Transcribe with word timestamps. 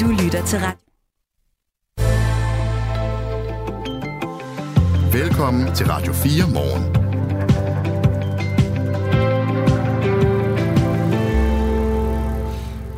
Du 0.00 0.06
lytter 0.06 0.44
til 0.44 0.58
Radio. 0.58 0.78
Velkommen 5.12 5.74
til 5.74 5.86
Radio 5.86 6.12
4 6.12 6.32
morgen. 6.54 6.96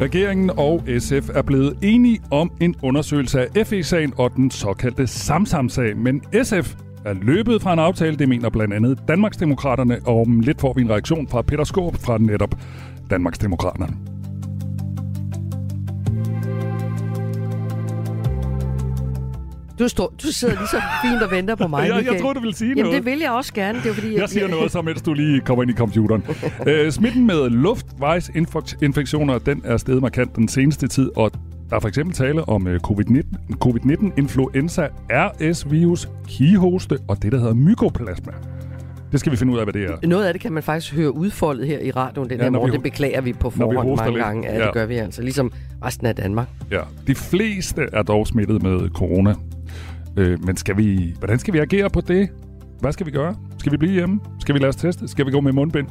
Regeringen 0.00 0.50
og 0.50 0.82
SF 0.98 1.28
er 1.34 1.42
blevet 1.42 1.78
enige 1.82 2.20
om 2.30 2.50
en 2.60 2.74
undersøgelse 2.82 3.40
af 3.40 3.66
FE-sagen 3.66 4.12
og 4.16 4.36
den 4.36 4.50
såkaldte 4.50 5.06
Samsam-sag, 5.06 5.96
men 5.96 6.22
SF 6.42 6.74
er 7.04 7.12
løbet 7.12 7.62
fra 7.62 7.72
en 7.72 7.78
aftale, 7.78 8.16
det 8.16 8.28
mener 8.28 8.50
blandt 8.50 8.74
andet 8.74 8.98
Danmarksdemokraterne, 9.08 10.00
og 10.06 10.20
om 10.20 10.40
lidt 10.40 10.60
får 10.60 10.72
vi 10.72 10.80
en 10.80 10.90
reaktion 10.90 11.28
fra 11.28 11.42
Peter 11.42 11.64
Skåb 11.64 11.96
fra 11.96 12.18
netop 12.18 12.54
Danmarksdemokraterne. 13.10 14.07
Du, 19.78 19.88
står, 19.88 20.14
du 20.22 20.26
sidder 20.26 20.54
lige 20.54 20.68
så 20.68 20.82
fint 21.04 21.22
og 21.22 21.30
venter 21.30 21.54
på 21.54 21.68
mig, 21.68 21.88
jeg, 21.88 22.04
jeg 22.12 22.20
tror, 22.20 22.32
du 22.32 22.40
vil 22.40 22.54
sige 22.54 22.68
Jamen, 22.68 22.84
noget. 22.84 22.96
det 22.96 23.12
vil 23.12 23.18
jeg 23.18 23.30
også 23.30 23.54
gerne. 23.54 23.78
Det 23.82 23.90
er, 23.90 23.94
fordi, 23.94 24.16
Jeg 24.16 24.28
siger 24.28 24.48
noget, 24.48 24.72
så 24.72 24.82
mens 24.82 25.02
du 25.02 25.14
lige 25.14 25.40
kommer 25.40 25.62
ind 25.62 25.70
i 25.70 25.74
computeren. 25.74 26.24
øh, 26.68 26.92
smitten 26.92 27.26
med 27.26 27.50
luftvejsinfektioner, 27.50 29.38
den 29.38 29.60
er 29.64 29.76
steget 29.76 30.02
markant 30.02 30.36
den 30.36 30.48
seneste 30.48 30.88
tid, 30.88 31.10
og 31.16 31.30
der 31.70 31.76
er 31.76 31.80
for 31.80 31.88
eksempel 31.88 32.14
tale 32.14 32.48
om 32.48 32.66
øh, 32.66 32.80
covid-19, 32.86 33.22
covid-19 33.64 34.10
influenza, 34.16 34.88
RS-virus, 35.10 36.08
kihoste 36.28 36.98
og 37.08 37.22
det, 37.22 37.32
der 37.32 37.38
hedder 37.38 37.54
mykoplasma. 37.54 38.32
Det 39.12 39.20
skal 39.20 39.32
vi 39.32 39.36
finde 39.36 39.52
ud 39.52 39.58
af, 39.58 39.64
hvad 39.64 39.72
det 39.72 39.84
er. 39.84 40.06
Noget 40.08 40.24
af 40.26 40.34
det 40.34 40.40
kan 40.42 40.52
man 40.52 40.62
faktisk 40.62 40.94
høre 40.94 41.14
udfoldet 41.14 41.66
her 41.66 41.78
i 41.80 41.90
radioen 41.90 42.30
den 42.30 42.36
Ja, 42.38 42.42
her 42.42 42.50
vi 42.50 42.54
morgen. 42.56 42.70
ho- 42.70 42.74
Det 42.74 42.82
beklager 42.82 43.20
vi 43.20 43.32
på 43.32 43.48
vi 43.50 43.56
forhånd 43.56 43.88
hoster 43.88 44.04
mange 44.04 44.12
lidt. 44.16 44.24
gange. 44.24 44.48
Ja, 44.48 44.58
Ja. 44.58 44.64
det 44.64 44.72
gør 44.74 44.86
vi 44.86 44.94
altså. 44.96 45.22
Ligesom 45.22 45.52
resten 45.84 46.06
af 46.06 46.14
Danmark. 46.14 46.48
Ja. 46.70 46.80
De 47.06 47.14
fleste 47.14 47.86
er 47.92 48.02
dog 48.02 48.26
smittet 48.26 48.62
med 48.62 48.88
corona. 48.88 49.34
Øh, 50.16 50.44
men 50.44 50.56
skal 50.56 50.76
vi, 50.76 51.14
hvordan 51.18 51.38
skal 51.38 51.54
vi 51.54 51.58
agere 51.58 51.90
på 51.90 52.00
det? 52.00 52.28
Hvad 52.80 52.92
skal 52.92 53.06
vi 53.06 53.10
gøre? 53.10 53.34
Skal 53.58 53.72
vi 53.72 53.76
blive 53.76 53.92
hjemme? 53.92 54.20
Skal 54.40 54.54
vi 54.54 54.58
lade 54.60 54.68
os 54.68 54.76
teste? 54.76 55.08
Skal 55.08 55.26
vi 55.26 55.30
gå 55.30 55.40
med 55.40 55.52
mundbind? 55.52 55.86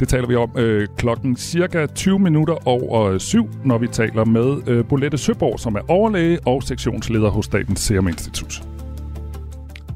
Det 0.00 0.08
taler 0.08 0.26
vi 0.28 0.34
om 0.36 0.50
øh, 0.56 0.86
klokken 0.98 1.36
cirka 1.36 1.86
20 1.86 2.18
minutter 2.18 2.68
over 2.68 3.18
syv, 3.18 3.48
når 3.64 3.78
vi 3.78 3.86
taler 3.88 4.24
med 4.24 4.56
øh, 4.66 4.84
Bolette 4.84 5.18
Søborg, 5.18 5.60
som 5.60 5.74
er 5.74 5.80
overlæge 5.88 6.38
og 6.46 6.62
sektionsleder 6.62 7.30
hos 7.30 7.44
Statens 7.44 7.80
Serum 7.80 8.08
Institut. 8.08 8.62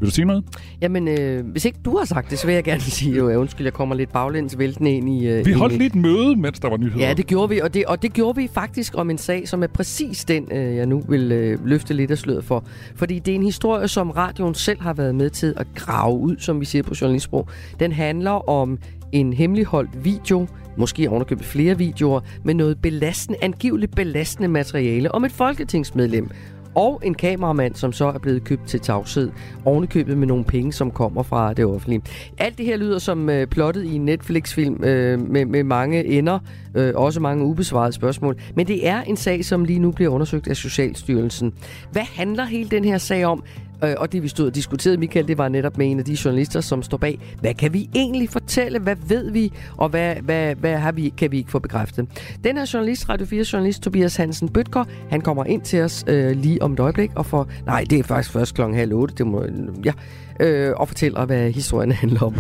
Vil 0.01 0.07
du 0.09 0.15
sige 0.15 0.25
noget? 0.25 0.45
Jamen, 0.83 1.09
øh, 1.09 1.47
hvis 1.47 1.65
ikke 1.65 1.79
du 1.85 1.97
har 1.97 2.05
sagt 2.05 2.31
det, 2.31 2.39
så 2.39 2.47
vil 2.47 2.55
jeg 2.55 2.65
gerne 2.65 2.81
sige, 2.99 3.17
jo, 3.17 3.41
undskyld, 3.41 3.67
jeg 3.67 3.73
kommer 3.73 3.95
lidt 3.95 4.13
baglæns 4.13 4.59
væltende 4.59 4.91
ind 4.93 5.09
i... 5.09 5.27
Øh, 5.29 5.47
Vi 5.47 5.51
ind 5.51 5.59
holdt 5.59 5.75
i- 5.75 5.79
lige 5.79 5.87
et 5.87 5.95
møde, 5.95 6.37
mens 6.37 6.61
der 6.61 6.69
var 6.69 6.77
nyheder. 6.77 7.07
Ja, 7.09 7.15
det 7.15 7.27
gjorde 7.27 7.49
vi, 7.49 7.61
og 7.61 7.75
det, 7.75 7.85
og 7.85 8.03
det 8.03 8.13
gjorde 8.13 8.37
vi 8.41 8.49
faktisk 8.55 8.93
om 8.97 9.11
en 9.11 9.19
sag, 9.19 9.49
som 9.49 9.63
er 9.63 9.67
præcis 9.67 10.25
den, 10.25 10.49
øh, 10.53 10.77
jeg 10.77 10.87
nu 10.87 11.03
vil 11.09 11.33
øh, 11.33 11.67
løfte 11.67 11.95
lidt 11.95 12.11
af 12.11 12.19
sløret 12.19 12.45
for. 12.45 12.65
Fordi 12.95 13.19
det 13.19 13.33
er 13.33 13.35
en 13.35 13.43
historie, 13.43 13.89
som 13.89 14.11
radioen 14.11 14.55
selv 14.55 14.81
har 14.81 14.93
været 14.95 15.15
med 15.15 15.31
til 15.31 15.55
at 15.57 15.67
grave 15.75 16.19
ud, 16.19 16.37
som 16.39 16.61
vi 16.61 16.65
siger 16.65 16.83
på 16.83 16.95
journalistsprog. 17.01 17.49
Den 17.81 17.93
handler 17.93 18.49
om 18.49 18.79
en 19.13 19.33
hemmeligholdt 19.33 20.05
video, 20.05 20.47
måske 20.77 21.11
ovenikøbet 21.11 21.45
flere 21.45 21.79
videoer, 21.79 22.21
med 22.45 22.55
noget 22.55 22.79
belastende, 22.83 23.39
angiveligt 23.43 23.95
belastende 23.97 24.49
materiale 24.49 25.15
om 25.15 25.25
et 25.25 25.33
folketingsmedlem. 25.33 26.31
Og 26.77 27.01
en 27.05 27.15
kameramand, 27.15 27.75
som 27.75 27.93
så 27.93 28.07
er 28.07 28.19
blevet 28.19 28.45
købt 28.45 28.67
til 28.67 28.81
tavshed, 28.81 29.31
ovenikøbet 29.65 30.19
med 30.19 30.27
nogle 30.27 30.45
penge, 30.45 30.73
som 30.73 30.91
kommer 30.91 31.23
fra 31.23 31.55
det 31.55 31.65
offentlige. 31.65 32.03
Alt 32.39 32.59
det 32.59 32.67
her 32.67 32.77
lyder 32.77 32.99
som 32.99 33.31
øh, 33.31 33.47
plottet 33.47 33.85
i 33.85 33.95
en 33.95 34.05
Netflix-film 34.05 34.85
øh, 34.85 35.31
med, 35.31 35.45
med 35.45 35.65
mange 35.65 36.05
ender, 36.05 36.39
øh, 36.75 36.93
også 36.95 37.21
mange 37.21 37.45
ubesvarede 37.45 37.93
spørgsmål. 37.93 38.37
Men 38.55 38.67
det 38.67 38.89
er 38.89 39.03
en 39.03 39.17
sag, 39.17 39.45
som 39.45 39.65
lige 39.65 39.79
nu 39.79 39.91
bliver 39.91 40.11
undersøgt 40.11 40.49
af 40.49 40.57
Socialstyrelsen. 40.57 41.55
Hvad 41.93 42.03
handler 42.03 42.45
hele 42.45 42.69
den 42.71 42.85
her 42.85 42.99
sag 42.99 43.25
om? 43.25 43.43
Øh, 43.85 43.95
og 43.99 44.13
det 44.13 44.23
vi 44.23 44.29
stod 44.29 44.47
og 44.47 44.55
diskuterede, 44.55 44.97
Michael, 44.97 45.29
det 45.29 45.39
var 45.39 45.49
netop 45.49 45.79
med 45.79 45.91
en 45.91 45.99
af 45.99 46.05
de 46.05 46.17
journalister, 46.25 46.61
som 46.61 46.83
står 46.83 46.97
bag. 46.99 47.19
Hvad 47.41 47.55
kan 47.55 47.73
vi 47.73 47.89
egentlig 47.95 48.31
fortælle? 48.31 48.79
Hvad 48.79 48.97
ved 49.09 49.31
vi? 49.31 49.53
Og 49.77 49.89
hvad, 49.89 50.15
hvad, 50.15 50.55
hvad 50.55 50.77
har 50.77 50.93
vi, 50.93 51.13
kan 51.17 51.33
vi 51.33 51.37
ikke 51.39 51.51
få 51.51 51.59
bekræftet? 51.59 52.07
Den 52.45 52.57
her 52.57 52.71
journalist, 52.75 53.09
Radio 53.09 53.27
4 53.27 53.45
journalist 53.53 53.83
Tobias 53.83 54.17
Hansen 54.17 54.49
Bøtger, 54.49 54.85
han 55.11 55.21
kommer 55.21 55.45
ind 55.45 55.63
til 55.63 55.83
os 55.83 56.05
øh, 56.07 56.37
lige 56.37 56.63
om 56.63 56.73
et 56.73 56.81
øjeblik 56.81 57.11
og 57.15 57.27
får... 57.27 57.49
Nej, 57.67 57.85
det 57.91 57.99
er 57.99 58.03
faktisk 58.03 58.33
først 58.33 58.55
klokken 58.55 58.79
halv 58.79 58.93
otte. 58.93 59.15
Det 59.15 59.27
må, 59.27 59.45
ja, 59.85 59.93
øh, 60.41 60.73
og 60.77 60.89
fortæller, 60.89 61.27
hvad 61.27 61.51
historien 61.51 61.93
handler 61.93 62.23
om. 62.23 62.35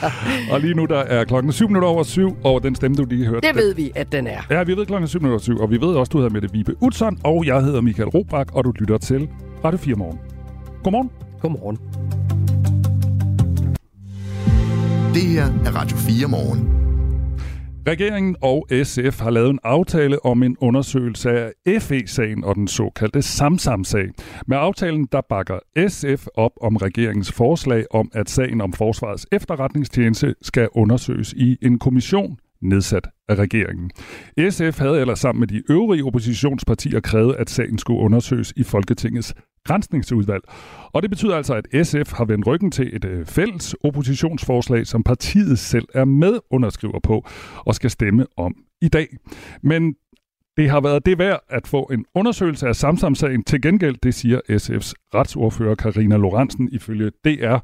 Og 0.52 0.60
lige 0.60 0.74
nu 0.74 0.84
der 0.84 0.98
er 0.98 1.24
klokken 1.24 1.52
7 1.52 1.68
minutter 1.68 1.88
over 1.88 2.02
syv, 2.02 2.36
og 2.44 2.62
den 2.62 2.74
stemme, 2.74 2.96
du 2.96 3.04
lige 3.04 3.26
hørte. 3.26 3.48
det 3.48 3.56
ved 3.56 3.74
vi, 3.74 3.92
at 3.94 4.12
den 4.12 4.26
er. 4.26 4.40
Ja, 4.50 4.62
vi 4.62 4.76
ved 4.76 4.86
klokken 4.86 5.08
7 5.08 5.18
minutter 5.18 5.32
over 5.32 5.42
syv, 5.42 5.58
og 5.60 5.70
vi 5.70 5.80
ved 5.80 5.88
også, 5.88 6.10
du 6.10 6.18
hedder 6.18 6.32
Mette 6.32 6.52
Vibe 6.52 6.74
Utzon, 6.82 7.18
og 7.24 7.46
jeg 7.46 7.62
hedder 7.62 7.80
Michael 7.80 8.08
Robach, 8.08 8.50
og 8.52 8.64
du 8.64 8.72
lytter 8.78 8.98
til 8.98 9.28
Radio 9.64 9.78
4 9.78 9.94
Morgen. 9.94 10.35
Godmorgen. 10.86 11.10
Godmorgen. 11.40 11.76
Det 15.14 15.22
her 15.22 15.44
er 15.44 15.76
Radio 15.76 15.96
4 15.96 16.28
morgen. 16.28 16.60
Regeringen 17.88 18.36
og 18.42 18.66
SF 18.84 19.20
har 19.20 19.30
lavet 19.30 19.50
en 19.50 19.58
aftale 19.62 20.24
om 20.24 20.42
en 20.42 20.56
undersøgelse 20.60 21.30
af 21.30 21.52
FE-sagen 21.82 22.44
og 22.44 22.54
den 22.54 22.68
såkaldte 22.68 23.22
Samsam-sag. 23.22 24.08
Med 24.46 24.56
aftalen 24.56 25.08
der 25.12 25.20
bakker 25.28 25.58
SF 25.88 26.26
op 26.34 26.52
om 26.60 26.76
regeringens 26.76 27.32
forslag 27.32 27.84
om, 27.90 28.10
at 28.12 28.30
sagen 28.30 28.60
om 28.60 28.72
Forsvarets 28.72 29.26
efterretningstjeneste 29.32 30.34
skal 30.42 30.68
undersøges 30.72 31.32
i 31.32 31.56
en 31.62 31.78
kommission 31.78 32.38
nedsat 32.62 33.08
af 33.28 33.34
regeringen. 33.34 33.90
SF 34.50 34.78
havde 34.78 35.00
ellers 35.00 35.18
sammen 35.18 35.40
med 35.40 35.48
de 35.48 35.62
øvrige 35.70 36.04
oppositionspartier 36.04 37.00
krævet, 37.00 37.36
at 37.38 37.50
sagen 37.50 37.78
skulle 37.78 38.00
undersøges 38.00 38.52
i 38.56 38.62
Folketingets 38.62 39.34
grænsningsudvalg. 39.64 40.42
Og 40.92 41.02
det 41.02 41.10
betyder 41.10 41.36
altså, 41.36 41.54
at 41.54 41.86
SF 41.86 42.12
har 42.12 42.24
vendt 42.24 42.46
ryggen 42.46 42.70
til 42.70 42.96
et 42.96 43.04
øh, 43.04 43.26
fælles 43.26 43.74
oppositionsforslag, 43.84 44.86
som 44.86 45.02
partiet 45.02 45.58
selv 45.58 45.88
er 45.94 46.04
medunderskriver 46.04 47.00
på 47.02 47.26
og 47.66 47.74
skal 47.74 47.90
stemme 47.90 48.26
om 48.36 48.54
i 48.82 48.88
dag. 48.88 49.08
Men 49.62 49.94
det 50.56 50.70
har 50.70 50.80
været 50.80 51.06
det 51.06 51.18
værd 51.18 51.40
at 51.48 51.66
få 51.66 51.82
en 51.82 52.04
undersøgelse 52.14 52.68
af 52.68 52.76
Samsam-sagen. 52.76 53.44
Til 53.44 53.62
gengæld, 53.62 53.96
det 54.02 54.14
siger 54.14 54.40
SF's 54.50 54.92
retsordfører 55.14 55.74
Karina 55.74 56.16
Lorentzen 56.16 56.68
ifølge 56.72 57.10
DR. 57.24 57.58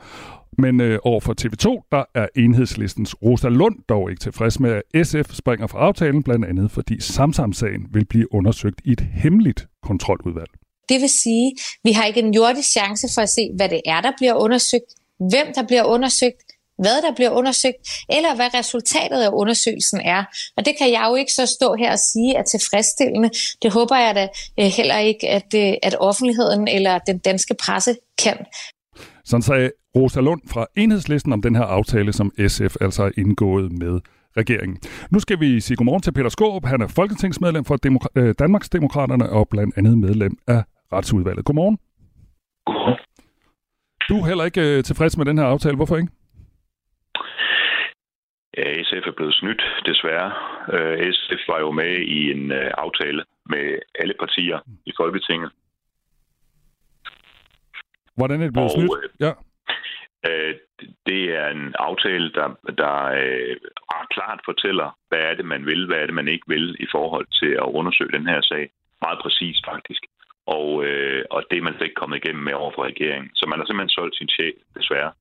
Men 0.58 0.80
øh, 0.80 0.98
over 1.04 1.20
for 1.20 1.34
TV2, 1.40 1.88
der 1.92 2.04
er 2.14 2.26
enhedslistens 2.36 3.14
Rosa 3.22 3.48
Lund 3.48 3.76
dog 3.88 4.10
ikke 4.10 4.20
tilfreds 4.20 4.60
med, 4.60 4.80
at 4.94 5.06
SF 5.06 5.34
springer 5.34 5.66
fra 5.66 5.78
aftalen, 5.78 6.22
blandt 6.22 6.44
andet 6.44 6.70
fordi 6.70 7.00
Samsam-sagen 7.00 7.86
vil 7.92 8.04
blive 8.04 8.34
undersøgt 8.34 8.80
i 8.84 8.92
et 8.92 9.00
hemmeligt 9.00 9.66
kontroludvalg. 9.82 10.50
Det 10.88 11.00
vil 11.00 11.08
sige, 11.08 11.52
vi 11.84 11.92
har 11.92 12.04
ikke 12.04 12.20
en 12.20 12.34
jordisk 12.34 12.70
chance 12.70 13.08
for 13.14 13.22
at 13.22 13.28
se, 13.28 13.50
hvad 13.56 13.68
det 13.68 13.80
er, 13.86 14.00
der 14.00 14.12
bliver 14.16 14.34
undersøgt, 14.34 14.90
hvem 15.18 15.46
der 15.54 15.66
bliver 15.66 15.84
undersøgt, 15.84 16.42
hvad 16.78 17.02
der 17.02 17.14
bliver 17.14 17.30
undersøgt, 17.30 17.82
eller 18.08 18.34
hvad 18.34 18.54
resultatet 18.54 19.22
af 19.22 19.30
undersøgelsen 19.32 20.00
er. 20.00 20.24
Og 20.56 20.64
det 20.64 20.74
kan 20.78 20.90
jeg 20.90 21.06
jo 21.10 21.14
ikke 21.14 21.32
så 21.32 21.46
stå 21.46 21.74
her 21.74 21.92
og 21.92 21.98
sige 21.98 22.34
er 22.36 22.42
tilfredsstillende. 22.42 23.30
Det 23.62 23.72
håber 23.72 23.96
jeg 23.96 24.14
da 24.14 24.28
øh, 24.60 24.66
heller 24.66 24.98
ikke, 24.98 25.28
at, 25.28 25.54
øh, 25.54 25.74
at 25.82 25.94
offentligheden 26.00 26.68
eller 26.68 26.98
den 26.98 27.18
danske 27.18 27.54
presse 27.54 27.96
kan. 28.18 28.36
Sådan 29.24 29.42
sagde 29.42 29.70
Rosa 29.96 30.20
Lund 30.20 30.40
fra 30.52 30.66
Enhedslisten 30.76 31.32
om 31.32 31.42
den 31.42 31.54
her 31.56 31.64
aftale, 31.64 32.12
som 32.12 32.32
SF 32.48 32.76
altså 32.80 33.02
har 33.02 33.12
indgået 33.16 33.72
med 33.72 34.00
regeringen. 34.36 34.78
Nu 35.10 35.18
skal 35.18 35.40
vi 35.40 35.60
sige 35.60 35.76
godmorgen 35.76 36.02
til 36.02 36.12
Peter 36.12 36.28
Skåb. 36.28 36.64
Han 36.64 36.80
er 36.80 36.88
folketingsmedlem 36.96 37.64
for 37.64 37.76
Demok- 37.86 38.12
øh, 38.20 38.34
Danmarksdemokraterne 38.38 39.30
og 39.30 39.48
blandt 39.48 39.78
andet 39.78 39.98
medlem 39.98 40.38
af 40.46 40.62
retsudvalget. 40.92 41.44
Godmorgen. 41.44 41.78
Godmorgen. 42.66 42.98
Du 44.08 44.14
er 44.20 44.26
heller 44.26 44.44
ikke 44.44 44.76
øh, 44.76 44.84
tilfreds 44.84 45.18
med 45.18 45.26
den 45.26 45.38
her 45.38 45.44
aftale. 45.44 45.76
Hvorfor 45.76 45.96
ikke? 45.96 46.12
Ja, 48.58 48.82
SF 48.82 49.04
er 49.06 49.16
blevet 49.16 49.34
snydt, 49.34 49.62
desværre. 49.86 50.30
Øh, 50.74 51.12
SF 51.12 51.42
var 51.48 51.60
jo 51.60 51.70
med 51.70 51.92
i 52.16 52.30
en 52.34 52.52
øh, 52.52 52.70
aftale 52.84 53.24
med 53.52 53.78
alle 54.00 54.14
partier 54.20 54.58
i 54.86 54.92
Folketinget. 55.00 55.50
Hvordan 58.18 58.40
er 58.40 58.44
det 58.44 58.52
blevet 58.52 58.70
Og, 58.70 58.76
snydt? 58.76 58.92
øh, 59.02 59.08
Ja. 59.26 59.32
Øh, 60.28 60.54
det 61.08 61.22
er 61.40 61.48
en 61.56 61.64
aftale, 61.88 62.26
der, 62.38 62.48
der 62.82 62.94
øh, 63.22 63.54
ret 63.94 64.08
klart 64.16 64.40
fortæller, 64.44 64.88
hvad 65.08 65.22
er 65.30 65.34
det, 65.38 65.44
man 65.54 65.62
vil, 65.66 65.86
hvad 65.86 65.98
er 66.02 66.06
det, 66.06 66.14
man 66.20 66.28
ikke 66.28 66.46
vil 66.54 66.66
i 66.84 66.86
forhold 66.94 67.26
til 67.40 67.52
at 67.64 67.68
undersøge 67.78 68.12
den 68.18 68.26
her 68.32 68.40
sag. 68.50 68.64
Meget 69.04 69.18
præcist, 69.24 69.62
faktisk. 69.72 70.02
Og, 70.46 70.84
øh, 70.86 71.22
og 71.30 71.42
det 71.50 71.58
er 71.58 71.62
man 71.62 71.74
slet 71.74 71.86
ikke 71.86 72.00
kommet 72.02 72.16
igennem 72.24 72.44
med 72.44 72.52
over 72.52 72.72
for 72.74 72.82
regeringen. 72.90 73.30
Så 73.34 73.44
man 73.50 73.58
har 73.58 73.66
simpelthen 73.66 73.88
solgt 73.98 74.16
sin 74.16 74.28
sjæl, 74.28 74.52
desværre. 74.78 75.12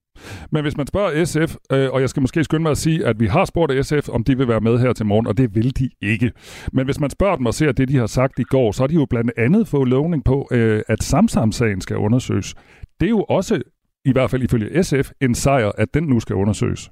Men 0.51 0.61
hvis 0.61 0.77
man 0.77 0.87
spørger 0.87 1.25
SF, 1.25 1.51
øh, 1.73 1.89
og 1.93 2.01
jeg 2.01 2.09
skal 2.09 2.21
måske 2.21 2.43
skynde 2.43 2.61
mig 2.61 2.71
at 2.71 2.77
sige, 2.77 3.05
at 3.05 3.19
vi 3.19 3.25
har 3.27 3.45
spurgt 3.45 3.85
SF, 3.85 4.09
om 4.09 4.23
de 4.23 4.37
vil 4.37 4.47
være 4.47 4.59
med 4.59 4.79
her 4.79 4.93
til 4.93 5.05
morgen, 5.05 5.27
og 5.27 5.37
det 5.37 5.55
vil 5.55 5.69
de 5.79 5.89
ikke. 6.01 6.31
Men 6.73 6.85
hvis 6.85 6.99
man 6.99 7.09
spørger 7.09 7.35
dem 7.35 7.45
og 7.45 7.53
ser 7.53 7.71
det, 7.71 7.87
de 7.89 7.97
har 7.97 8.05
sagt 8.05 8.39
i 8.39 8.43
går, 8.43 8.71
så 8.71 8.83
har 8.83 8.87
de 8.87 8.95
jo 8.95 9.05
blandt 9.09 9.31
andet 9.37 9.67
fået 9.67 9.87
lovning 9.89 10.23
på, 10.25 10.47
øh, 10.51 10.81
at 10.87 11.03
Samsam-sagen 11.03 11.81
skal 11.81 11.97
undersøges. 11.97 12.55
Det 13.01 13.07
er 13.07 13.09
jo 13.09 13.23
også, 13.23 13.61
i 14.05 14.11
hvert 14.11 14.31
fald 14.31 14.43
ifølge 14.43 14.83
SF, 14.83 15.11
en 15.21 15.35
sejr, 15.35 15.71
at 15.77 15.93
den 15.93 16.03
nu 16.03 16.19
skal 16.19 16.35
undersøges. 16.35 16.91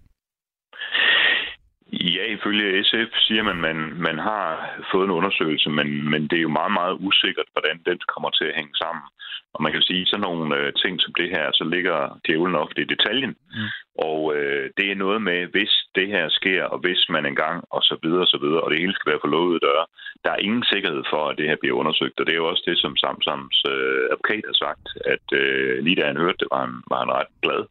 Ja, 1.92 2.24
ifølge 2.26 2.84
SF 2.84 3.12
siger 3.28 3.44
man, 3.44 3.56
man, 3.56 3.78
man 4.08 4.18
har 4.20 4.46
fået 4.92 5.06
en 5.06 5.18
undersøgelse, 5.20 5.70
men, 5.70 6.10
men 6.10 6.22
det 6.28 6.38
er 6.38 6.48
jo 6.48 6.58
meget, 6.60 6.72
meget 6.72 6.98
usikkert, 7.00 7.46
hvordan 7.54 7.78
den 7.86 8.00
kommer 8.14 8.30
til 8.30 8.46
at 8.46 8.56
hænge 8.56 8.76
sammen. 8.76 9.04
Og 9.54 9.64
man 9.64 9.72
kan 9.72 9.82
sige, 9.82 10.06
sådan 10.06 10.22
nogle 10.22 10.56
øh, 10.58 10.74
ting 10.74 11.02
som 11.02 11.14
det 11.14 11.30
her, 11.30 11.46
så 11.54 11.64
ligger 11.64 12.20
djævlen 12.28 12.56
ofte 12.56 12.82
i 12.82 12.92
detaljen. 12.94 13.34
Mm. 13.56 13.70
Og 14.10 14.36
øh, 14.36 14.70
det 14.78 14.92
er 14.92 15.04
noget 15.06 15.22
med, 15.22 15.40
hvis 15.54 15.74
det 15.96 16.08
her 16.08 16.30
sker, 16.30 16.64
og 16.64 16.80
hvis 16.80 17.02
man 17.10 17.26
engang, 17.26 17.58
og 17.76 17.82
så 17.84 17.96
videre, 18.04 18.26
og 18.28 18.32
så 18.34 18.40
videre, 18.44 18.62
og 18.62 18.72
det 18.72 18.80
hele 18.80 18.94
skal 18.96 19.12
være 19.12 19.24
for 19.24 19.34
lovede 19.36 19.60
døre. 19.68 19.86
Der 20.24 20.32
er 20.32 20.46
ingen 20.48 20.64
sikkerhed 20.72 21.04
for, 21.12 21.22
at 21.30 21.38
det 21.38 21.50
her 21.50 21.58
bliver 21.62 21.80
undersøgt, 21.82 22.20
og 22.20 22.26
det 22.26 22.34
er 22.34 22.42
jo 22.44 22.50
også 22.52 22.64
det, 22.70 22.78
som 22.78 22.98
Samsams 22.98 23.58
øh, 23.74 24.02
advokat 24.14 24.44
har 24.50 24.58
sagt, 24.66 24.86
at 25.14 25.28
øh, 25.42 25.84
lige 25.86 25.96
da 25.96 26.06
han 26.06 26.24
hørte 26.24 26.40
det, 26.42 26.48
var 26.52 26.62
han, 26.66 26.76
var 26.92 27.00
han 27.04 27.16
ret 27.20 27.34
glad. 27.46 27.64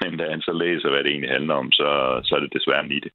Men 0.00 0.18
da 0.18 0.24
han 0.30 0.40
så 0.40 0.52
læser, 0.52 0.88
hvad 0.90 1.02
det 1.04 1.10
egentlig 1.10 1.36
handler 1.36 1.54
om, 1.54 1.72
så, 1.72 1.88
så 2.24 2.30
er 2.36 2.40
det 2.40 2.56
desværre 2.58 2.88
lige 2.88 3.04
det. 3.06 3.12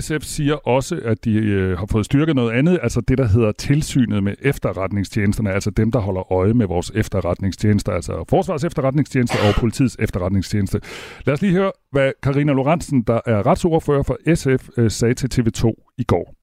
SF 0.00 0.22
siger 0.22 0.54
også, 0.54 1.00
at 1.04 1.24
de 1.24 1.34
øh, 1.34 1.78
har 1.78 1.86
fået 1.90 2.04
styrket 2.04 2.36
noget 2.36 2.52
andet, 2.52 2.78
altså 2.82 3.00
det, 3.00 3.18
der 3.18 3.28
hedder 3.28 3.52
tilsynet 3.52 4.22
med 4.22 4.34
efterretningstjenesterne, 4.42 5.52
altså 5.52 5.70
dem, 5.70 5.92
der 5.92 5.98
holder 5.98 6.32
øje 6.32 6.54
med 6.54 6.66
vores 6.66 6.92
efterretningstjenester, 6.94 7.92
altså 7.92 8.24
Forsvars 8.28 8.64
efterretningstjeneste 8.64 9.36
og 9.48 9.54
politiets 9.54 9.96
efterretningstjeneste. 10.00 10.80
Lad 11.26 11.34
os 11.34 11.42
lige 11.42 11.52
høre, 11.52 11.72
hvad 11.92 12.12
Karina 12.22 12.52
Lorentzen, 12.52 13.02
der 13.02 13.20
er 13.26 13.46
retsordfører 13.46 14.02
for 14.02 14.34
SF, 14.34 14.68
øh, 14.76 14.90
sagde 14.90 15.14
til 15.14 15.28
TV2 15.34 15.92
i 15.98 16.04
går. 16.04 16.34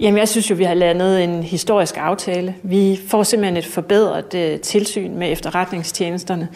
Jamen, 0.00 0.18
jeg 0.18 0.28
synes 0.28 0.50
jo, 0.50 0.54
vi 0.54 0.64
har 0.64 0.74
landet 0.74 1.24
en 1.24 1.42
historisk 1.42 1.94
aftale. 1.98 2.54
Vi 2.62 2.98
får 3.08 3.22
simpelthen 3.22 3.56
et 3.56 3.66
forbedret 3.66 4.34
øh, 4.34 4.60
tilsyn 4.60 5.18
med 5.18 5.32
efterretningstjenesterne. 5.32 6.48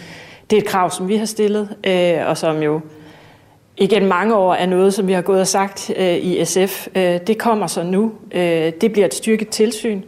Det 0.51 0.57
er 0.57 0.61
et 0.61 0.69
krav, 0.69 0.91
som 0.91 1.09
vi 1.09 1.17
har 1.17 1.25
stillet, 1.25 1.77
øh, 1.87 2.29
og 2.29 2.37
som 2.37 2.63
jo 2.63 2.81
igen 3.81 4.07
mange 4.07 4.37
år 4.37 4.55
er 4.55 4.67
noget, 4.67 4.95
som 4.95 5.07
vi 5.07 5.13
har 5.13 5.23
gået 5.23 5.41
og 5.41 5.47
sagt 5.47 5.93
øh, 5.97 6.17
i 6.17 6.45
SF. 6.45 6.89
Øh, 6.95 7.21
det 7.27 7.39
kommer 7.39 7.67
så 7.67 7.83
nu. 7.83 8.13
Øh, 8.33 8.73
det 8.81 8.93
bliver 8.93 9.07
et 9.07 9.15
styrket 9.15 9.49
tilsyn, 9.49 10.03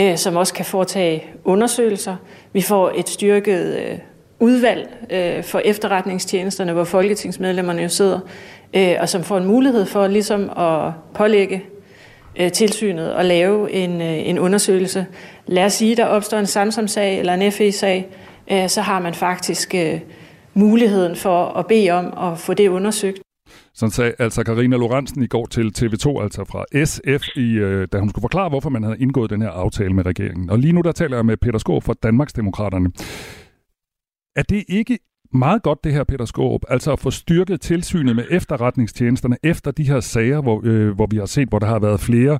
øh, 0.00 0.16
som 0.16 0.36
også 0.36 0.54
kan 0.54 0.64
foretage 0.64 1.24
undersøgelser. 1.44 2.16
Vi 2.52 2.62
får 2.62 2.92
et 2.96 3.08
styrket 3.08 3.76
øh, 3.76 3.98
udvalg 4.40 4.88
øh, 5.10 5.44
for 5.44 5.58
efterretningstjenesterne, 5.58 6.72
hvor 6.72 6.84
folketingsmedlemmerne 6.84 7.82
jo 7.82 7.88
sidder, 7.88 8.20
øh, 8.74 8.94
og 9.00 9.08
som 9.08 9.24
får 9.24 9.36
en 9.36 9.46
mulighed 9.46 9.86
for 9.86 10.06
ligesom 10.06 10.50
at 10.58 10.92
pålægge 11.14 11.64
øh, 12.36 12.52
tilsynet 12.52 13.14
og 13.14 13.24
lave 13.24 13.72
en, 13.72 14.02
øh, 14.02 14.28
en 14.28 14.38
undersøgelse. 14.38 15.06
Lad 15.46 15.64
os 15.64 15.72
sige, 15.72 15.96
der 15.96 16.04
opstår 16.04 16.38
en 16.38 16.46
Samsung-sag 16.46 17.18
eller 17.18 17.34
en 17.34 17.52
FE-sag, 17.52 18.08
øh, 18.50 18.68
så 18.68 18.80
har 18.80 19.00
man 19.00 19.14
faktisk... 19.14 19.74
Øh, 19.74 20.00
muligheden 20.56 21.16
for 21.16 21.46
at 21.46 21.66
bede 21.66 21.90
om 21.90 22.32
at 22.32 22.38
få 22.38 22.54
det 22.54 22.68
undersøgt. 22.68 23.20
Sådan 23.74 23.90
sagde 23.90 24.14
altså 24.18 24.44
Karina 24.44 24.76
Lorentzen 24.76 25.22
i 25.22 25.26
går 25.26 25.46
til 25.46 25.72
TV2, 25.78 26.22
altså 26.22 26.44
fra 26.44 26.84
SF, 26.84 27.36
i, 27.36 27.52
øh, 27.52 27.88
da 27.92 27.98
hun 27.98 28.10
skulle 28.10 28.22
forklare, 28.22 28.48
hvorfor 28.48 28.70
man 28.70 28.82
havde 28.82 28.98
indgået 28.98 29.30
den 29.30 29.42
her 29.42 29.50
aftale 29.50 29.94
med 29.94 30.06
regeringen. 30.06 30.50
Og 30.50 30.58
lige 30.58 30.72
nu 30.72 30.80
der 30.80 30.92
taler 30.92 31.16
jeg 31.16 31.26
med 31.26 31.36
Peter 31.36 31.58
Skåb 31.58 31.82
fra 31.82 31.94
Danmarksdemokraterne. 32.02 32.90
Er 34.36 34.42
det 34.42 34.64
ikke 34.68 34.98
meget 35.32 35.62
godt 35.62 35.84
det 35.84 35.92
her, 35.92 36.04
Peter 36.04 36.24
Skåb, 36.24 36.64
altså 36.68 36.92
at 36.92 37.00
få 37.00 37.10
styrket 37.10 37.60
tilsynet 37.60 38.16
med 38.16 38.24
efterretningstjenesterne 38.30 39.36
efter 39.42 39.70
de 39.70 39.84
her 39.84 40.00
sager, 40.00 40.40
hvor, 40.42 40.60
øh, 40.64 40.94
hvor 40.94 41.06
vi 41.10 41.16
har 41.16 41.26
set, 41.26 41.48
hvor 41.48 41.58
der 41.58 41.66
har 41.66 41.78
været 41.78 42.00
flere, 42.00 42.38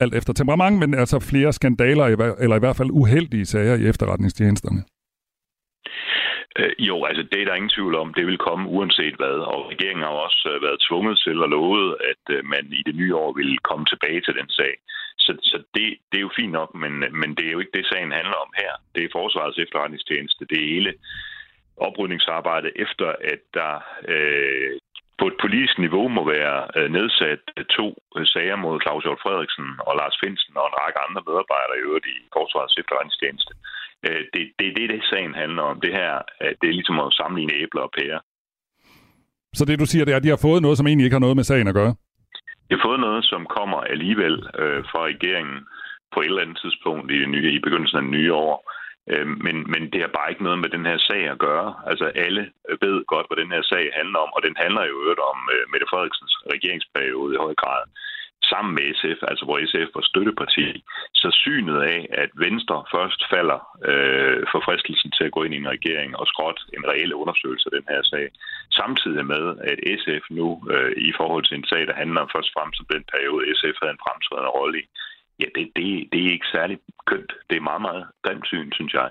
alt 0.00 0.14
efter 0.14 0.32
temperament, 0.32 0.78
men 0.78 0.94
altså 0.94 1.18
flere 1.18 1.52
skandaler, 1.52 2.04
eller 2.38 2.56
i 2.56 2.58
hvert 2.58 2.76
fald 2.76 2.90
uheldige 2.90 3.46
sager 3.46 3.74
i 3.74 3.86
efterretningstjenesterne? 3.86 4.82
Øh, 6.58 6.72
jo, 6.78 7.04
altså 7.04 7.22
det 7.22 7.40
er 7.40 7.44
der 7.44 7.54
ingen 7.54 7.76
tvivl 7.76 7.94
om. 7.94 8.14
Det 8.14 8.26
vil 8.26 8.38
komme 8.38 8.68
uanset 8.68 9.16
hvad. 9.16 9.38
Og 9.52 9.70
regeringen 9.72 10.04
har 10.04 10.14
også 10.26 10.48
øh, 10.54 10.62
været 10.62 10.84
tvunget 10.88 11.18
til 11.24 11.36
at 11.44 11.50
love, 11.50 11.96
at 12.12 12.44
man 12.44 12.64
i 12.80 12.82
det 12.86 12.94
nye 12.94 13.16
år 13.16 13.32
vil 13.32 13.58
komme 13.58 13.86
tilbage 13.86 14.20
til 14.20 14.34
den 14.40 14.48
sag. 14.50 14.74
Så, 15.18 15.32
så 15.42 15.56
det, 15.74 15.86
det 16.10 16.18
er 16.18 16.26
jo 16.28 16.36
fint 16.36 16.52
nok, 16.52 16.74
men, 16.74 16.92
men 17.20 17.30
det 17.36 17.46
er 17.46 17.52
jo 17.52 17.60
ikke 17.60 17.76
det, 17.78 17.86
sagen 17.86 18.12
handler 18.12 18.38
om 18.44 18.50
her. 18.62 18.72
Det 18.94 19.04
er 19.04 19.14
Forsvarets 19.18 19.58
efterretningstjeneste. 19.58 20.46
Det 20.50 20.58
er 20.58 20.74
hele 20.76 20.94
oprydningsarbejdet 21.76 22.72
efter, 22.84 23.08
at 23.32 23.42
der 23.54 23.74
øh, 24.12 24.72
på 25.18 25.26
et 25.26 25.36
politisk 25.40 25.78
niveau 25.78 26.08
må 26.08 26.22
være 26.36 26.88
nedsat 26.88 27.42
to 27.76 27.86
sager 28.34 28.56
mod 28.56 28.80
Claus 28.80 29.04
Hjort 29.04 29.22
Frederiksen 29.22 29.68
og 29.86 29.92
Lars 29.96 30.16
Finsen 30.22 30.56
og 30.60 30.66
en 30.66 30.78
række 30.82 31.00
andre 31.06 31.22
medarbejdere 31.28 31.78
i 31.78 31.84
øvrigt 31.86 32.06
i 32.06 32.16
Forsvarets 32.36 32.78
efterretningstjeneste. 32.80 33.52
Øh, 33.54 33.73
det, 34.34 34.42
det 34.58 34.66
er 34.68 34.74
det, 34.78 34.90
det 34.90 35.02
sagen 35.12 35.34
handler 35.34 35.62
om. 35.62 35.80
Det 35.80 35.92
her, 35.92 36.12
det 36.60 36.66
er 36.68 36.78
ligesom 36.78 37.00
at 37.00 37.12
sammenligne 37.12 37.54
æbler 37.62 37.82
og 37.82 37.92
pærer. 37.98 38.20
Så 39.58 39.64
det, 39.64 39.80
du 39.80 39.86
siger, 39.86 40.04
det 40.04 40.12
er, 40.12 40.16
at 40.16 40.26
de 40.26 40.34
har 40.34 40.46
fået 40.48 40.62
noget, 40.62 40.78
som 40.78 40.86
egentlig 40.86 41.04
ikke 41.04 41.18
har 41.18 41.26
noget 41.26 41.36
med 41.36 41.44
sagen 41.44 41.68
at 41.68 41.78
gøre? 41.80 41.94
De 42.68 42.74
har 42.76 42.82
fået 42.88 43.00
noget, 43.00 43.24
som 43.24 43.42
kommer 43.58 43.80
alligevel 43.94 44.34
øh, 44.62 44.80
fra 44.90 45.00
regeringen 45.10 45.58
på 46.12 46.20
et 46.20 46.30
eller 46.30 46.44
andet 46.44 46.58
tidspunkt 46.64 47.10
i, 47.14 47.16
det 47.22 47.28
nye, 47.28 47.52
i 47.58 47.64
begyndelsen 47.66 47.98
af 47.98 48.02
det 48.02 48.16
nye 48.18 48.32
år. 48.32 48.56
Øh, 49.12 49.26
men, 49.44 49.56
men 49.72 49.82
det 49.92 50.00
har 50.00 50.12
bare 50.18 50.30
ikke 50.30 50.46
noget 50.48 50.58
med 50.62 50.70
den 50.76 50.84
her 50.90 50.98
sag 51.08 51.22
at 51.34 51.38
gøre. 51.48 51.68
Altså 51.90 52.06
alle 52.24 52.42
ved 52.84 52.96
godt, 53.12 53.26
hvad 53.26 53.38
den 53.42 53.52
her 53.54 53.62
sag 53.72 53.84
handler 53.98 54.18
om, 54.24 54.30
og 54.36 54.40
den 54.46 54.54
handler 54.62 54.82
jo 54.84 54.94
øvrigt 55.02 55.24
om 55.32 55.38
øh, 55.54 55.62
Mette 55.72 55.86
Frederiksens 55.90 56.34
regeringsperiode 56.54 57.34
i 57.34 57.42
høj 57.44 57.54
grad 57.62 57.82
sammen 58.52 58.72
med 58.78 58.86
SF, 59.00 59.18
altså 59.30 59.44
hvor 59.44 59.58
SF 59.70 59.88
var 59.96 60.04
støtteparti, 60.10 60.66
så 61.22 61.28
synet 61.44 61.78
af, 61.94 62.00
at 62.22 62.30
Venstre 62.46 62.78
først 62.94 63.20
falder 63.32 63.60
øh, 63.90 64.42
for 64.52 64.60
fristelsen 64.66 65.10
til 65.16 65.24
at 65.26 65.34
gå 65.36 65.40
ind 65.42 65.54
i 65.54 65.62
en 65.62 65.74
regering 65.76 66.10
og 66.20 66.26
skråt 66.32 66.60
en 66.76 66.84
reel 66.90 67.12
undersøgelse 67.22 67.66
af 67.68 67.74
den 67.78 67.86
her 67.92 68.02
sag, 68.12 68.26
samtidig 68.80 69.24
med, 69.32 69.44
at 69.70 69.78
SF 70.00 70.24
nu 70.38 70.46
øh, 70.74 70.92
i 71.10 71.12
forhold 71.18 71.44
til 71.44 71.56
en 71.56 71.68
sag, 71.72 71.82
der 71.86 72.00
handler 72.02 72.32
først 72.34 72.50
frem 72.56 72.70
til 72.72 72.84
den 72.94 73.04
periode, 73.12 73.54
SF 73.58 73.76
havde 73.80 73.94
en 73.96 74.04
fremtrædende 74.04 74.54
rolle 74.58 74.76
i, 74.82 74.84
ja, 75.40 75.48
det, 75.56 75.64
det, 75.76 75.86
det 76.12 76.18
er 76.26 76.34
ikke 76.36 76.54
særlig 76.56 76.76
kønt. 77.10 77.32
Det 77.50 77.56
er 77.56 77.68
meget, 77.70 77.82
meget 77.88 78.04
grimt 78.24 78.46
syn, 78.46 78.70
synes 78.78 78.94
jeg. 79.00 79.08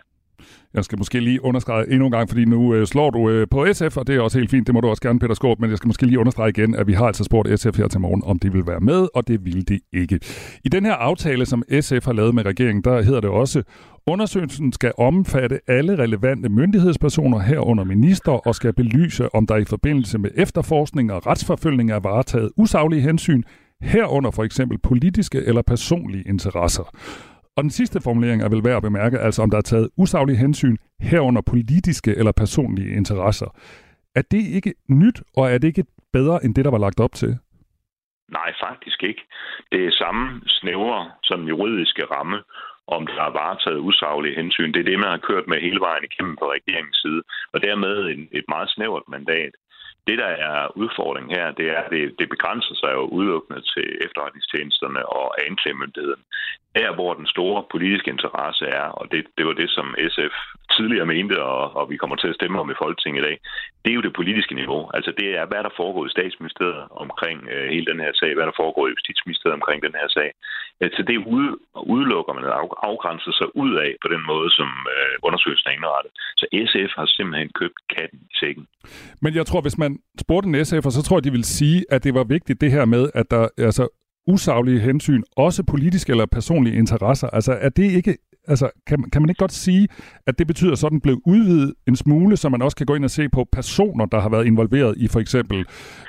Jeg 0.73 0.83
skal 0.83 0.97
måske 0.97 1.19
lige 1.19 1.43
understrege 1.43 1.91
endnu 1.91 2.05
en 2.05 2.11
gang, 2.11 2.29
fordi 2.29 2.45
nu 2.45 2.73
øh, 2.73 2.87
slår 2.87 3.09
du 3.09 3.29
øh, 3.29 3.47
på 3.51 3.65
SF, 3.73 3.97
og 3.97 4.07
det 4.07 4.15
er 4.15 4.21
også 4.21 4.37
helt 4.37 4.51
fint. 4.51 4.67
Det 4.67 4.73
må 4.73 4.81
du 4.81 4.87
også 4.87 5.01
gerne, 5.01 5.19
Peter 5.19 5.33
Skåb, 5.33 5.59
men 5.59 5.69
jeg 5.69 5.77
skal 5.77 5.87
måske 5.87 6.05
lige 6.05 6.19
understrege 6.19 6.49
igen, 6.49 6.75
at 6.75 6.87
vi 6.87 6.93
har 6.93 7.05
altså 7.05 7.23
spurgt 7.23 7.59
SF 7.59 7.77
her 7.77 7.87
til 7.87 7.99
morgen, 7.99 8.21
om 8.25 8.39
de 8.39 8.51
vil 8.51 8.67
være 8.67 8.79
med, 8.79 9.07
og 9.15 9.27
det 9.27 9.45
vil 9.45 9.67
de 9.69 9.79
ikke. 9.93 10.19
I 10.63 10.69
den 10.69 10.85
her 10.85 10.93
aftale, 10.93 11.45
som 11.45 11.63
SF 11.81 12.05
har 12.05 12.13
lavet 12.13 12.35
med 12.35 12.45
regeringen, 12.45 12.83
der 12.83 13.01
hedder 13.01 13.19
det 13.19 13.29
også, 13.29 13.63
Undersøgelsen 14.07 14.73
skal 14.73 14.93
omfatte 14.97 15.59
alle 15.67 15.97
relevante 15.97 16.49
myndighedspersoner 16.49 17.39
herunder 17.39 17.83
minister 17.83 18.31
og 18.31 18.55
skal 18.55 18.73
belyse, 18.73 19.35
om 19.35 19.47
der 19.47 19.57
i 19.57 19.65
forbindelse 19.65 20.17
med 20.17 20.29
efterforskning 20.35 21.11
og 21.11 21.27
retsforfølgning 21.27 21.91
er 21.91 21.99
varetaget 21.99 22.51
usaglige 22.57 23.01
hensyn, 23.01 23.43
herunder 23.81 24.31
for 24.31 24.43
eksempel 24.43 24.77
politiske 24.77 25.41
eller 25.45 25.61
personlige 25.61 26.23
interesser. 26.27 26.83
Og 27.57 27.63
den 27.63 27.69
sidste 27.69 28.01
formulering 28.01 28.41
er 28.41 28.49
vel 28.49 28.63
værd 28.63 28.75
at 28.75 28.81
bemærke, 28.89 29.19
altså 29.19 29.41
om 29.41 29.49
der 29.49 29.57
er 29.57 29.61
taget 29.71 29.89
usaglige 29.97 30.37
hensyn 30.37 30.77
herunder 31.01 31.41
politiske 31.41 32.15
eller 32.15 32.31
personlige 32.31 32.95
interesser. 32.95 33.49
Er 34.15 34.21
det 34.31 34.43
ikke 34.57 34.73
nyt, 34.89 35.21
og 35.37 35.51
er 35.51 35.57
det 35.57 35.67
ikke 35.67 35.85
bedre 36.13 36.45
end 36.45 36.55
det, 36.55 36.65
der 36.65 36.71
var 36.71 36.77
lagt 36.85 36.99
op 36.99 37.13
til? 37.13 37.37
Nej, 38.37 38.49
faktisk 38.65 39.03
ikke. 39.03 39.23
Det 39.71 39.85
er 39.85 39.91
samme 39.91 40.41
snævre 40.47 41.11
som 41.23 41.47
juridiske 41.47 42.03
ramme, 42.05 42.37
om 42.87 43.07
der 43.07 43.23
er 43.29 43.37
varetaget 43.41 43.79
usaglige 43.79 44.35
hensyn. 44.35 44.71
Det 44.73 44.79
er 44.79 44.89
det, 44.91 44.99
man 44.99 45.13
har 45.15 45.27
kørt 45.29 45.47
med 45.47 45.61
hele 45.61 45.79
vejen 45.79 46.03
igennem 46.09 46.35
på 46.41 46.45
regeringens 46.55 46.99
side, 47.03 47.21
og 47.53 47.61
dermed 47.67 47.95
et 48.39 48.45
meget 48.53 48.69
snævert 48.69 49.07
mandat. 49.07 49.53
Det, 50.07 50.17
der 50.23 50.31
er 50.49 50.77
udfordringen 50.81 51.35
her, 51.37 51.51
det 51.59 51.67
er, 51.75 51.79
at 51.83 51.91
det, 51.95 52.03
det 52.19 52.27
begrænser 52.29 52.75
sig 52.81 52.91
jo 52.97 53.03
udelukkende 53.17 53.61
til 53.73 53.85
efterretningstjenesterne 54.05 55.01
og 55.19 55.27
anklagemyndigheden. 55.47 56.23
Der, 56.79 56.89
hvor 56.97 57.13
den 57.13 57.27
store 57.35 57.63
politiske 57.71 58.11
interesse 58.15 58.65
er, 58.65 58.87
og 58.99 59.05
det, 59.11 59.21
det 59.37 59.45
var 59.45 59.53
det, 59.53 59.69
som 59.69 59.95
SF 60.15 60.35
tidligere 60.77 61.11
mente, 61.15 61.35
og, 61.43 61.75
og 61.79 61.89
vi 61.91 61.97
kommer 61.97 62.15
til 62.15 62.31
at 62.31 62.35
stemme 62.39 62.59
om 62.59 62.71
i 62.71 62.81
Folketinget 62.83 63.21
i 63.21 63.25
dag, 63.27 63.37
det 63.83 63.89
er 63.91 63.97
jo 63.99 64.07
det 64.07 64.17
politiske 64.19 64.55
niveau. 64.61 64.81
Altså 64.97 65.11
det 65.19 65.27
er, 65.39 65.45
hvad 65.51 65.61
der 65.67 65.73
foregår 65.79 66.05
i 66.05 66.15
statsministeriet 66.17 66.83
omkring 67.05 67.37
øh, 67.53 67.65
hele 67.73 67.85
den 67.91 67.99
her 68.05 68.13
sag, 68.21 68.31
hvad 68.35 68.45
der 68.49 68.59
foregår 68.61 68.87
i 68.87 68.93
justitsministeriet 68.95 69.59
omkring 69.59 69.79
den 69.87 69.95
her 69.99 70.07
sag. 70.17 70.29
Så 70.95 71.01
det 71.09 71.17
ud, 71.37 71.47
udelukker 71.93 72.33
man 72.33 72.45
at 72.45 72.53
afgrænse 72.89 73.31
sig 73.39 73.49
ud 73.63 73.73
af 73.85 73.91
på 74.03 74.07
den 74.13 74.23
måde, 74.31 74.49
som 74.59 74.69
øh, 74.93 75.13
undersøgelsen 75.27 75.69
er 75.69 75.75
indrettet. 75.77 76.11
Så 76.39 76.45
SF 76.71 76.91
har 76.99 77.05
simpelthen 77.17 77.49
købt 77.61 77.77
katten 77.95 78.19
i 78.31 78.35
sækken. 78.41 78.65
Men 79.23 79.31
jeg 79.39 79.45
tror, 79.45 79.61
hvis 79.61 79.77
man 79.83 79.92
spurgte 80.21 80.49
en 80.49 80.65
SF, 80.65 80.83
så 80.89 81.03
tror 81.03 81.17
jeg, 81.17 81.23
de 81.23 81.31
vil 81.31 81.43
sige, 81.43 81.85
at 81.91 82.03
det 82.03 82.13
var 82.13 82.23
vigtigt 82.23 82.61
det 82.61 82.71
her 82.71 82.85
med, 82.85 83.09
at 83.13 83.31
der 83.31 83.47
altså 83.57 83.87
usaglige 84.27 84.79
hensyn, 84.79 85.23
også 85.37 85.63
politiske 85.63 86.11
eller 86.11 86.25
personlige 86.25 86.75
interesser. 86.77 87.27
Altså 87.27 87.53
er 87.61 87.69
det 87.69 87.91
ikke 87.91 88.17
altså, 88.47 88.69
kan, 88.87 89.09
kan 89.13 89.21
man 89.21 89.29
ikke 89.29 89.39
godt 89.39 89.51
sige, 89.51 89.87
at 90.27 90.39
det 90.39 90.47
betyder, 90.47 90.71
at 90.71 90.77
sådan 90.77 91.01
blev 91.01 91.21
udvidet 91.25 91.73
en 91.87 91.95
smule, 91.95 92.37
så 92.37 92.49
man 92.49 92.61
også 92.61 92.77
kan 92.77 92.85
gå 92.85 92.95
ind 92.95 93.03
og 93.03 93.09
se 93.09 93.29
på 93.29 93.47
personer, 93.51 94.05
der 94.05 94.19
har 94.19 94.29
været 94.29 94.45
involveret 94.45 94.97
i 94.97 95.07
for 95.13 95.19
eksempel 95.19 95.65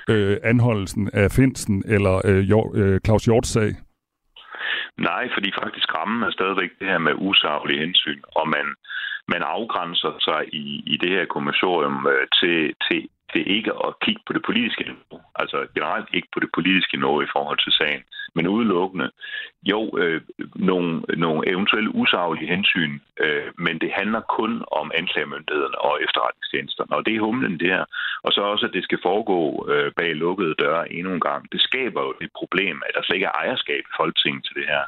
øh, 0.08 0.36
anholdelsen 0.44 1.10
af 1.12 1.30
Finsen 1.30 1.82
eller 1.86 2.14
øh, 2.24 2.42
øh, 2.74 3.00
Claus 3.06 3.24
Hjorts 3.24 3.48
sag? 3.48 3.70
Nej, 4.98 5.28
fordi 5.34 5.52
faktisk 5.62 5.88
rammen 5.98 6.22
er 6.22 6.30
stadigvæk 6.30 6.70
det 6.78 6.88
her 6.88 6.98
med 6.98 7.14
usaglige 7.18 7.80
hensyn, 7.80 8.20
og 8.38 8.48
man, 8.48 8.66
man 9.28 9.42
afgrænser 9.42 10.14
sig 10.20 10.40
i, 10.52 10.82
i 10.86 10.96
det 10.96 11.10
her 11.10 11.26
kommissorium 11.26 12.06
øh, 12.06 12.26
til, 12.40 12.74
til 12.86 13.08
til 13.34 13.50
ikke 13.56 13.72
at 13.86 13.94
kigge 14.04 14.22
på 14.26 14.32
det 14.32 14.42
politiske 14.48 14.84
niveau. 14.84 15.18
Altså 15.34 15.66
generelt 15.74 16.08
ikke 16.12 16.28
på 16.34 16.40
det 16.40 16.50
politiske 16.54 16.96
niveau 16.96 17.22
i 17.22 17.32
forhold 17.34 17.58
til 17.64 17.72
sagen, 17.72 18.02
men 18.34 18.46
udelukkende 18.46 19.10
jo 19.62 19.98
øh, 19.98 20.20
nogle, 20.54 20.90
nogle 21.24 21.48
eventuelle 21.52 21.94
usaglige 21.94 22.52
hensyn, 22.54 22.92
øh, 23.24 23.48
men 23.58 23.78
det 23.78 23.90
handler 23.92 24.20
kun 24.38 24.52
om 24.80 24.86
anklagemyndighederne 24.94 25.78
og 25.78 25.94
efterretningstjenesterne. 26.04 26.96
Og 26.96 27.06
det 27.06 27.14
er 27.14 27.26
humlen 27.28 27.60
det 27.60 27.70
her. 27.76 27.84
Og 28.22 28.32
så 28.32 28.40
også, 28.40 28.66
at 28.66 28.72
det 28.76 28.84
skal 28.84 28.98
foregå 29.02 29.68
øh, 29.72 29.92
bag 29.98 30.16
lukkede 30.16 30.54
døre 30.54 30.92
endnu 30.92 31.12
en 31.14 31.26
gang. 31.28 31.52
Det 31.52 31.60
skaber 31.60 32.00
jo 32.02 32.14
det 32.20 32.30
problem, 32.40 32.82
at 32.86 32.94
der 32.94 33.02
slet 33.02 33.16
ikke 33.16 33.30
er 33.32 33.40
ejerskab 33.42 33.82
i 33.90 33.96
Folketinget 33.96 34.44
til 34.44 34.54
det 34.54 34.66
her 34.72 34.84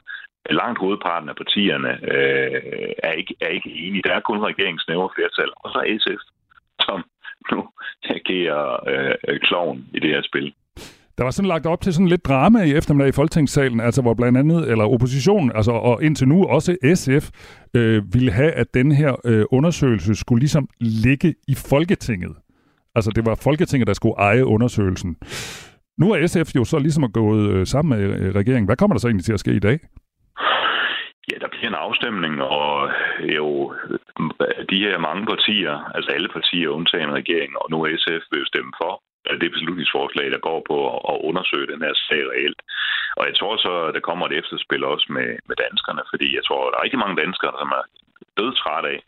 langt 0.50 0.78
hovedparten 0.78 1.28
af 1.28 1.36
partierne 1.36 1.92
øh, 2.12 2.92
er, 3.08 3.12
ikke, 3.12 3.34
er 3.40 3.48
ikke 3.48 3.70
enige. 3.70 4.02
Der 4.02 4.14
er 4.14 4.20
kun 4.20 4.40
regeringsnævre 4.50 5.08
flertal, 5.16 5.50
og 5.56 5.70
så 5.70 5.80
SF, 6.02 6.22
som 6.80 7.04
agerer 8.26 8.88
øh, 8.88 9.14
øh, 9.28 9.40
kloven 9.40 9.86
i 9.94 9.98
det 10.00 10.10
her 10.10 10.22
spil. 10.22 10.52
Der 11.18 11.24
var 11.24 11.30
sådan 11.30 11.48
lagt 11.48 11.66
op 11.66 11.80
til 11.80 11.92
sådan 11.92 12.08
lidt 12.08 12.24
drama 12.24 12.62
i 12.62 12.74
eftermiddag 12.74 13.08
i 13.08 13.12
Folketingssalen, 13.12 13.80
altså 13.80 14.02
hvor 14.02 14.14
blandt 14.14 14.38
andet, 14.38 14.70
eller 14.70 14.84
oppositionen, 14.84 15.52
altså 15.54 15.70
og 15.70 16.02
indtil 16.02 16.28
nu 16.28 16.44
også 16.44 16.76
SF, 16.94 17.30
øh, 17.76 18.14
ville 18.14 18.32
have, 18.32 18.52
at 18.52 18.74
den 18.74 18.92
her 18.92 19.16
øh, 19.24 19.44
undersøgelse 19.50 20.14
skulle 20.14 20.40
ligesom 20.40 20.68
ligge 20.80 21.34
i 21.48 21.54
Folketinget. 21.54 22.32
Altså 22.94 23.10
det 23.10 23.26
var 23.26 23.34
Folketinget, 23.34 23.86
der 23.86 23.94
skulle 23.94 24.14
eje 24.18 24.46
undersøgelsen. 24.46 25.16
Nu 25.98 26.12
er 26.12 26.26
SF 26.26 26.54
jo 26.56 26.64
så 26.64 26.78
ligesom 26.78 27.12
gået 27.12 27.50
øh, 27.50 27.66
sammen 27.66 27.98
med 27.98 28.20
øh, 28.20 28.34
regeringen. 28.34 28.66
Hvad 28.66 28.76
kommer 28.76 28.94
der 28.94 29.00
så 29.00 29.08
egentlig 29.08 29.24
til 29.24 29.32
at 29.32 29.40
ske 29.40 29.52
i 29.52 29.58
dag? 29.58 29.78
Ja, 31.30 31.36
der 31.42 31.48
bliver 31.48 31.68
en 31.68 31.84
afstemning, 31.86 32.34
og 32.42 32.90
øh, 33.20 33.34
jo 33.36 33.74
øh, 33.90 33.98
de 34.70 34.78
her 34.84 34.98
mange 34.98 35.26
partier, 35.26 35.74
altså 35.96 36.10
alle 36.10 36.28
partier 36.28 36.68
undtagen 36.68 37.12
regeringen, 37.20 37.56
og 37.62 37.66
nu 37.70 37.78
SF 38.02 38.22
vil 38.30 38.42
jo 38.42 38.46
stemme 38.52 38.72
for 38.82 38.92
det 39.42 39.50
beslutningsforslag, 39.56 40.26
der 40.30 40.46
går 40.48 40.60
på 40.70 40.78
at 41.12 41.16
undersøge 41.28 41.70
den 41.72 41.80
her 41.86 41.94
sag 42.06 42.22
reelt. 42.32 42.60
Og 43.18 43.24
jeg 43.28 43.34
tror 43.36 43.56
så, 43.56 43.72
at 43.88 43.94
der 43.94 44.08
kommer 44.08 44.24
et 44.26 44.38
efterspil 44.40 44.84
også 44.84 45.06
med, 45.16 45.28
med 45.48 45.56
danskerne, 45.64 46.02
fordi 46.12 46.28
jeg 46.36 46.44
tror, 46.44 46.60
at 46.62 46.70
der 46.72 46.78
er 46.78 46.84
rigtig 46.84 47.02
mange 47.04 47.20
danskere, 47.24 47.54
som 47.60 47.70
er 47.78 47.84
dødtræt 48.38 48.86
af, 48.94 48.98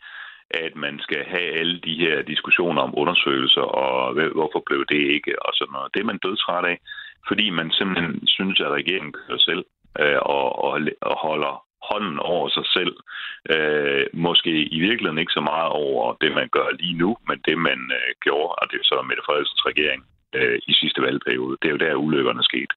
at 0.65 0.73
man 0.75 0.95
skal 1.05 1.23
have 1.33 1.49
alle 1.59 1.79
de 1.87 1.95
her 2.03 2.21
diskussioner 2.21 2.81
om 2.81 2.97
undersøgelser, 3.01 3.65
og 3.83 4.13
hvorfor 4.37 4.61
blev 4.65 4.81
det 4.93 5.01
ikke, 5.15 5.33
og 5.45 5.51
sådan 5.53 5.73
noget. 5.75 5.93
Det 5.93 5.99
er 5.99 6.11
man 6.11 6.23
dødtræt 6.25 6.65
af, 6.65 6.77
fordi 7.27 7.49
man 7.49 7.71
simpelthen 7.71 8.27
synes, 8.27 8.59
at 8.59 8.75
regeringen 8.79 9.13
kører 9.13 9.37
selv 9.49 9.63
øh, 10.01 10.19
og, 10.21 10.47
og, 10.65 10.79
og 11.01 11.15
holder 11.27 11.53
hånden 11.91 12.17
over 12.33 12.47
sig 12.57 12.65
selv. 12.77 12.93
Øh, 13.53 14.05
måske 14.25 14.53
i 14.77 14.79
virkeligheden 14.87 15.21
ikke 15.23 15.37
så 15.39 15.43
meget 15.51 15.69
over 15.85 16.03
det, 16.21 16.31
man 16.39 16.49
gør 16.57 16.67
lige 16.79 16.97
nu, 17.03 17.09
men 17.27 17.37
det, 17.47 17.57
man 17.69 17.79
øh, 17.99 18.09
gjorde, 18.25 18.51
og 18.59 18.65
det 18.69 18.77
er 18.79 18.87
så 18.91 18.95
Mette 19.07 19.23
Frederiksens 19.25 19.63
regering 19.69 20.01
øh, 20.37 20.57
i 20.71 20.73
sidste 20.81 21.01
valgperiode. 21.01 21.57
Det 21.61 21.67
er 21.67 21.75
jo 21.75 21.83
der, 21.85 22.03
ulykkerne 22.05 22.39
er 22.43 22.49
sket. 22.51 22.71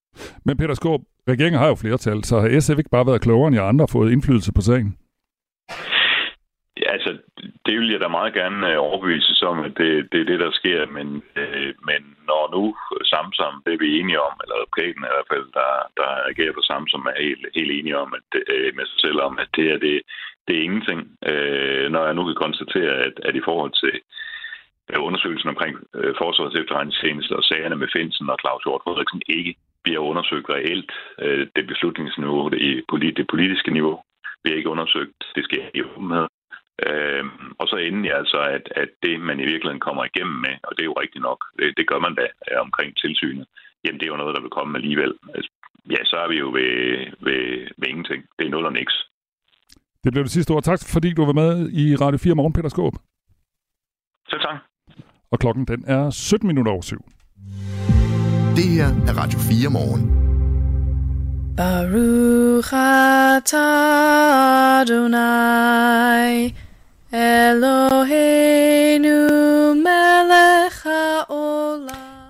Men 0.45 0.57
Peter 0.57 0.73
Skåb, 0.73 1.01
regeringen 1.33 1.59
har 1.59 1.67
jo 1.67 1.75
flertal, 1.75 2.23
så 2.23 2.35
har 2.39 2.59
SF 2.59 2.77
ikke 2.77 2.95
bare 2.95 3.07
været 3.09 3.21
klogere 3.21 3.47
end 3.47 3.55
jer 3.55 3.63
andre 3.71 3.85
og 3.85 3.89
fået 3.89 4.11
indflydelse 4.11 4.51
på 4.57 4.61
sagen? 4.61 4.89
Ja, 6.81 6.91
altså, 6.91 7.17
det 7.65 7.79
vil 7.79 7.91
jeg 7.91 7.99
da 7.99 8.07
meget 8.07 8.33
gerne 8.33 8.71
øh, 8.71 8.79
overbevise 8.79 9.47
om, 9.47 9.59
at 9.67 9.73
det, 9.77 10.11
det 10.11 10.19
er 10.21 10.29
det, 10.31 10.39
der 10.39 10.51
sker. 10.51 10.85
Men, 10.97 11.07
øh, 11.41 11.73
men 11.89 12.01
når 12.29 12.43
nu 12.55 12.63
Samsam, 13.11 13.55
det 13.65 13.73
er 13.73 13.83
vi 13.83 13.99
enige 13.99 14.21
om, 14.27 14.33
eller 14.43 14.55
advokaten 14.55 15.03
i 15.03 15.13
hvert 15.13 15.31
fald, 15.33 15.47
der, 15.59 15.71
der 15.99 16.09
agerer 16.31 16.53
på 16.55 16.63
Samsam, 16.69 17.05
er 17.11 17.23
helt, 17.27 17.45
helt 17.57 17.71
enige 17.71 17.97
om, 18.03 18.09
at, 18.19 18.27
øh, 18.53 18.75
med 18.77 18.85
sig 18.85 18.99
selv 19.05 19.19
om, 19.27 19.33
at 19.43 19.49
det 19.55 19.65
er, 19.73 19.77
det, 19.85 19.95
det 20.47 20.53
er 20.55 20.65
ingenting. 20.67 20.99
Øh, 21.29 21.85
når 21.93 22.03
jeg 22.05 22.15
nu 22.15 22.23
kan 22.25 22.43
konstatere, 22.45 22.93
at, 23.07 23.15
at 23.27 23.35
i 23.35 23.45
forhold 23.47 23.73
til 23.83 23.95
øh, 24.89 24.99
undersøgelsen 25.07 25.49
omkring 25.53 25.73
øh, 25.99 26.13
Forsvarets 26.21 26.59
efterretningstjeneste 26.61 27.33
og 27.39 27.43
sagerne 27.43 27.75
med 27.81 27.87
Finsen 27.95 28.29
og 28.29 28.37
Claus 28.41 28.63
Hjort 28.63 28.81
Frederiksen 28.83 29.21
ikke 29.37 29.53
bliver 29.83 29.99
undersøgt 30.09 30.49
reelt. 30.49 30.91
Øh, 31.23 31.47
det 31.55 31.67
beslutningsniveau, 31.67 32.49
det, 32.49 33.17
det 33.19 33.27
politiske 33.33 33.71
niveau, 33.77 33.95
bliver 34.43 34.57
ikke 34.57 34.73
undersøgt. 34.75 35.19
Det 35.35 35.43
sker 35.43 35.65
i 35.73 35.81
åbenhed. 35.83 36.27
Øh, 36.87 37.25
og 37.59 37.67
så 37.67 37.75
ender 37.75 38.09
jeg 38.09 38.17
altså, 38.17 38.39
at, 38.57 38.65
at 38.75 38.89
det, 39.03 39.21
man 39.29 39.39
i 39.39 39.45
virkeligheden 39.51 39.85
kommer 39.87 40.03
igennem 40.05 40.37
med, 40.45 40.55
og 40.63 40.71
det 40.75 40.81
er 40.81 40.91
jo 40.91 41.01
rigtigt 41.03 41.23
nok, 41.29 41.39
det, 41.59 41.77
det 41.77 41.87
gør 41.87 41.99
man 41.99 42.15
da 42.15 42.25
omkring 42.67 42.97
tilsynet, 42.97 43.45
jamen 43.83 43.99
det 43.99 44.05
er 44.05 44.13
jo 44.13 44.21
noget, 44.21 44.35
der 44.35 44.41
vil 44.41 44.55
komme 44.57 44.77
alligevel. 44.77 45.13
Altså, 45.35 45.51
ja, 45.89 46.01
så 46.11 46.15
er 46.23 46.27
vi 46.27 46.37
jo 46.43 46.47
ved, 46.59 46.73
ved, 47.27 47.43
ved 47.77 47.87
ingenting. 47.87 48.21
Det 48.39 48.45
er 48.45 48.49
noget, 48.49 48.65
der 48.65 48.79
niks. 48.79 48.95
Det 50.03 50.11
blev 50.13 50.23
det 50.23 50.31
sidste 50.31 50.51
ord. 50.51 50.63
Tak, 50.63 50.79
fordi 50.93 51.13
du 51.13 51.25
var 51.25 51.33
med 51.33 51.69
i 51.71 51.95
Radio 51.95 52.17
4 52.17 52.35
morgen, 52.35 52.53
Peter 52.53 52.69
Skåb. 52.69 52.93
Selv 54.29 54.41
tak. 54.41 54.59
Og 55.31 55.39
klokken 55.39 55.65
den 55.65 55.83
er 55.87 56.09
17 56.09 56.47
minutter 56.47 56.71
over 56.71 56.81
syv. 56.81 57.01
Det 58.57 58.67
her 58.77 58.89
er 59.09 59.13
Radio 59.21 59.39
4 59.39 59.69
morgen. 59.69 60.03
Baruch 61.57 62.73
atah 62.73 64.81
Adonai 64.81 66.53
Eloheinu 67.15 69.07
melech. 69.73 70.83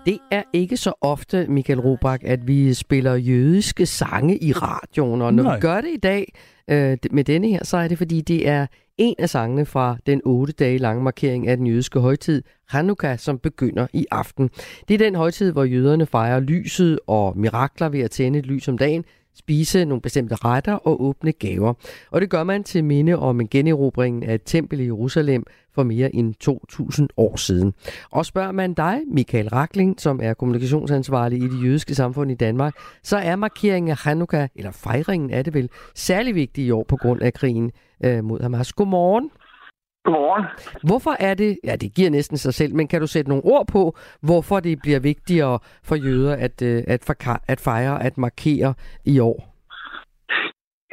Det 0.06 0.20
er 0.32 0.44
ikke 0.54 0.78
så 0.78 0.94
ofte, 1.02 1.46
Michael 1.50 1.80
Robach, 1.80 2.24
at 2.28 2.48
vi 2.48 2.74
spiller 2.74 3.16
jødiske 3.16 3.86
sange 3.86 4.38
i 4.38 4.52
radioen, 4.52 5.22
og 5.22 5.34
når 5.34 5.44
Nej. 5.44 5.56
vi 5.56 5.62
gør 5.62 5.82
det 5.82 5.90
i 5.90 5.98
dag 5.98 6.34
øh, 6.68 6.98
med 7.12 7.24
denne 7.24 7.48
her, 7.48 7.64
så 7.64 7.78
er 7.78 7.88
det 7.88 7.98
fordi, 7.98 8.22
det 8.22 8.48
er 8.48 8.66
en 8.98 9.16
af 9.20 9.30
sangene 9.30 9.66
fra 9.66 9.98
den 10.06 10.22
otte 10.26 10.54
dage 10.54 10.78
lange 10.78 11.04
markering 11.04 11.48
af 11.48 11.58
den 11.58 11.68
jødiske 11.68 12.00
højtid, 12.00 12.44
Hanukkah, 12.70 13.20
som 13.20 13.40
begynder 13.40 13.88
i 13.94 14.06
aften. 14.12 14.50
Det 14.88 14.94
er 14.94 14.98
den 14.98 15.16
højtid, 15.16 15.52
hvor 15.52 15.64
jøderne 15.64 16.06
fejrer 16.06 16.40
lyset 16.40 17.00
og 17.08 17.38
mirakler 17.38 17.90
ved 17.90 18.00
at 18.00 18.12
tænde 18.12 18.40
et 18.40 18.46
lys 18.46 18.68
om 18.68 18.78
dagen, 18.78 19.06
spise 19.36 19.86
nogle 19.86 20.02
bestemte 20.02 20.36
retter 20.36 20.74
og 20.74 21.04
åbne 21.04 21.32
gaver. 21.32 21.74
Og 22.12 22.22
det 22.22 22.30
gør 22.30 22.44
man 22.44 22.64
til 22.64 22.84
minde 22.84 23.20
om 23.20 23.42
en 23.42 23.48
generobring 23.48 24.26
af 24.26 24.36
et 24.36 24.42
tempel 24.46 24.80
i 24.80 24.86
Jerusalem 24.86 25.46
for 25.76 25.84
mere 25.84 26.16
end 26.16 26.34
2000 26.34 27.10
år 27.18 27.36
siden. 27.36 27.74
Og 28.12 28.26
spørger 28.26 28.52
man 28.52 28.74
dig, 28.74 29.02
Michael 29.08 29.50
Rakling, 29.50 30.02
som 30.02 30.20
er 30.24 30.34
kommunikationsansvarlig 30.34 31.40
i 31.40 31.48
det 31.48 31.64
jødiske 31.64 31.96
samfund 31.96 32.32
i 32.32 32.36
Danmark, 32.36 32.74
så 33.04 33.18
er 33.18 33.36
markeringen 33.36 33.90
af 33.90 33.98
Hanukkah, 33.98 34.50
eller 34.56 34.72
fejringen 34.72 35.30
er 35.30 35.42
det 35.42 35.54
vel, 35.54 35.70
særlig 35.96 36.36
vigtig 36.36 36.66
i 36.66 36.72
år 36.72 36.84
på 36.84 36.98
grund 36.98 37.22
af 37.22 37.34
krigen 37.34 37.72
øh, 38.04 38.24
mod 38.24 38.42
Hamas. 38.42 38.74
Godmorgen. 38.74 39.30
Godmorgen. 40.04 40.46
Hvorfor 40.90 41.16
er 41.20 41.34
det, 41.34 41.60
ja 41.64 41.76
det 41.76 41.96
giver 41.96 42.10
næsten 42.10 42.38
sig 42.38 42.54
selv, 42.54 42.76
men 42.76 42.88
kan 42.88 43.02
du 43.02 43.08
sætte 43.08 43.30
nogle 43.30 43.46
ord 43.46 43.68
på, 43.68 43.98
hvorfor 44.22 44.60
det 44.60 44.80
bliver 44.84 45.00
vigtigere 45.00 45.60
for 45.84 45.96
jøder 45.96 46.36
at, 46.46 46.62
øh, 46.62 46.84
at, 46.88 47.02
at 47.48 47.60
fejre, 47.60 48.04
at 48.04 48.18
markere 48.18 48.74
i 49.06 49.20
år? 49.20 49.54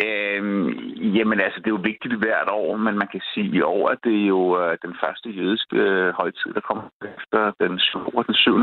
Øhm, 0.06 0.68
jamen 1.16 1.38
altså, 1.40 1.58
det 1.60 1.66
er 1.66 1.76
jo 1.78 1.88
vigtigt 1.92 2.20
hvert 2.22 2.50
år, 2.50 2.76
men 2.76 2.94
man 3.02 3.08
kan 3.12 3.22
sige, 3.34 3.48
at 3.48 3.54
i 3.54 3.60
år 3.60 3.88
at 3.88 3.98
det 4.04 4.16
er 4.22 4.26
jo 4.36 4.42
øh, 4.62 4.78
den 4.86 4.94
første 5.02 5.28
jødiske 5.38 5.76
øh, 5.76 6.12
højtid, 6.20 6.50
der 6.56 6.60
kommer 6.68 6.84
efter 7.16 7.40
den 7.62 7.78
7. 7.78 7.98
Den 8.28 8.34
7. 8.34 8.54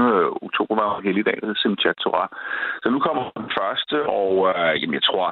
oktober 0.48 0.75
var 0.75 1.01
helligdag, 1.08 1.36
der 1.38 1.46
hedder 1.48 1.62
Simchat 1.62 1.98
Torah. 2.04 2.30
Så 2.84 2.88
nu 2.89 3.00
kommer 3.00 3.24
den 3.42 3.51
første, 3.60 3.98
og 4.20 4.32
øh, 4.50 4.74
jamen, 4.82 4.98
jeg 5.00 5.04
tror, 5.10 5.25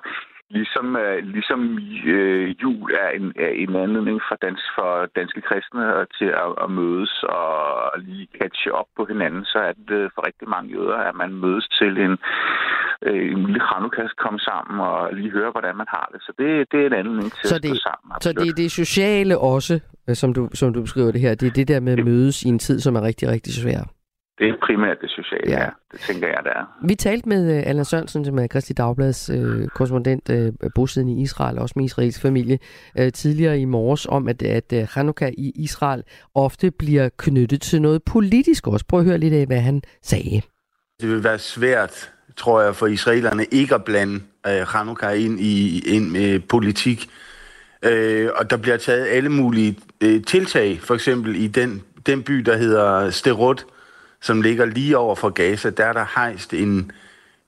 Ligesom, 0.49 0.95
øh, 0.95 1.17
ligesom 1.35 1.79
øh, 2.05 2.55
jul 2.61 2.91
er 3.03 3.09
en, 3.17 3.33
er 3.45 3.51
en 3.63 3.75
anledning 3.75 4.21
for, 4.27 4.35
dans, 4.35 4.61
for 4.75 4.91
danske 5.15 5.41
kristne 5.41 5.83
til 6.17 6.29
at, 6.43 6.51
at 6.63 6.71
mødes 6.71 7.13
og 7.23 7.99
lige 8.07 8.27
catche 8.39 8.71
op 8.71 8.89
på 8.97 9.05
hinanden, 9.05 9.45
så 9.45 9.59
er 9.69 9.73
det 9.89 10.11
for 10.13 10.27
rigtig 10.27 10.47
mange 10.49 10.69
jøder, 10.75 10.97
at 11.09 11.15
man 11.15 11.31
mødes 11.33 11.67
til 11.79 11.93
en, 12.05 12.13
øh, 13.07 13.31
en 13.33 13.41
lille 13.45 13.61
Hanukkah 13.69 14.09
komme 14.23 14.39
sammen 14.39 14.79
og 14.79 15.13
lige 15.13 15.31
høre, 15.31 15.51
hvordan 15.51 15.75
man 15.81 15.87
har 15.89 16.09
det. 16.13 16.21
Så 16.21 16.31
det, 16.39 16.47
det 16.71 16.79
er 16.81 16.87
en 16.87 16.99
anledning 17.01 17.31
til 17.33 17.49
så 17.49 17.59
det, 17.59 17.71
at 17.71 17.77
stå 17.77 17.89
sammen. 17.89 18.07
Absolut. 18.15 18.35
Så 18.35 18.43
det 18.43 18.49
er 18.49 18.55
det 18.63 18.71
sociale 18.71 19.37
også, 19.37 19.73
øh, 20.07 20.15
som 20.15 20.33
du, 20.33 20.49
som 20.53 20.73
du 20.73 20.81
beskriver 20.81 21.11
det 21.11 21.21
her. 21.21 21.35
Det 21.35 21.47
er 21.47 21.55
det 21.59 21.67
der 21.67 21.79
med 21.79 21.93
at 21.99 22.05
mødes 22.05 22.43
i 22.43 22.47
en 22.47 22.59
tid, 22.59 22.79
som 22.79 22.95
er 22.95 23.01
rigtig, 23.01 23.29
rigtig 23.29 23.53
svær. 23.53 23.94
Det 24.39 24.49
er 24.49 24.53
primært 24.63 24.97
det 25.01 25.09
sociale, 25.09 25.51
ja. 25.51 25.63
ja. 25.63 25.69
Det 25.91 25.99
tænker 25.99 26.27
jeg, 26.27 26.37
det 26.43 26.51
er. 26.55 26.87
Vi 26.87 26.95
talte 26.95 27.29
med 27.29 27.57
uh, 27.57 27.69
Allan 27.69 27.85
Sørensen, 27.85 28.25
som 28.25 28.39
er 28.39 28.47
Kristi 28.47 28.73
Dagblads 28.73 29.29
uh, 29.29 29.67
korrespondent, 29.67 30.29
uh, 30.29 30.69
bosiddende 30.75 31.13
i 31.13 31.21
Israel, 31.21 31.59
også 31.59 31.73
med 31.75 31.85
israelsk 31.85 32.21
familie, 32.21 32.59
uh, 32.99 33.07
tidligere 33.13 33.59
i 33.59 33.65
morges, 33.65 34.05
om 34.05 34.27
at, 34.27 34.41
at 34.43 34.73
uh, 34.73 34.79
Hanukkah 34.89 35.31
i 35.37 35.51
Israel 35.55 36.03
ofte 36.35 36.71
bliver 36.71 37.09
knyttet 37.17 37.61
til 37.61 37.81
noget 37.81 38.03
politisk 38.03 38.67
også. 38.67 38.85
Prøv 38.87 38.99
at 38.99 39.05
høre 39.05 39.17
lidt 39.17 39.33
af, 39.33 39.45
hvad 39.45 39.59
han 39.59 39.81
sagde. 40.01 40.41
Det 41.01 41.09
vil 41.09 41.23
være 41.23 41.39
svært, 41.39 42.11
tror 42.37 42.61
jeg, 42.61 42.75
for 42.75 42.87
israelerne 42.87 43.45
ikke 43.51 43.75
at 43.75 43.83
blande 43.83 44.19
uh, 44.47 44.67
Hanukkah 44.67 45.21
ind 45.23 45.39
i 45.39 45.79
ind 45.95 46.11
med 46.11 46.39
politik. 46.39 47.09
Uh, 47.85 48.27
og 48.35 48.49
der 48.49 48.57
bliver 48.57 48.77
taget 48.77 49.07
alle 49.07 49.29
mulige 49.29 49.77
uh, 50.05 50.21
tiltag, 50.27 50.79
for 50.81 50.93
eksempel 50.93 51.35
i 51.35 51.47
den, 51.47 51.81
den 52.05 52.23
by, 52.23 52.33
der 52.33 52.57
hedder 52.57 53.09
Sterot, 53.09 53.65
som 54.25 54.41
ligger 54.41 54.65
lige 54.65 54.97
over 54.97 55.15
for 55.15 55.29
Gaza, 55.29 55.69
der 55.69 55.85
er 55.85 55.93
der 55.93 56.05
hejst 56.15 56.53
en, 56.53 56.91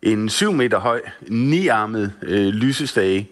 en 0.01 0.29
7 0.29 0.51
meter 0.51 0.79
høj, 0.79 1.01
niarmet 1.27 2.13
øh, 2.21 2.47
lysestage. 2.47 3.29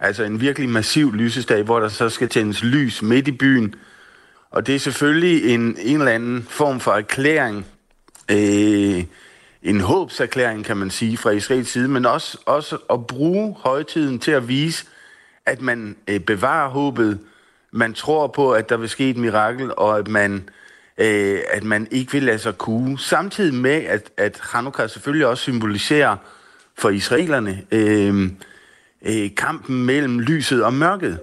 Altså 0.00 0.24
en 0.24 0.40
virkelig 0.40 0.68
massiv 0.68 1.14
lysestage, 1.14 1.62
hvor 1.62 1.80
der 1.80 1.88
så 1.88 2.08
skal 2.08 2.28
tændes 2.28 2.62
lys 2.62 3.02
midt 3.02 3.28
i 3.28 3.32
byen. 3.32 3.74
Og 4.50 4.66
det 4.66 4.74
er 4.74 4.78
selvfølgelig 4.78 5.54
en, 5.54 5.76
en 5.78 5.98
eller 5.98 6.12
anden 6.12 6.42
form 6.42 6.80
for 6.80 6.92
erklæring 6.92 7.66
øh, 8.30 9.04
en 9.62 9.80
håbserklæring, 9.80 10.64
kan 10.64 10.76
man 10.76 10.90
sige, 10.90 11.16
fra 11.16 11.30
Israels 11.30 11.68
side, 11.68 11.88
men 11.88 12.06
også, 12.06 12.38
også 12.46 12.78
at 12.90 13.06
bruge 13.06 13.56
højtiden 13.58 14.18
til 14.18 14.30
at 14.30 14.48
vise, 14.48 14.86
at 15.46 15.62
man 15.62 15.96
øh, 16.08 16.20
bevarer 16.20 16.68
håbet, 16.68 17.18
man 17.72 17.94
tror 17.94 18.26
på, 18.26 18.52
at 18.52 18.68
der 18.68 18.76
vil 18.76 18.88
ske 18.88 19.10
et 19.10 19.16
mirakel, 19.16 19.72
og 19.76 19.98
at 19.98 20.08
man, 20.08 20.48
øh, 21.00 21.38
at 21.50 21.64
man 21.64 21.86
ikke 21.90 22.12
vil 22.12 22.22
lade 22.22 22.38
sig 22.38 22.58
kue. 22.58 22.98
Samtidig 22.98 23.54
med, 23.54 23.70
at, 23.84 24.10
at 24.16 24.40
Hanukkah 24.42 24.88
selvfølgelig 24.88 25.26
også 25.26 25.42
symboliserer 25.42 26.16
for 26.78 26.88
israelerne 26.88 27.62
øh, 27.72 28.30
øh, 29.06 29.30
kampen 29.36 29.86
mellem 29.86 30.20
lyset 30.20 30.64
og 30.64 30.74
mørket. 30.74 31.18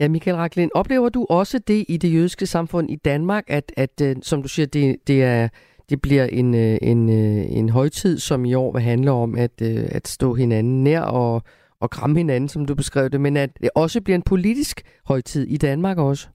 Ja, 0.00 0.08
Michael 0.08 0.36
Raklin, 0.36 0.70
oplever 0.74 1.08
du 1.08 1.26
også 1.30 1.58
det 1.58 1.84
i 1.88 1.96
det 1.96 2.14
jødiske 2.14 2.46
samfund 2.46 2.90
i 2.90 2.96
Danmark, 2.96 3.44
at, 3.48 3.72
at 3.76 4.00
øh, 4.02 4.16
som 4.22 4.42
du 4.42 4.48
siger, 4.48 4.66
det, 4.66 4.96
det, 5.06 5.22
er, 5.22 5.48
det 5.90 6.02
bliver 6.02 6.24
en, 6.24 6.54
øh, 6.54 6.78
en, 6.82 7.08
øh, 7.08 7.46
en 7.48 7.68
højtid, 7.68 8.18
som 8.18 8.44
i 8.44 8.54
år 8.54 8.72
vil 8.72 8.82
handle 8.82 9.10
om 9.10 9.34
at, 9.34 9.62
at 9.62 10.08
stå 10.08 10.34
hinanden 10.34 10.84
nær 10.84 11.00
og, 11.00 11.42
og 11.80 11.90
kramme 11.90 12.16
hinanden, 12.16 12.48
som 12.48 12.66
du 12.66 12.74
beskrev 12.74 13.08
det, 13.08 13.20
men 13.20 13.36
at 13.36 13.50
det 13.60 13.70
også 13.74 14.00
bliver 14.00 14.14
en 14.14 14.22
politisk 14.22 14.82
højtid 15.04 15.46
i 15.46 15.56
Danmark 15.56 15.98
også? 15.98 16.28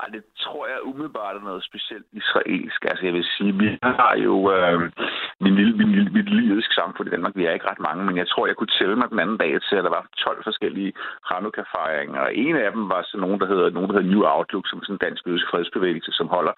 Ej, 0.00 0.08
det 0.12 0.22
tror 0.36 0.66
jeg 0.66 0.78
umiddelbart 0.82 1.36
er 1.36 1.40
noget 1.40 1.64
specielt 1.64 2.06
israelsk. 2.12 2.84
Altså 2.84 3.04
jeg 3.04 3.14
vil 3.14 3.24
sige, 3.24 3.52
vi 3.52 3.78
har 3.82 4.14
jo 4.16 4.52
øh, 4.52 4.92
min 5.44 5.54
lille, 5.58 5.74
min 5.80 5.90
lille, 5.96 6.10
mit 6.18 6.28
lille 6.30 6.62
samfund 6.80 7.06
i 7.08 7.14
Danmark. 7.14 7.32
Vi 7.36 7.44
er 7.44 7.52
ikke 7.56 7.70
ret 7.70 7.86
mange, 7.88 8.04
men 8.08 8.16
jeg 8.16 8.28
tror, 8.28 8.46
jeg 8.46 8.56
kunne 8.56 8.76
tælle 8.78 8.96
mig 8.96 9.08
den 9.10 9.22
anden 9.24 9.38
dag 9.42 9.52
til, 9.68 9.76
at 9.76 9.84
der 9.86 9.94
var 9.98 10.04
12 10.16 10.44
forskellige 10.48 10.92
Hanukkah-fejringer. 11.30 12.20
Og 12.26 12.30
en 12.44 12.56
af 12.56 12.70
dem 12.72 12.84
var 12.92 13.02
sådan 13.02 13.24
nogen, 13.26 13.40
der 13.40 13.46
hedder, 13.52 13.70
nogen, 13.70 13.88
der 13.88 13.94
hedder 13.96 14.12
New 14.12 14.22
Outlook, 14.34 14.64
som 14.66 14.78
er 14.78 14.84
sådan 14.84 14.98
en 14.98 15.04
dansk 15.06 15.22
jødisk 15.26 15.46
fredsbevægelse, 15.50 16.10
som 16.18 16.28
holder, 16.36 16.54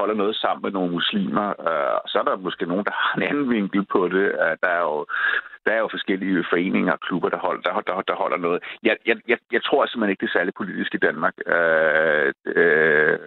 holder 0.00 0.14
noget 0.14 0.36
sammen 0.36 0.62
med 0.62 0.72
nogle 0.72 0.92
muslimer. 0.98 1.48
Øh, 1.68 1.98
så 2.10 2.14
er 2.20 2.24
der 2.26 2.44
måske 2.46 2.64
nogen, 2.72 2.84
der 2.88 2.94
har 3.00 3.12
en 3.16 3.28
anden 3.30 3.50
vinkel 3.50 3.82
på 3.94 4.00
det. 4.14 4.26
Øh, 4.44 4.54
der 4.62 4.70
er 4.78 4.82
jo 4.90 5.06
der 5.66 5.72
er 5.72 5.78
jo 5.84 5.88
forskellige 5.90 6.44
foreninger 6.52 6.92
og 6.92 7.00
klubber, 7.00 7.28
der 7.28 7.38
holder, 7.38 7.62
der, 7.62 7.80
der, 7.88 8.02
der 8.10 8.16
holder 8.22 8.36
noget. 8.36 8.62
Jeg, 8.82 8.96
jeg, 9.06 9.16
jeg, 9.28 9.38
jeg 9.52 9.62
tror 9.64 9.86
simpelthen 9.86 10.10
ikke, 10.10 10.20
det 10.20 10.30
er 10.30 10.38
særlig 10.38 10.54
politisk 10.54 10.94
i 10.94 11.04
Danmark. 11.06 11.34
Øh, 11.56 12.32
øh, 12.46 13.18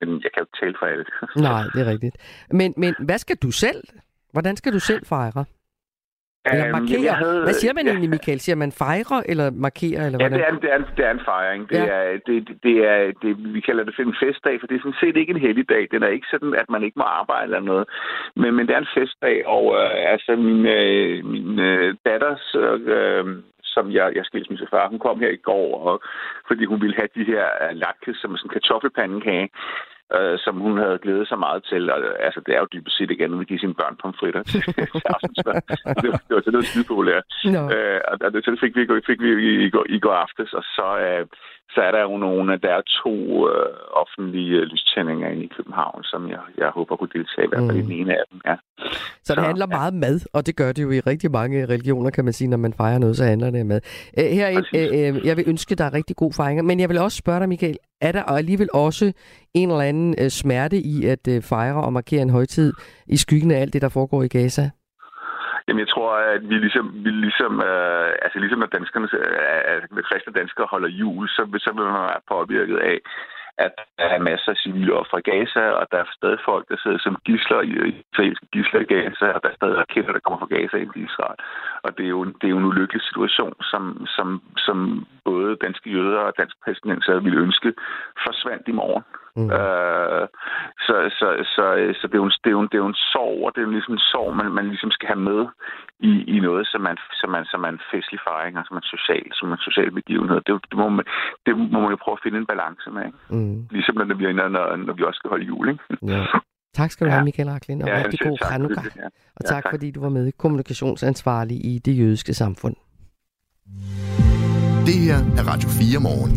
men 0.00 0.08
jeg 0.24 0.30
kan 0.32 0.40
jo 0.40 0.46
ikke 0.46 0.60
tale 0.62 0.76
for 0.80 0.86
alt. 0.86 1.08
Nej, 1.48 1.62
det 1.74 1.80
er 1.84 1.90
rigtigt. 1.94 2.16
Men, 2.50 2.74
men 2.76 2.94
hvad 2.98 3.18
skal 3.18 3.36
du 3.36 3.50
selv? 3.50 3.82
Hvordan 4.36 4.56
skal 4.56 4.72
du 4.72 4.80
selv 4.90 5.02
fejre? 5.14 5.44
Eller 6.52 6.66
markere? 6.78 7.12
Øhm, 7.14 7.22
havde, 7.24 7.42
Hvad 7.48 7.56
siger 7.62 7.74
man 7.78 7.84
ja. 7.84 7.90
egentlig, 7.90 8.10
Michael? 8.16 8.40
Siger 8.40 8.56
man 8.64 8.72
fejre 8.82 9.18
eller 9.30 9.46
markere? 9.50 10.00
Eller 10.06 10.18
ja, 10.22 10.28
det 10.28 10.42
er, 10.46 10.52
en, 10.54 10.60
det, 10.62 10.70
er 10.72 10.78
en, 10.82 10.86
det 10.96 11.04
er 11.08 11.10
en 11.18 11.24
fejring. 11.32 11.60
Det, 11.70 11.78
ja. 11.78 11.86
er, 11.98 12.18
det, 12.26 12.36
det, 12.66 12.76
er, 12.92 12.98
det, 13.22 13.30
vi 13.54 13.60
kalder 13.60 13.84
det 13.84 13.94
en 13.98 14.20
festdag, 14.24 14.54
for 14.60 14.66
det 14.66 14.74
er 14.76 14.82
sådan 14.84 15.02
set 15.02 15.16
ikke 15.16 15.34
en 15.36 15.44
heldig 15.46 15.68
dag. 15.68 15.88
Den 15.90 16.02
er 16.02 16.10
ikke 16.16 16.30
sådan, 16.30 16.54
at 16.62 16.68
man 16.74 16.82
ikke 16.82 16.98
må 17.02 17.06
arbejde 17.20 17.44
eller 17.44 17.60
noget. 17.60 17.86
Men, 18.40 18.50
men 18.56 18.66
det 18.66 18.74
er 18.74 18.82
en 18.86 18.94
festdag, 18.98 19.36
og 19.56 19.64
øh, 19.80 20.12
altså 20.14 20.32
min, 20.46 20.60
øh, 20.66 21.24
min 21.32 21.58
øh, 21.58 21.94
datters... 22.08 22.44
Øh, 22.94 23.26
som 23.76 23.90
jeg, 23.98 24.06
jeg 24.16 24.24
far, 24.70 24.88
hun 24.88 24.98
kom 24.98 25.20
her 25.20 25.32
i 25.38 25.44
går, 25.50 25.68
og, 25.88 26.02
fordi 26.48 26.64
hun 26.64 26.80
ville 26.82 26.96
have 27.00 27.08
de 27.18 27.24
her 27.32 27.46
uh, 27.62 27.76
latkes, 27.82 28.16
som 28.16 28.32
er 28.32 28.36
sådan 28.36 28.50
en 28.50 28.56
kartoffelpandekage 28.56 29.48
øh, 30.14 30.38
som 30.44 30.54
hun 30.64 30.78
havde 30.78 30.98
glædet 30.98 31.28
sig 31.28 31.38
meget 31.38 31.64
til. 31.70 31.90
Og, 31.92 31.98
altså, 32.26 32.40
det 32.46 32.54
er 32.54 32.60
jo 32.60 32.72
dybest 32.72 32.96
set 32.96 33.10
igen, 33.10 33.32
at 33.32 33.40
vi 33.40 33.44
giver 33.44 33.60
sine 33.60 33.74
børn 33.74 33.96
pomfritter 34.02 34.42
det, 36.02 36.08
var, 36.12 36.20
det 36.26 36.34
var 36.34 36.40
sådan 36.40 36.52
noget 36.52 36.66
skide 36.66 36.88
populært. 36.88 37.24
No. 37.44 37.62
Øh, 37.74 38.00
og 38.08 38.32
det, 38.32 38.44
så 38.44 38.50
det 38.50 38.60
fik 38.60 38.76
vi, 38.76 38.82
fik 39.06 39.20
vi 39.22 39.30
i, 39.48 39.52
i, 39.66 39.70
går, 39.70 39.86
i 39.88 39.98
går 39.98 40.14
aftes, 40.24 40.52
og 40.52 40.64
så, 40.76 40.88
øh, 41.06 41.26
så 41.74 41.80
er 41.80 41.90
der 41.90 42.02
jo 42.02 42.16
nogle, 42.16 42.58
der 42.64 42.72
er 42.78 42.82
to 43.04 43.14
øh, 43.50 43.76
offentlige 44.02 44.56
øh, 44.60 44.62
lystændinger 44.62 45.28
i 45.28 45.46
København, 45.56 46.04
som 46.04 46.28
jeg, 46.28 46.40
jeg 46.58 46.68
håber 46.68 46.96
kunne 46.96 47.14
deltage 47.18 47.44
i 47.44 47.48
hvert 47.48 47.64
fald 47.68 47.82
mm. 47.82 47.82
i 47.82 47.82
den 47.82 47.92
ene 48.00 48.12
af 48.12 48.24
dem. 48.32 48.40
Ja. 48.46 48.56
Så, 48.78 48.98
så 49.24 49.34
det 49.34 49.44
handler 49.44 49.66
ja. 49.70 49.76
meget 49.78 49.94
mad, 49.94 50.20
og 50.32 50.46
det 50.46 50.56
gør 50.56 50.72
det 50.72 50.82
jo 50.82 50.90
i 50.90 51.00
rigtig 51.00 51.30
mange 51.30 51.66
religioner, 51.66 52.10
kan 52.10 52.24
man 52.24 52.32
sige, 52.32 52.48
når 52.48 52.56
man 52.56 52.72
fejrer 52.72 52.98
noget, 52.98 53.16
så 53.16 53.24
handler 53.24 53.50
det 53.50 53.60
om 53.60 53.66
mad. 53.66 53.80
Øh, 54.18 54.24
her, 54.24 54.62
øh, 54.74 55.16
øh, 55.16 55.26
jeg 55.26 55.36
vil 55.36 55.44
ønske 55.48 55.74
dig 55.74 55.92
rigtig 55.92 56.16
god 56.16 56.32
fejring, 56.32 56.66
men 56.66 56.80
jeg 56.80 56.88
vil 56.88 56.98
også 56.98 57.18
spørge 57.18 57.40
dig, 57.40 57.48
Michael, 57.48 57.76
er 58.00 58.12
der 58.12 58.22
alligevel 58.22 58.68
også 58.72 59.12
en 59.54 59.70
eller 59.70 59.82
anden 59.82 60.14
øh, 60.18 60.28
smerte 60.28 60.76
i 60.76 61.06
at 61.06 61.28
øh, 61.28 61.42
fejre 61.42 61.84
og 61.84 61.92
markere 61.92 62.22
en 62.22 62.30
højtid 62.30 62.72
i 63.06 63.16
skyggen 63.16 63.50
af 63.50 63.60
alt 63.60 63.72
det, 63.72 63.82
der 63.82 63.88
foregår 63.88 64.22
i 64.22 64.28
Gaza? 64.28 64.70
Jamen, 65.68 65.80
jeg 65.80 65.88
tror, 65.88 66.10
at 66.34 66.48
vi 66.50 66.54
ligesom, 66.54 66.86
vi 67.04 67.10
ligesom, 67.10 67.52
øh, 67.60 68.10
altså 68.24 68.38
ligesom 68.38 68.58
når 68.58 68.66
danskerne, 68.66 69.08
øh, 69.98 70.02
kristne 70.08 70.32
danskere 70.32 70.66
holder 70.70 70.88
jul, 70.88 71.28
så, 71.28 71.42
så 71.64 71.70
vil 71.74 71.84
man 71.84 71.94
være 71.94 72.26
påvirket 72.28 72.78
af, 72.78 72.98
at 73.58 73.72
der 73.98 74.04
er 74.04 74.18
masser 74.18 74.50
af 74.50 74.56
civile 74.56 74.92
ofre 75.00 75.18
i 75.18 75.28
Gaza, 75.30 75.64
og 75.70 75.86
der 75.90 75.98
er 75.98 76.04
stadig 76.18 76.38
folk, 76.44 76.68
der 76.68 76.76
sidder 76.82 76.98
som 76.98 77.16
gisler 77.24 77.60
i 77.60 78.04
israelske 78.12 78.46
gisler 78.52 78.80
i 78.80 78.90
Gaza, 78.94 79.26
og 79.34 79.42
der 79.42 79.48
er 79.48 79.58
stadig 79.60 79.76
raketter, 79.76 80.12
der 80.12 80.20
kommer 80.20 80.40
fra 80.40 80.54
Gaza 80.54 80.76
ind 80.76 80.92
i 80.96 81.04
Israel. 81.08 81.38
Og 81.82 81.90
det 81.96 82.04
er 82.04 82.12
jo, 82.16 82.24
det 82.24 82.44
er 82.46 82.54
jo 82.54 82.58
en 82.58 82.70
ulykkelig 82.72 83.02
situation, 83.02 83.54
som, 83.62 84.06
som, 84.16 84.42
som 84.56 85.06
både 85.24 85.56
danske 85.64 85.90
jøder 85.90 86.18
og 86.18 86.32
danske 86.38 86.58
palæstinenser 86.64 87.20
ville 87.20 87.42
ønske 87.46 87.74
forsvandt 88.24 88.68
i 88.68 88.72
morgen. 88.72 89.04
Mm. 89.36 89.50
Øh, 89.58 90.24
så, 90.86 90.94
så, 91.18 91.26
så, 91.54 91.64
så 91.98 92.04
det, 92.10 92.16
er 92.16 92.22
jo 92.22 92.28
en, 92.30 92.36
det, 92.44 92.50
er 92.50 92.56
jo 92.58 92.62
en, 92.64 92.70
det 92.70 92.76
er 92.78 92.84
jo 92.84 92.92
en 92.94 93.02
sorg, 93.12 93.38
og 93.46 93.50
det 93.52 93.60
er 93.60 93.66
jo 93.68 93.74
ligesom 93.76 93.94
en 93.98 94.08
sorg, 94.12 94.36
man, 94.36 94.46
man 94.58 94.66
ligesom 94.72 94.90
skal 94.96 95.08
have 95.12 95.24
med 95.30 95.40
i, 96.10 96.12
i 96.34 96.36
noget, 96.48 96.64
som 96.72 96.80
man, 96.86 96.96
som, 97.20 97.28
man, 97.34 97.44
som 97.52 97.60
er 97.66 97.70
en 97.76 97.82
festlig 97.92 98.20
fejring, 98.28 98.54
og 98.58 98.64
som 98.66 98.76
er 98.80 98.84
social, 98.94 99.26
som 99.38 99.46
en 99.52 99.62
social 99.68 99.90
begivenhed. 100.00 100.38
Det, 100.46 100.52
det, 100.70 100.76
må 100.82 100.88
man, 100.88 101.04
det 101.46 101.52
må 101.72 101.78
man 101.84 101.90
jo 101.94 101.98
prøve 102.04 102.16
at 102.18 102.24
finde 102.24 102.38
en 102.38 102.50
balance 102.52 102.86
med. 102.96 103.04
Ikke? 103.08 103.18
Mm. 103.36 103.58
Ligesom 103.76 103.94
når, 103.98 104.16
vi, 104.20 104.24
når, 104.32 104.48
når 104.86 104.94
vi 104.98 105.02
også 105.08 105.18
skal 105.20 105.30
holde 105.34 105.46
jul. 105.52 105.66
Ikke? 105.72 105.82
Ja. 106.12 106.22
Tak 106.78 106.90
skal 106.90 107.06
du 107.06 107.10
have, 107.12 107.24
Michael 107.24 107.48
Raklin, 107.48 107.82
og 107.82 107.88
ja, 107.88 107.96
rigtig 108.04 108.20
god 108.20 108.38
Hanukkah. 108.52 108.84
Ja. 108.96 109.06
Og 109.36 109.44
tak, 109.44 109.56
ja, 109.56 109.60
tak, 109.60 109.64
fordi 109.74 109.90
du 109.90 110.00
var 110.00 110.08
med 110.08 110.32
kommunikationsansvarlig 110.32 111.56
i 111.70 111.78
det 111.86 111.98
jødiske 111.98 112.34
samfund. 112.34 112.76
Det 114.88 114.98
her 115.06 115.18
er 115.38 115.44
Radio 115.52 115.68
4 115.68 116.00
morgen. 116.08 116.32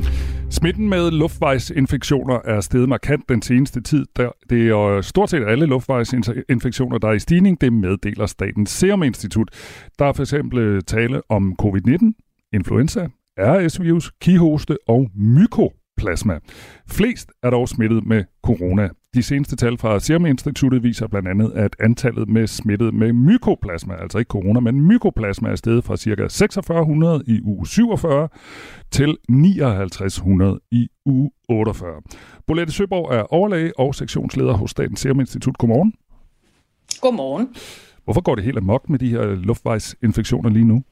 Smitten 0.52 0.90
med 0.90 1.12
luftvejsinfektioner 1.12 2.40
er 2.46 2.62
steget 2.62 2.90
markant 2.90 3.30
den 3.30 3.42
seneste 3.42 3.82
tid. 3.82 4.06
Det 4.50 4.68
er 4.68 4.78
øh, 4.78 5.04
stort 5.04 5.30
set 5.30 5.44
alle 5.48 5.66
luftvejsinfektioner, 5.66 6.98
der 6.98 7.08
er 7.08 7.14
i 7.14 7.20
stigning. 7.20 7.62
Det 7.62 7.74
meddeler 7.74 8.26
Statens 8.26 8.70
Serum 8.70 9.04
Institut. 9.04 9.50
Der 10.00 10.06
er 10.06 10.14
for 10.14 10.24
eksempel 10.24 10.60
øh, 10.60 10.82
tale 10.82 11.22
om 11.30 11.56
covid-19, 11.62 12.50
influenza, 12.54 13.08
RS-virus, 13.40 14.12
kihoste 14.22 14.78
og 14.88 15.10
mykoplasma. 15.16 16.40
Flest 16.88 17.32
er 17.44 17.50
dog 17.50 17.70
smittet 17.70 18.06
med 18.06 18.24
corona. 18.44 18.90
De 19.14 19.24
seneste 19.24 19.56
tal 19.56 19.78
fra 19.78 20.00
Serum 20.00 20.26
Instituttet 20.26 20.84
viser 20.84 21.08
blandt 21.08 21.28
andet, 21.28 21.52
at 21.56 21.76
antallet 21.80 22.30
med 22.30 22.48
smittet 22.48 22.94
med 22.94 23.14
mykoplasma, 23.14 23.96
altså 23.96 24.18
ikke 24.18 24.30
corona, 24.30 24.60
men 24.60 24.82
mykoplasma 24.82 25.50
er 25.50 25.56
steget 25.56 25.84
fra 25.84 25.98
ca. 25.98 26.28
4600 26.28 27.24
i 27.28 27.42
uge 27.44 27.68
47 27.68 28.30
til 28.92 29.18
5900 29.30 30.60
i 30.72 30.88
uge 31.06 31.32
48. 31.50 32.02
Bolette 32.48 32.74
Søborg 32.74 33.14
er 33.16 33.22
overlæge 33.34 33.80
og 33.80 33.96
sektionsleder 33.96 34.54
hos 34.54 34.72
Statens 34.72 35.00
Serum 35.00 35.20
Institut. 35.20 35.58
Godmorgen. 35.58 35.94
Godmorgen. 37.02 37.56
Hvorfor 38.04 38.22
går 38.22 38.36
det 38.36 38.44
helt 38.44 38.58
amok 38.58 38.90
med 38.90 39.00
de 39.00 39.10
her 39.10 39.26
luftvejsinfektioner 39.26 40.50
lige 40.50 40.66
nu? 40.66 40.84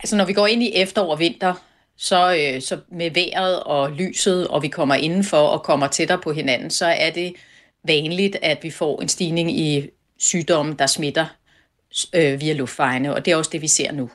Altså 0.00 0.16
når 0.16 0.24
vi 0.24 0.32
går 0.32 0.46
ind 0.46 0.62
i 0.62 0.72
efterår 0.74 1.12
og 1.12 1.18
vinter, 1.18 1.54
så, 1.96 2.34
øh, 2.34 2.62
så 2.62 2.78
med 2.92 3.10
vejret 3.10 3.62
og 3.62 3.92
lyset, 3.92 4.48
og 4.48 4.62
vi 4.62 4.68
kommer 4.68 4.94
indenfor 4.94 5.36
og 5.36 5.62
kommer 5.62 5.86
tættere 5.86 6.18
på 6.18 6.32
hinanden, 6.32 6.70
så 6.70 6.86
er 6.86 7.10
det 7.10 7.32
vanligt, 7.86 8.36
at 8.42 8.58
vi 8.62 8.70
får 8.70 9.02
en 9.02 9.08
stigning 9.08 9.58
i 9.58 9.88
sygdomme, 10.18 10.76
der 10.78 10.86
smitter 10.86 11.26
øh, 12.14 12.40
via 12.40 12.52
luftvejene, 12.52 13.14
og 13.14 13.24
det 13.24 13.32
er 13.32 13.36
også 13.36 13.50
det, 13.52 13.62
vi 13.62 13.68
ser 13.68 13.92
nu. 13.92 14.10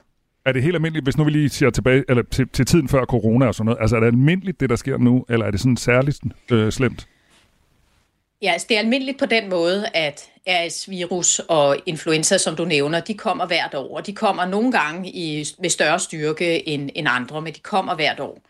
Er 0.46 0.52
det 0.52 0.63
helt 0.63 0.76
almindeligt, 0.76 1.06
hvis 1.06 1.18
nu 1.18 1.24
vi 1.24 1.32
lige 1.32 1.50
ser 1.50 1.70
tilbage 1.70 2.04
eller 2.10 2.24
til, 2.32 2.50
til 2.50 2.65
tiden 2.65 2.89
før 2.89 3.06
corona 3.06 3.48
og 3.48 3.56
sådan 3.56 3.65
noget, 3.65 3.82
altså 3.82 3.96
er 3.96 4.00
det 4.00 4.08
almindeligt, 4.08 4.60
det 4.60 4.70
der 4.70 4.76
sker 4.76 4.98
nu, 4.98 5.26
eller 5.30 5.46
er 5.46 5.52
det 5.52 5.60
sådan 5.60 5.78
særligt 5.78 6.20
øh, 6.52 6.72
slemt? 6.72 7.08
Ja, 8.41 8.52
altså 8.52 8.67
det 8.69 8.75
er 8.75 8.80
almindeligt 8.80 9.19
på 9.19 9.25
den 9.25 9.49
måde, 9.49 9.88
at 9.93 10.30
RS-virus 10.47 11.39
og 11.39 11.78
influenza, 11.86 12.38
som 12.38 12.56
du 12.56 12.65
nævner, 12.65 12.99
de 12.99 13.13
kommer 13.13 13.45
hvert 13.45 13.75
år. 13.75 13.97
Og 13.97 14.06
de 14.06 14.13
kommer 14.13 14.45
nogle 14.45 14.71
gange 14.71 15.10
i, 15.10 15.45
med 15.60 15.69
større 15.69 15.99
styrke 15.99 16.69
end, 16.69 16.89
end 16.95 17.08
andre, 17.10 17.41
men 17.41 17.54
de 17.54 17.60
kommer 17.60 17.95
hvert 17.95 18.19
år. 18.19 18.41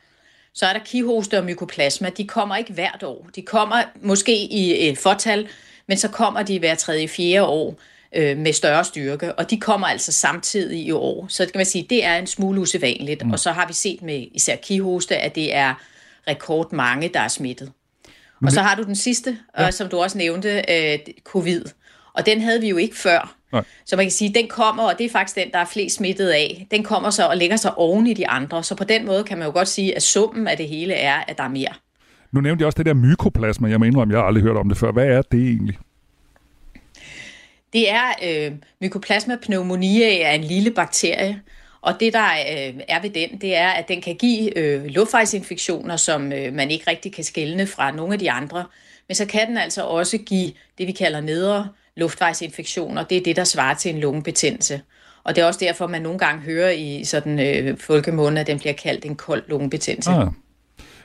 Så 0.54 0.66
er 0.66 0.74
der 0.74 0.80
kihoste 0.86 1.38
og 1.38 1.46
mykoplasma. 1.46 2.10
De 2.10 2.28
kommer 2.28 2.56
ikke 2.56 2.74
hvert 2.74 3.04
år. 3.04 3.28
De 3.36 3.42
kommer 3.42 3.84
måske 4.02 4.36
i 4.36 4.90
et 4.90 4.98
fortal, 4.98 5.48
men 5.88 5.98
så 5.98 6.08
kommer 6.08 6.44
de 6.44 6.60
hver 6.60 6.76
tredje, 6.76 7.08
fjerde 7.08 7.48
år 7.48 7.76
øh, 8.16 8.38
med 8.38 8.54
større 8.54 8.84
styrke, 8.84 9.34
og 9.34 9.50
de 9.50 9.60
kommer 9.60 9.88
altså 9.88 10.12
samtidig 10.12 10.80
i 10.86 10.92
år. 10.92 11.26
Så 11.30 11.46
kan 11.46 11.60
man 11.60 11.66
sige, 11.66 11.88
det 11.90 12.06
er 12.06 12.18
en 12.18 12.28
smule 12.28 12.62
usædvanligt. 12.62 13.26
Mm. 13.26 13.32
Og 13.32 13.40
så 13.40 13.52
har 13.52 13.68
vi 13.68 13.74
set 13.74 14.02
med 14.02 14.28
især 14.32 14.56
kihoste, 14.56 15.18
at 15.18 15.36
det 15.36 15.56
er 15.56 15.74
rekord 16.28 16.72
mange, 16.72 17.10
der 17.14 17.20
er 17.20 17.28
smittet. 17.28 17.72
Og 18.46 18.52
så 18.52 18.62
har 18.62 18.76
du 18.76 18.84
den 18.84 18.96
sidste, 18.96 19.38
ja. 19.58 19.66
og, 19.66 19.74
som 19.74 19.90
du 19.90 19.98
også 19.98 20.18
nævnte, 20.18 20.50
øh, 20.70 21.00
covid. 21.24 21.62
Og 22.14 22.26
den 22.26 22.42
havde 22.42 22.62
vi 22.62 22.70
jo 22.70 22.78
ikke 22.78 22.98
før. 22.98 23.36
Nej. 23.54 23.64
Så 23.86 23.96
man 23.96 24.06
kan 24.06 24.12
sige, 24.12 24.34
den 24.34 24.48
kommer, 24.48 24.84
og 24.84 24.98
det 24.98 25.06
er 25.06 25.10
faktisk 25.10 25.36
den, 25.36 25.52
der 25.52 25.60
er 25.60 25.66
flest 25.66 25.96
smittet 25.96 26.30
af. 26.30 26.68
Den 26.72 26.84
kommer 26.84 27.10
så 27.10 27.28
og 27.28 27.38
lægger 27.38 27.58
sig 27.58 27.78
oven 27.78 28.08
i 28.08 28.14
de 28.14 28.28
andre. 28.28 28.64
Så 28.64 28.76
på 28.76 28.84
den 28.84 29.06
måde 29.06 29.24
kan 29.24 29.38
man 29.38 29.48
jo 29.48 29.54
godt 29.54 29.68
sige, 29.68 29.96
at 29.96 30.04
summen 30.04 30.48
af 30.48 30.58
det 30.58 30.68
hele 30.68 30.94
er, 30.94 31.24
at 31.28 31.38
der 31.38 31.44
er 31.44 31.50
mere. 31.50 31.74
Nu 32.32 32.42
nævnte 32.42 32.62
jeg 32.62 32.66
også 32.66 32.78
det 32.78 32.86
der 32.86 32.94
mykoplasma. 32.94 33.70
Jeg 33.70 33.80
mener, 33.80 34.02
om 34.02 34.12
jeg 34.12 34.20
har 34.20 34.26
aldrig 34.26 34.44
hørt 34.44 34.58
om 34.58 34.70
det 34.70 34.78
før. 34.78 34.92
Hvad 34.92 35.06
er 35.06 35.22
det 35.22 35.42
egentlig? 35.42 35.78
Det 37.74 37.92
er 37.92 38.04
øh, 38.24 38.52
Mycoplasma 38.82 39.38
pneumoniae 39.42 40.22
er 40.22 40.32
en 40.32 40.44
lille 40.44 40.72
bakterie, 40.72 41.42
og 41.82 42.00
det, 42.00 42.14
der 42.14 42.26
øh, 42.26 42.74
er 42.88 43.02
ved 43.02 43.10
den, 43.10 43.42
det 43.42 43.56
er, 43.56 43.70
at 43.70 43.88
den 43.88 44.02
kan 44.02 44.16
give 44.16 44.58
øh, 44.58 44.86
luftvejsinfektioner, 44.86 45.96
som 45.96 46.34
øh, 46.34 46.54
man 46.54 46.72
ikke 46.72 46.92
rigtig 46.92 47.14
kan 47.14 47.24
skelne 47.24 47.68
fra 47.68 47.92
nogle 47.92 48.14
af 48.14 48.20
de 48.20 48.32
andre. 48.32 48.66
Men 49.08 49.16
så 49.16 49.26
kan 49.26 49.48
den 49.48 49.58
altså 49.58 49.84
også 49.84 50.18
give 50.18 50.52
det, 50.78 50.88
vi 50.88 50.92
kalder 50.92 51.22
nedre 51.22 51.68
luftvejsinfektioner. 51.96 53.04
Det 53.04 53.18
er 53.18 53.24
det, 53.24 53.36
der 53.36 53.44
svarer 53.44 53.74
til 53.74 53.94
en 53.94 54.02
lungebetændelse. 54.02 54.82
Og 55.24 55.36
det 55.36 55.42
er 55.42 55.46
også 55.46 55.60
derfor, 55.60 55.88
man 55.88 56.02
nogle 56.02 56.20
gange 56.20 56.42
hører 56.42 56.70
i 56.70 57.04
sådan 57.04 57.40
øh, 57.40 57.78
folkemunde, 57.78 58.42
at 58.42 58.48
den 58.48 58.60
bliver 58.60 58.74
kaldt 58.74 59.06
en 59.06 59.16
kold 59.16 59.44
lungebetændelse. 59.48 60.12
Ah. 60.12 60.28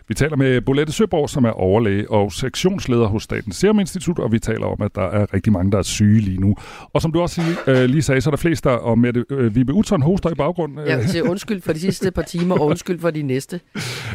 Vi 0.09 0.15
taler 0.15 0.37
med 0.37 0.61
Bolette 0.61 0.93
Søborg, 0.93 1.31
som 1.31 1.45
er 1.45 1.51
overlæge 1.51 2.11
og 2.11 2.33
sektionsleder 2.33 3.07
hos 3.07 3.23
Statens 3.23 3.57
Serum 3.57 3.81
Institut, 3.81 4.19
og 4.19 4.33
vi 4.33 4.39
taler 4.39 4.67
om, 4.67 4.83
at 4.83 4.95
der 4.95 5.03
er 5.03 5.35
rigtig 5.35 5.53
mange, 5.53 5.73
der 5.73 5.79
er 5.79 5.83
syge 5.83 6.21
lige 6.21 6.41
nu. 6.41 6.57
Og 6.93 7.03
som 7.03 7.13
du 7.13 7.21
også 7.21 7.43
øh, 7.67 7.85
lige 7.85 8.03
sagde, 8.03 8.21
så 8.21 8.29
er 8.29 8.33
der 8.33 8.37
flest, 8.37 8.65
der, 8.65 8.71
og 8.71 8.99
med 8.99 9.25
øh, 9.31 9.55
Vibe 9.55 9.73
Utzon 9.73 10.03
hoster 10.03 10.31
i 10.31 10.35
baggrunden. 10.35 10.79
Jeg 10.87 10.99
vil 10.99 11.09
sige 11.09 11.25
undskyld 11.25 11.63
for 11.63 11.73
de 11.73 11.81
sidste 11.81 12.11
par 12.11 12.23
timer, 12.23 12.55
og 12.55 12.67
undskyld 12.67 13.01
for 13.01 13.11
de 13.11 13.23
næste. 13.23 13.61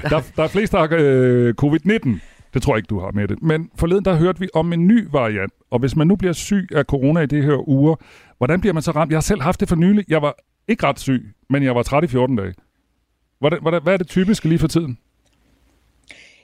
Der, 0.02 0.21
der 0.36 0.43
er 0.43 0.47
flest, 0.47 0.71
der 0.73 0.80
har 0.80 0.89
øh, 0.91 1.54
covid-19. 1.62 2.19
Det 2.54 2.62
tror 2.62 2.73
jeg 2.73 2.78
ikke, 2.78 2.88
du 2.88 2.99
har 2.99 3.12
med 3.12 3.28
det. 3.28 3.41
Men 3.41 3.69
forleden 3.75 4.06
der 4.06 4.15
hørte 4.15 4.39
vi 4.39 4.47
om 4.54 4.73
en 4.73 4.88
ny 4.88 5.08
variant, 5.12 5.54
og 5.71 5.80
hvis 5.80 5.95
man 5.95 6.08
nu 6.08 6.15
bliver 6.15 6.34
syg 6.34 6.67
af 6.75 6.84
corona 6.84 7.19
i 7.19 7.25
det 7.25 7.43
her 7.43 7.69
uger, 7.69 7.95
hvordan 8.38 8.62
bliver 8.62 8.73
man 8.73 8.84
så 8.84 8.91
ramt? 8.91 9.12
Jeg 9.12 9.17
har 9.17 9.21
selv 9.21 9.41
haft 9.41 9.60
det 9.60 9.69
for 9.69 9.75
nylig. 9.75 10.06
Jeg 10.08 10.21
var 10.21 10.36
ikke 10.67 10.88
ret 10.88 10.99
syg, 10.99 11.34
men 11.49 11.63
jeg 11.63 11.75
var 11.75 11.84
træt 11.84 12.04
i 12.04 12.08
14 12.08 12.36
dage. 12.36 12.54
Hvordan, 13.39 13.60
hvordan, 13.62 13.84
hvad 13.84 13.93
er 13.93 13.97
det 13.97 14.08
typiske 14.08 14.49
lige 14.49 14.60
for 14.60 14.67
tiden? 14.67 14.97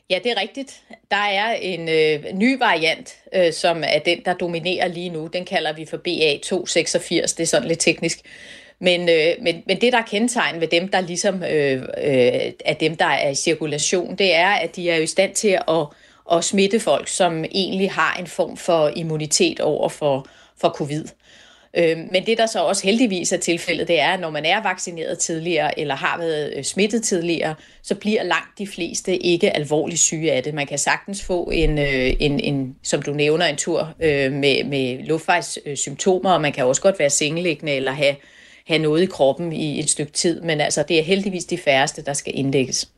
Ja, 0.09 0.19
det 0.23 0.31
er 0.31 0.41
rigtigt. 0.41 0.81
Der 1.11 1.17
er 1.17 1.53
en 1.53 1.89
øh, 1.89 2.33
ny 2.33 2.57
variant, 2.59 3.15
øh, 3.35 3.53
som 3.53 3.83
er 3.87 3.99
den, 3.99 4.25
der 4.25 4.33
dominerer 4.33 4.87
lige 4.87 5.09
nu. 5.09 5.27
Den 5.27 5.45
kalder 5.45 5.73
vi 5.73 5.85
for 5.85 5.97
BA286. 5.97 7.35
Det 7.37 7.39
er 7.39 7.45
sådan 7.45 7.67
lidt 7.67 7.79
teknisk. 7.79 8.19
Men, 8.79 9.09
øh, 9.09 9.35
men, 9.41 9.63
men 9.67 9.81
det, 9.81 9.93
der 9.93 9.99
er 9.99 10.05
kendetegn 10.05 10.61
ved 10.61 10.67
dem, 10.67 10.87
der 10.87 11.01
ligesom 11.01 11.43
øh, 11.43 11.81
øh, 11.81 12.51
er 12.65 12.73
dem, 12.79 12.95
der 12.95 13.05
er 13.05 13.29
i 13.29 13.35
cirkulation, 13.35 14.15
det 14.15 14.35
er, 14.35 14.49
at 14.49 14.75
de 14.75 14.89
er 14.89 14.97
i 14.97 15.07
stand 15.07 15.35
til 15.35 15.59
at, 15.67 15.87
at 16.31 16.43
smitte 16.43 16.79
folk, 16.79 17.07
som 17.07 17.45
egentlig 17.45 17.91
har 17.91 18.15
en 18.19 18.27
form 18.27 18.57
for 18.57 18.87
immunitet 18.95 19.59
over 19.59 19.89
for, 19.89 20.27
for 20.57 20.69
covid. 20.69 21.03
Øh, 21.03 21.24
Øhm, 21.77 22.07
men 22.11 22.25
det, 22.25 22.37
der 22.37 22.45
så 22.45 22.59
også 22.59 22.83
heldigvis 22.83 23.31
er 23.31 23.37
tilfældet, 23.37 23.87
det 23.87 23.99
er, 23.99 24.09
at 24.09 24.19
når 24.19 24.29
man 24.29 24.45
er 24.45 24.63
vaccineret 24.63 25.19
tidligere, 25.19 25.79
eller 25.79 25.95
har 25.95 26.17
været 26.17 26.53
øh, 26.55 26.63
smittet 26.63 27.03
tidligere, 27.03 27.55
så 27.83 27.95
bliver 27.95 28.23
langt 28.23 28.57
de 28.57 28.67
fleste 28.67 29.17
ikke 29.17 29.55
alvorligt 29.55 29.99
syge 29.99 30.31
af 30.31 30.43
det. 30.43 30.53
Man 30.53 30.67
kan 30.67 30.77
sagtens 30.77 31.23
få 31.23 31.43
en, 31.53 31.77
øh, 31.77 32.13
en, 32.19 32.39
en 32.39 32.75
som 32.83 33.01
du 33.01 33.13
nævner, 33.13 33.45
en 33.45 33.55
tur 33.55 33.93
øh, 33.99 34.31
med, 34.31 34.63
med 34.63 35.03
luftvejssymptomer, 35.03 36.31
og 36.31 36.41
man 36.41 36.53
kan 36.53 36.65
også 36.65 36.81
godt 36.81 36.99
være 36.99 37.09
sengeliggende 37.09 37.71
eller 37.71 37.91
have, 37.91 38.15
have 38.67 38.79
noget 38.79 39.01
i 39.01 39.05
kroppen 39.05 39.53
i 39.53 39.79
et 39.79 39.89
stykke 39.89 40.11
tid, 40.11 40.41
men 40.41 40.61
altså 40.61 40.83
det 40.87 40.99
er 40.99 41.03
heldigvis 41.03 41.45
de 41.45 41.57
færreste, 41.57 42.01
der 42.01 42.13
skal 42.13 42.33
indlægges. 42.35 42.89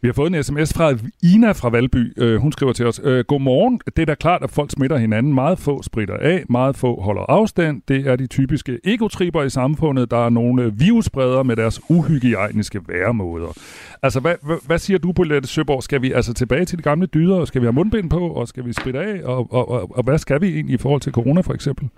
Vi 0.00 0.08
har 0.08 0.12
fået 0.12 0.34
en 0.34 0.42
sms 0.44 0.74
fra 0.74 0.94
Ina 1.22 1.52
fra 1.52 1.68
Valby. 1.68 2.12
Øh, 2.16 2.40
hun 2.40 2.52
skriver 2.52 2.72
til 2.72 2.86
os, 2.86 3.00
øh, 3.04 3.24
Godmorgen. 3.24 3.80
Det 3.96 4.02
er 4.02 4.06
da 4.06 4.14
klart, 4.14 4.42
at 4.42 4.50
folk 4.50 4.70
smitter 4.70 4.96
hinanden. 4.96 5.34
Meget 5.34 5.58
få 5.58 5.82
spritter 5.82 6.16
af, 6.16 6.44
meget 6.48 6.76
få 6.76 7.00
holder 7.00 7.22
afstand. 7.22 7.82
Det 7.88 8.06
er 8.06 8.16
de 8.16 8.26
typiske 8.26 8.78
egotriber 8.84 9.42
i 9.42 9.50
samfundet. 9.50 10.10
Der 10.10 10.26
er 10.26 10.28
nogle 10.28 10.62
øh, 10.62 10.80
virusbredere 10.80 11.44
med 11.44 11.56
deres 11.56 11.80
uhygiejniske 11.88 12.80
væremåder. 12.88 13.58
Altså, 14.02 14.20
hvad, 14.20 14.34
hvad, 14.42 14.56
hvad 14.66 14.78
siger 14.78 14.98
du, 14.98 15.12
Bolette 15.12 15.48
Søborg? 15.48 15.82
Skal 15.82 16.02
vi 16.02 16.12
altså 16.12 16.34
tilbage 16.34 16.64
til 16.64 16.78
de 16.78 16.82
gamle 16.82 17.06
dyder? 17.06 17.44
Skal 17.44 17.60
vi 17.60 17.66
have 17.66 17.72
mundbind 17.72 18.10
på? 18.10 18.28
Og 18.28 18.48
skal 18.48 18.66
vi 18.66 18.72
spritte 18.72 19.00
af? 19.00 19.24
Og, 19.24 19.52
og, 19.52 19.70
og, 19.70 19.96
og 19.96 20.02
hvad 20.02 20.18
skal 20.18 20.40
vi 20.40 20.48
egentlig 20.48 20.74
i 20.74 20.78
forhold 20.78 21.00
til 21.00 21.12
corona, 21.12 21.40
for 21.40 21.54
eksempel? 21.54 21.88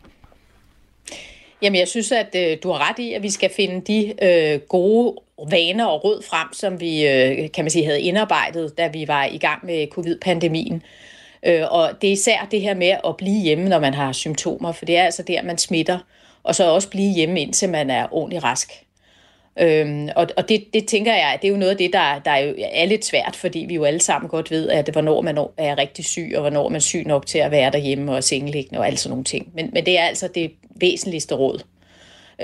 Jamen, 1.63 1.79
jeg 1.79 1.89
synes, 1.89 2.13
at 2.13 2.35
øh, 2.37 2.57
du 2.63 2.71
har 2.71 2.89
ret 2.89 2.99
i, 2.99 3.13
at 3.13 3.23
vi 3.23 3.31
skal 3.31 3.51
finde 3.57 3.81
de 3.81 4.15
øh, 4.23 4.61
gode 4.61 5.17
vaner 5.51 5.85
og 5.85 6.05
råd 6.05 6.23
frem, 6.23 6.53
som 6.53 6.81
vi, 6.81 7.09
øh, 7.09 7.51
kan 7.51 7.65
man 7.65 7.71
sige, 7.71 7.85
havde 7.85 8.01
indarbejdet, 8.01 8.79
da 8.79 8.89
vi 8.89 9.09
var 9.09 9.25
i 9.25 9.39
gang 9.39 9.67
med 9.67 9.87
covid-pandemien. 9.91 10.83
Øh, 11.47 11.63
og 11.71 11.91
det 12.03 12.09
er 12.09 12.13
især 12.13 12.49
det 12.51 12.61
her 12.61 12.75
med 12.75 12.97
at 13.05 13.17
blive 13.17 13.43
hjemme, 13.43 13.69
når 13.69 13.79
man 13.79 13.95
har 13.95 14.13
symptomer, 14.13 14.73
for 14.73 14.85
det 14.85 14.97
er 14.97 15.05
altså 15.05 15.23
der, 15.23 15.43
man 15.43 15.59
smitter, 15.59 15.99
og 16.43 16.55
så 16.55 16.65
også 16.65 16.91
blive 16.91 17.15
hjemme, 17.15 17.41
indtil 17.41 17.69
man 17.69 17.91
er 17.91 18.07
ordentligt 18.11 18.45
rask. 18.45 18.73
Øhm, 19.59 20.09
og 20.17 20.27
og 20.37 20.49
det, 20.49 20.65
det 20.75 20.87
tænker 20.87 21.15
jeg, 21.15 21.39
det 21.43 21.49
er 21.49 21.53
jo 21.53 21.59
noget 21.59 21.71
af 21.71 21.77
det, 21.77 21.93
der, 21.93 22.19
der 22.25 22.31
er, 22.31 22.39
jo, 22.39 22.55
er 22.59 22.87
lidt 22.87 23.05
svært, 23.05 23.37
fordi 23.37 23.59
vi 23.59 23.75
jo 23.75 23.85
alle 23.85 24.01
sammen 24.01 24.29
godt 24.29 24.51
ved, 24.51 24.69
at 24.69 24.89
hvornår 24.89 25.21
man 25.21 25.39
er 25.57 25.79
rigtig 25.79 26.05
syg, 26.05 26.33
og 26.35 26.41
hvornår 26.41 26.69
man 26.69 26.77
er 26.77 26.81
syg 26.81 27.07
nok 27.07 27.27
til 27.27 27.39
at 27.39 27.51
være 27.51 27.71
derhjemme 27.71 28.13
og 28.13 28.25
sengeliggende 28.25 28.81
og 28.81 28.87
alt 28.87 29.01
sådan 29.01 29.11
nogle 29.11 29.25
ting. 29.25 29.49
Men, 29.55 29.71
men 29.73 29.87
det 29.87 29.99
er 29.99 30.03
altså 30.03 30.29
det 30.35 30.53
væsentligste 30.81 31.35
råd. 31.35 31.63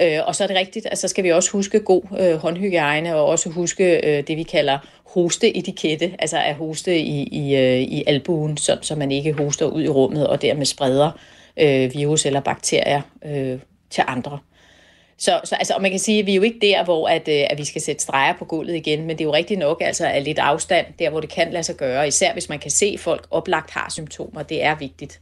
Øh, 0.02 0.18
og 0.26 0.34
så 0.34 0.42
er 0.44 0.48
det 0.48 0.56
rigtigt, 0.56 0.86
at 0.86 0.98
så 0.98 1.08
skal 1.08 1.24
vi 1.24 1.32
også 1.32 1.50
huske 1.50 1.80
god 1.80 2.02
øh, 2.20 2.34
håndhygiejne, 2.34 3.16
og 3.16 3.26
også 3.26 3.48
huske 3.48 4.06
øh, 4.06 4.26
det, 4.26 4.36
vi 4.36 4.42
kalder 4.42 4.78
hosteetikette, 5.04 6.14
altså 6.18 6.38
at 6.38 6.54
hoste 6.54 6.98
i, 6.98 7.22
i, 7.22 7.56
øh, 7.56 7.80
i 7.80 8.04
albuen, 8.06 8.56
så, 8.56 8.78
så 8.82 8.94
man 8.94 9.12
ikke 9.12 9.32
hoster 9.32 9.66
ud 9.66 9.82
i 9.82 9.88
rummet 9.88 10.26
og 10.26 10.42
dermed 10.42 10.66
spreder 10.66 11.10
øh, 11.56 11.94
virus 11.94 12.26
eller 12.26 12.40
bakterier 12.40 13.00
øh, 13.24 13.58
til 13.90 14.04
andre. 14.06 14.38
Så, 15.18 15.40
så 15.44 15.54
altså, 15.54 15.74
og 15.74 15.82
man 15.82 15.90
kan 15.90 16.00
sige, 16.00 16.20
at 16.20 16.26
vi 16.26 16.32
er 16.32 16.36
jo 16.36 16.42
ikke 16.42 16.58
der, 16.62 16.84
hvor 16.84 17.08
at, 17.08 17.28
øh, 17.28 17.44
at 17.50 17.58
vi 17.58 17.64
skal 17.64 17.82
sætte 17.82 18.02
streger 18.02 18.34
på 18.38 18.44
gulvet 18.44 18.74
igen, 18.74 19.00
men 19.00 19.10
det 19.10 19.20
er 19.20 19.24
jo 19.24 19.34
rigtigt 19.34 19.60
nok 19.60 19.82
altså, 19.84 20.06
at 20.06 20.22
lidt 20.22 20.38
afstand, 20.38 20.86
der 20.98 21.10
hvor 21.10 21.20
det 21.20 21.30
kan 21.30 21.52
lade 21.52 21.62
sig 21.62 21.76
gøre, 21.76 22.08
især 22.08 22.32
hvis 22.32 22.48
man 22.48 22.58
kan 22.58 22.70
se, 22.70 22.86
at 22.86 23.00
folk 23.00 23.26
oplagt 23.30 23.70
har 23.70 23.90
symptomer, 23.90 24.42
det 24.42 24.64
er 24.64 24.74
vigtigt. 24.74 25.20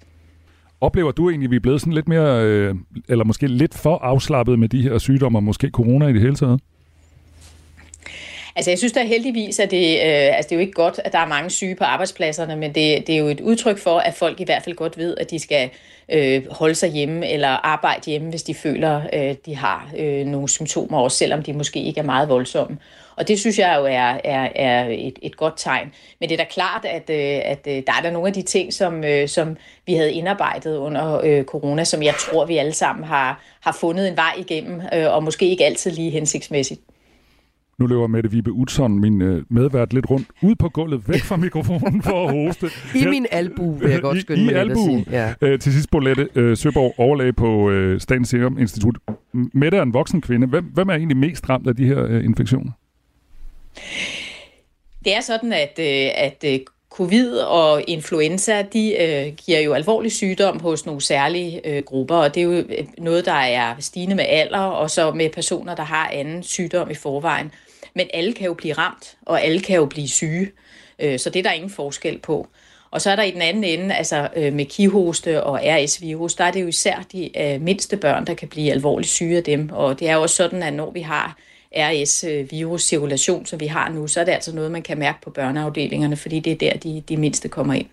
Oplever 0.81 1.13
du 1.13 1.31
egentlig, 1.31 1.47
at 1.47 1.51
vi 1.51 1.57
er 1.57 1.61
blevet 1.61 1.81
sådan 1.81 1.93
lidt 1.93 2.09
mere, 2.09 2.45
øh, 2.45 2.75
eller 3.09 3.25
måske 3.25 3.47
lidt 3.47 3.75
for 3.75 3.99
afslappet 3.99 4.59
med 4.59 4.69
de 4.69 4.83
her 4.83 4.99
sygdomme, 4.99 5.39
og 5.39 5.43
måske 5.43 5.71
corona 5.71 6.07
i 6.07 6.13
det 6.13 6.21
hele 6.21 6.37
taget? 6.37 6.61
Altså 8.57 8.71
jeg 8.71 8.79
synes 8.79 8.93
da 8.93 9.05
heldigvis, 9.05 9.59
at 9.59 9.71
det, 9.71 9.95
øh, 9.95 10.37
altså 10.37 10.49
det 10.49 10.53
er 10.53 10.57
jo 10.57 10.61
ikke 10.61 10.73
godt, 10.73 11.01
at 11.05 11.13
der 11.13 11.19
er 11.19 11.27
mange 11.27 11.51
syge 11.51 11.75
på 11.75 11.85
arbejdspladserne, 11.85 12.57
men 12.57 12.75
det, 12.75 13.07
det 13.07 13.15
er 13.15 13.19
jo 13.19 13.27
et 13.27 13.41
udtryk 13.41 13.79
for, 13.79 13.99
at 13.99 14.15
folk 14.15 14.41
i 14.41 14.45
hvert 14.45 14.63
fald 14.63 14.77
godt 14.77 14.99
ved, 14.99 15.17
at 15.21 15.31
de 15.31 15.39
skal 15.39 15.71
øh, 16.09 16.43
holde 16.51 16.75
sig 16.75 16.91
hjemme 16.91 17.31
eller 17.31 17.49
arbejde 17.49 18.11
hjemme, 18.11 18.31
hvis 18.31 18.43
de 18.43 18.55
føler, 18.55 19.03
øh, 19.13 19.35
de 19.47 19.57
har 19.57 19.91
øh, 19.99 20.27
nogle 20.27 20.49
symptomer, 20.49 20.99
også 20.99 21.17
selvom 21.17 21.43
de 21.43 21.53
måske 21.53 21.83
ikke 21.83 22.01
er 22.01 22.05
meget 22.05 22.29
voldsomme. 22.29 22.79
Og 23.17 23.29
det 23.29 23.41
synes 23.41 23.59
jeg 23.59 23.77
jo 23.79 23.85
er, 23.85 24.21
er, 24.25 24.49
er 24.55 24.89
et, 24.91 25.19
et 25.23 25.37
godt 25.37 25.55
tegn. 25.57 25.93
Men 26.21 26.29
det 26.29 26.41
er 26.41 26.45
da 26.45 26.51
klart, 26.51 26.85
at, 26.85 27.11
øh, 27.11 27.41
at 27.45 27.67
øh, 27.67 27.83
der 27.87 27.93
er 27.99 28.03
der 28.03 28.11
nogle 28.11 28.29
af 28.29 28.35
de 28.35 28.43
ting, 28.43 28.73
som, 28.73 29.05
øh, 29.05 29.29
som 29.29 29.57
vi 29.87 29.95
havde 29.95 30.13
indarbejdet 30.13 30.77
under 30.77 31.21
øh, 31.25 31.45
corona, 31.45 31.85
som 31.85 32.03
jeg 32.03 32.15
tror, 32.15 32.45
vi 32.45 32.57
alle 32.57 32.73
sammen 32.73 33.05
har, 33.05 33.43
har 33.61 33.77
fundet 33.81 34.09
en 34.09 34.17
vej 34.17 34.33
igennem, 34.39 34.83
øh, 34.95 35.15
og 35.15 35.23
måske 35.23 35.49
ikke 35.49 35.65
altid 35.65 35.91
lige 35.91 36.11
hensigtsmæssigt. 36.11 36.81
Nu 37.79 37.87
løber 37.87 38.07
Mette 38.07 38.31
Vibe 38.31 38.53
Utzon, 38.53 39.01
min 39.01 39.23
øh, 39.23 39.43
medvært, 39.51 39.93
lidt 39.93 40.11
rundt 40.11 40.29
ud 40.43 40.55
på 40.55 40.69
gulvet, 40.69 41.09
væk 41.09 41.21
fra 41.21 41.37
mikrofonen 41.37 42.03
for 42.03 42.29
at 42.29 42.35
hoste. 42.35 42.67
I 43.03 43.07
min 43.07 43.27
albu, 43.31 43.75
vil 43.75 43.91
jeg 43.91 44.01
godt 44.01 44.21
skynde 44.25 44.43
I, 44.43 44.45
mig 44.45 44.67
i 44.67 44.71
at 44.71 44.77
sige. 44.79 45.07
Ja. 45.11 45.35
Øh, 45.41 45.59
til 45.59 45.73
sidst, 45.73 45.91
Bolette 45.91 46.29
øh, 46.35 46.57
Søborg, 46.57 46.95
overlæge 46.99 47.33
på 47.33 47.71
øh, 47.71 48.01
Statens 48.01 48.29
Serum 48.29 48.59
Institut. 48.59 48.99
Mette 49.33 49.79
er 49.79 49.83
en 49.83 49.95
voksen 49.95 50.21
kvinde. 50.21 50.47
Hvem, 50.47 50.65
hvem 50.65 50.89
er 50.89 50.95
egentlig 50.95 51.17
mest 51.17 51.51
ramt 51.51 51.69
af 51.69 51.77
de 51.77 51.87
her 51.87 52.05
øh, 52.05 52.25
infektioner? 52.25 52.73
Det 55.05 55.17
er 55.17 55.21
sådan, 55.21 55.53
at, 55.53 55.79
øh, 55.79 56.11
at 56.15 56.45
øh, 56.47 56.61
covid 56.95 57.39
og 57.39 57.83
influenza, 57.89 58.63
de 58.63 59.03
øh, 59.03 59.33
giver 59.47 59.61
jo 59.61 59.73
alvorlig 59.73 60.13
sygdom 60.13 60.61
hos 60.61 60.87
nogle 60.87 61.01
særlige 61.01 61.69
øh, 61.69 61.83
grupper, 61.83 62.17
og 62.17 62.35
det 62.35 62.41
er 62.41 62.45
jo 62.45 62.53
øh, 62.53 62.87
noget, 62.99 63.25
der 63.25 63.33
er 63.33 63.75
stigende 63.81 64.15
med 64.15 64.25
alder, 64.29 64.59
og 64.59 64.91
så 64.91 65.11
med 65.11 65.31
personer, 65.31 65.75
der 65.75 65.83
har 65.83 66.09
anden 66.13 66.43
sygdom 66.43 66.91
i 66.91 66.95
forvejen. 66.95 67.53
Men 67.95 68.07
alle 68.15 68.33
kan 68.33 68.47
jo 68.47 68.55
blive 68.55 68.75
ramt, 68.75 69.17
og 69.23 69.43
alle 69.43 69.61
kan 69.61 69.77
jo 69.77 69.87
blive 69.87 70.09
syge, 70.09 70.51
øh, 70.99 71.19
så 71.19 71.31
det 71.31 71.39
er 71.39 71.43
der 71.43 71.53
ingen 71.53 71.71
forskel 71.71 72.19
på. 72.19 72.49
Og 72.91 73.01
så 73.01 73.11
er 73.11 73.17
der 73.17 73.23
i 73.23 73.31
den 73.31 73.43
anden 73.43 73.65
ende, 73.65 73.95
altså 73.95 74.29
øh, 74.37 74.53
med 74.53 74.65
kihoste 74.65 75.45
og 75.45 75.61
RS-virus, 75.63 76.35
der 76.35 76.45
er 76.45 76.51
det 76.51 76.63
jo 76.63 76.67
især 76.67 77.05
de 77.13 77.39
øh, 77.43 77.61
mindste 77.61 77.97
børn, 77.97 78.27
der 78.27 78.35
kan 78.35 78.49
blive 78.49 78.73
alvorligt 78.73 79.11
syge 79.11 79.37
af 79.37 79.45
dem. 79.45 79.71
Og 79.73 80.01
det 80.01 80.09
er 80.09 80.15
jo 80.15 80.23
også 80.23 80.37
sådan, 80.37 80.63
at 80.63 80.73
når 80.73 80.91
vi 80.91 81.01
har 81.01 81.37
RS-virus-cirkulation, 81.77 83.47
som 83.47 83.61
vi 83.61 83.67
har 83.67 83.91
nu, 83.91 84.07
så 84.07 84.21
er 84.21 84.25
det 84.25 84.33
altså 84.33 84.55
noget, 84.55 84.71
man 84.71 84.83
kan 84.83 84.99
mærke 84.99 85.19
på 85.23 85.31
børneafdelingerne, 85.31 86.17
fordi 86.17 86.41
det 86.41 86.53
er 86.53 86.57
der, 86.57 86.77
de, 86.77 87.03
de 87.09 87.17
mindste 87.17 87.49
kommer 87.49 87.75
ind. 87.75 87.87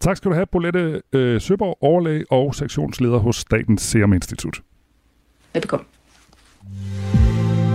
Tak 0.00 0.16
skal 0.16 0.30
du 0.30 0.34
have, 0.34 0.46
Bolette 0.46 1.02
øh, 1.12 1.40
Søborg, 1.40 1.78
overlæge 1.80 2.24
og 2.30 2.54
sektionsleder 2.54 3.18
hos 3.18 3.36
Statens 3.36 3.82
Serum 3.82 4.12
Institut. 4.12 4.60
Velbekomme. 5.52 5.86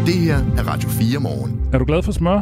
Det 0.05 0.13
her 0.13 0.35
er 0.37 0.63
Radio 0.67 0.89
4 0.89 1.19
morgen. 1.19 1.69
Er 1.73 1.77
du 1.77 1.85
glad 1.85 2.03
for 2.03 2.11
smør? 2.11 2.39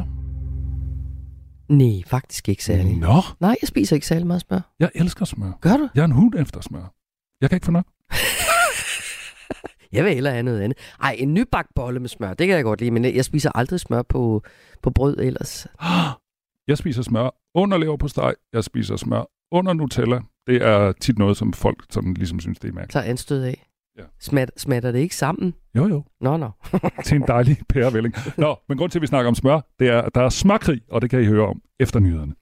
Nej, 1.73 2.03
faktisk 2.07 2.49
ikke 2.49 2.63
særlig. 2.63 2.97
Nå, 2.97 3.21
Nej, 3.39 3.55
jeg 3.61 3.67
spiser 3.67 3.95
ikke 3.95 4.07
særlig 4.07 4.27
meget 4.27 4.41
smør. 4.41 4.73
jeg 4.79 4.89
elsker 4.95 5.25
smør. 5.25 5.51
Gør 5.61 5.77
du? 5.77 5.89
Jeg 5.95 6.01
er 6.01 6.05
en 6.05 6.11
hund 6.11 6.35
efter 6.35 6.61
smør. 6.61 6.93
Jeg 7.41 7.49
kan 7.49 7.57
ikke 7.57 7.65
få 7.65 7.71
nok. 7.71 7.85
Jeg 9.91 10.03
vil 10.05 10.13
hellere 10.13 10.33
have 10.33 10.43
noget 10.43 10.61
andet. 10.61 10.77
Ej, 11.01 11.15
en 11.19 11.33
nybagt 11.33 11.69
bolle 11.75 11.99
med 11.99 12.09
smør, 12.09 12.33
det 12.33 12.47
kan 12.47 12.55
jeg 12.55 12.63
godt 12.63 12.79
lide, 12.79 12.91
men 12.91 13.05
jeg 13.05 13.25
spiser 13.25 13.51
aldrig 13.55 13.79
smør 13.79 14.01
på, 14.01 14.43
på 14.81 14.89
brød 14.89 15.17
ellers. 15.17 15.67
Jeg 16.67 16.77
spiser 16.77 17.01
smør 17.01 17.29
under 17.55 17.77
lever 17.77 17.97
på 17.97 18.07
steg. 18.07 18.33
Jeg 18.53 18.63
spiser 18.63 18.95
smør 18.95 19.23
under 19.51 19.73
Nutella. 19.73 20.19
Det 20.47 20.63
er 20.63 20.91
tit 20.91 21.17
noget, 21.17 21.37
som 21.37 21.53
folk 21.53 21.85
sådan 21.89 22.13
ligesom 22.13 22.39
synes, 22.39 22.59
det 22.59 22.67
er 22.69 22.73
mærkeligt. 22.73 22.91
Tager 22.91 23.05
anstød 23.05 23.43
af. 23.43 23.67
Ja. 23.97 24.03
Smat, 24.19 24.51
smatter 24.57 24.91
det 24.91 24.99
ikke 24.99 25.15
sammen? 25.15 25.53
Jo, 25.75 25.87
jo. 25.87 26.03
Nå, 26.21 26.37
nå. 26.37 26.49
til 27.05 27.15
en 27.15 27.23
dejlig 27.27 27.57
pærevælling. 27.69 28.13
Nå, 28.37 28.55
men 28.69 28.77
grund 28.77 28.91
til, 28.91 28.99
at 28.99 29.01
vi 29.01 29.07
snakker 29.07 29.27
om 29.27 29.35
smør, 29.35 29.59
det 29.79 29.87
er, 29.87 30.01
at 30.01 30.15
der 30.15 30.21
er 30.21 30.29
smørkrig, 30.29 30.81
og 30.91 31.01
det 31.01 31.09
kan 31.09 31.21
I 31.21 31.25
høre 31.25 31.47
om 31.47 31.61
efter 31.79 31.99
nyhederne. 31.99 32.33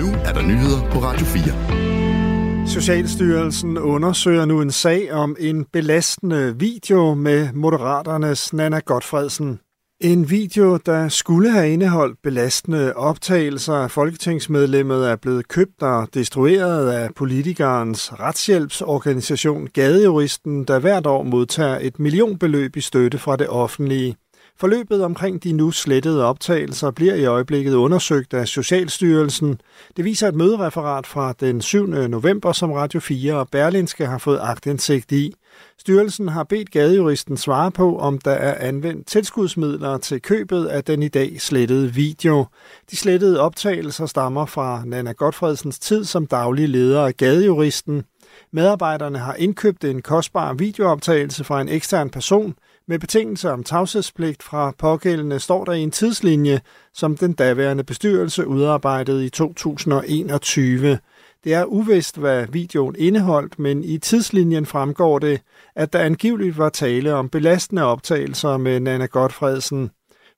Nu 0.00 0.06
er 0.24 0.32
der 0.32 0.42
nyheder 0.42 0.90
på 0.90 0.98
Radio 0.98 1.26
4. 1.26 2.66
Socialstyrelsen 2.66 3.78
undersøger 3.78 4.44
nu 4.44 4.60
en 4.60 4.70
sag 4.70 5.12
om 5.12 5.36
en 5.40 5.64
belastende 5.72 6.58
video 6.58 7.14
med 7.14 7.52
Moderaternes 7.52 8.52
Nana 8.52 8.78
Godfredsen. 8.78 9.60
En 10.04 10.30
video, 10.30 10.76
der 10.76 11.08
skulle 11.08 11.50
have 11.50 11.72
indeholdt 11.72 12.22
belastende 12.22 12.96
optagelser 12.96 13.74
af 13.74 13.90
folketingsmedlemmet, 13.90 15.10
er 15.10 15.16
blevet 15.16 15.48
købt 15.48 15.82
og 15.82 16.08
destrueret 16.14 16.90
af 16.90 17.14
politikernes 17.14 18.20
retshjælpsorganisation 18.20 19.66
Gadejuristen, 19.66 20.64
der 20.64 20.78
hvert 20.78 21.06
år 21.06 21.22
modtager 21.22 21.78
et 21.80 21.98
millionbeløb 21.98 22.76
i 22.76 22.80
støtte 22.80 23.18
fra 23.18 23.36
det 23.36 23.48
offentlige. 23.48 24.16
Forløbet 24.60 25.04
omkring 25.04 25.44
de 25.44 25.52
nu 25.52 25.70
slettede 25.70 26.24
optagelser 26.24 26.90
bliver 26.90 27.14
i 27.14 27.24
øjeblikket 27.24 27.74
undersøgt 27.74 28.34
af 28.34 28.48
Socialstyrelsen. 28.48 29.60
Det 29.96 30.04
viser 30.04 30.28
et 30.28 30.34
mødereferat 30.34 31.06
fra 31.06 31.34
den 31.40 31.60
7. 31.60 31.86
november, 31.86 32.52
som 32.52 32.72
Radio 32.72 33.00
4 33.00 33.34
og 33.34 33.48
Berlinske 33.48 34.06
har 34.06 34.18
fået 34.18 34.38
agtindsigt 34.42 35.12
i. 35.12 35.34
Styrelsen 35.78 36.28
har 36.28 36.44
bedt 36.44 36.70
gadejuristen 36.70 37.36
svare 37.36 37.70
på, 37.70 37.98
om 37.98 38.18
der 38.18 38.30
er 38.30 38.68
anvendt 38.68 39.06
tilskudsmidler 39.06 39.98
til 39.98 40.22
købet 40.22 40.66
af 40.66 40.84
den 40.84 41.02
i 41.02 41.08
dag 41.08 41.40
slettede 41.40 41.94
video. 41.94 42.46
De 42.90 42.96
slettede 42.96 43.40
optagelser 43.40 44.06
stammer 44.06 44.46
fra 44.46 44.82
Nana 44.84 45.12
Godfredsens 45.12 45.78
tid 45.78 46.04
som 46.04 46.26
daglig 46.26 46.68
leder 46.68 47.06
af 47.06 47.16
gadejuristen. 47.16 48.04
Medarbejderne 48.50 49.18
har 49.18 49.34
indkøbt 49.34 49.84
en 49.84 50.02
kostbar 50.02 50.52
videooptagelse 50.52 51.44
fra 51.44 51.60
en 51.60 51.68
ekstern 51.68 52.10
person– 52.10 52.54
med 52.88 52.98
betingelse 52.98 53.50
om 53.50 53.64
tavshedspligt 53.64 54.42
fra 54.42 54.72
pågældende 54.78 55.40
står 55.40 55.64
der 55.64 55.72
i 55.72 55.80
en 55.80 55.90
tidslinje, 55.90 56.60
som 56.94 57.16
den 57.16 57.32
daværende 57.32 57.84
bestyrelse 57.84 58.46
udarbejdede 58.46 59.26
i 59.26 59.30
2021. 59.30 60.98
Det 61.44 61.54
er 61.54 61.64
uvist, 61.64 62.18
hvad 62.18 62.46
videoen 62.46 62.94
indeholdt, 62.98 63.58
men 63.58 63.84
i 63.84 63.98
tidslinjen 63.98 64.66
fremgår 64.66 65.18
det, 65.18 65.40
at 65.76 65.92
der 65.92 65.98
angiveligt 65.98 66.58
var 66.58 66.68
tale 66.68 67.14
om 67.14 67.28
belastende 67.28 67.84
optagelser 67.84 68.56
med 68.56 68.80
Nana 68.80 69.06
Godfredsen. 69.06 69.90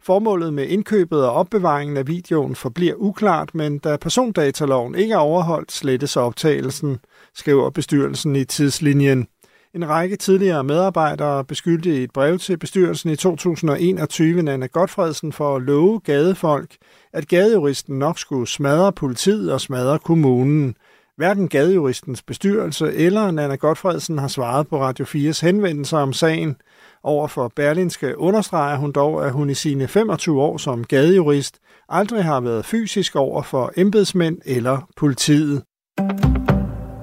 Formålet 0.03 0.53
med 0.53 0.67
indkøbet 0.67 1.25
og 1.27 1.33
opbevaringen 1.33 1.97
af 1.97 2.07
videoen 2.07 2.55
forbliver 2.55 2.95
uklart, 2.97 3.55
men 3.55 3.79
da 3.79 3.97
persondataloven 3.97 4.95
ikke 4.95 5.15
er 5.15 5.19
overholdt, 5.19 5.73
slettes 5.73 6.17
optagelsen, 6.17 6.99
skriver 7.35 7.71
bestyrelsen 7.71 8.37
i 8.37 8.45
tidslinjen. 8.45 9.27
En 9.75 9.89
række 9.89 10.17
tidligere 10.17 10.65
medarbejdere 10.65 11.45
beskyldte 11.45 12.01
i 12.01 12.03
et 12.03 12.11
brev 12.11 12.39
til 12.39 12.57
bestyrelsen 12.59 13.11
i 13.11 13.17
2021 13.17 14.43
Nana 14.43 14.67
Godfredsen 14.67 15.33
for 15.33 15.57
at 15.57 15.63
love 15.63 16.01
gadefolk, 16.01 16.77
at 17.13 17.29
gadejuristen 17.29 17.99
nok 17.99 18.19
skulle 18.19 18.49
smadre 18.49 18.93
politiet 18.93 19.53
og 19.53 19.61
smadre 19.61 19.99
kommunen. 19.99 20.77
Hverken 21.17 21.49
gadejuristens 21.49 22.23
bestyrelse 22.23 22.95
eller 22.95 23.31
Nana 23.31 23.57
Godfredsen 23.57 24.19
har 24.19 24.29
svaret 24.29 24.69
på 24.69 24.81
Radio 24.81 25.05
4's 25.05 25.47
henvendelser 25.47 25.99
om 25.99 26.13
sagen. 26.13 26.57
Over 27.03 27.29
for 27.29 27.53
Berlinske 27.57 28.19
understreger 28.19 28.77
hun 28.77 28.93
dog, 28.93 29.27
at 29.27 29.33
hun 29.33 29.51
i 29.51 29.55
sine 29.55 29.89
25 29.89 30.43
år 30.43 30.57
som 30.57 30.85
gadejurist 30.85 31.59
aldrig 31.89 32.25
har 32.25 32.41
været 32.41 32.65
fysisk 32.65 33.17
over 33.17 33.43
for 33.43 33.73
embedsmænd 33.77 34.39
eller 34.45 34.89
politiet. 34.97 35.63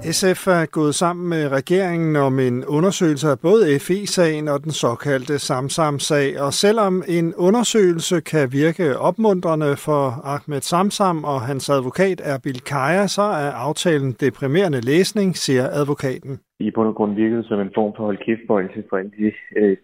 SF 0.04 0.48
er 0.48 0.66
gået 0.78 0.96
sammen 0.96 1.30
med 1.30 1.44
regeringen 1.52 2.16
om 2.16 2.40
en 2.40 2.66
undersøgelse 2.66 3.28
af 3.28 3.40
både 3.40 3.80
FE-sagen 3.88 4.48
og 4.48 4.64
den 4.64 4.72
såkaldte 4.72 5.40
Samsam-sag, 5.40 6.42
og 6.46 6.54
selvom 6.54 7.04
en 7.08 7.34
undersøgelse 7.48 8.22
kan 8.22 8.46
virke 8.52 8.98
opmuntrende 9.08 9.72
for 9.88 10.04
Ahmed 10.34 10.62
Samsam 10.62 11.24
og 11.24 11.42
hans 11.42 11.70
advokat 11.70 12.22
Erbil 12.34 12.62
Kaya, 12.72 13.08
så 13.08 13.22
er 13.22 13.52
aftalen 13.68 14.12
deprimerende 14.12 14.82
læsning, 14.92 15.36
siger 15.36 15.66
advokaten. 15.82 16.40
I 16.60 16.72
bund 16.72 16.88
og 16.88 16.96
grund 16.96 17.14
virkede 17.16 17.44
som 17.44 17.60
en 17.60 17.72
form 17.76 17.94
for 17.96 18.04
hold 18.04 18.18
kæft 18.26 18.42
for 18.48 18.58
alle 18.98 19.12
de 19.18 19.32
øh, 19.56 19.78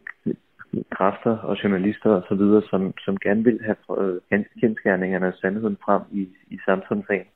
kræfter 0.97 1.37
og 1.37 1.63
journalister 1.63 2.09
og 2.09 2.23
så 2.29 2.35
videre, 2.35 2.61
som, 2.69 2.93
som 3.05 3.17
gerne 3.17 3.43
vil 3.43 3.59
have 3.67 3.79
øh, 4.01 4.41
kendskærningerne 4.61 5.27
og 5.27 5.33
sandheden 5.41 5.77
frem 5.85 6.01
i, 6.11 6.21
i 6.53 6.57
Samsam-sagen. 6.65 7.27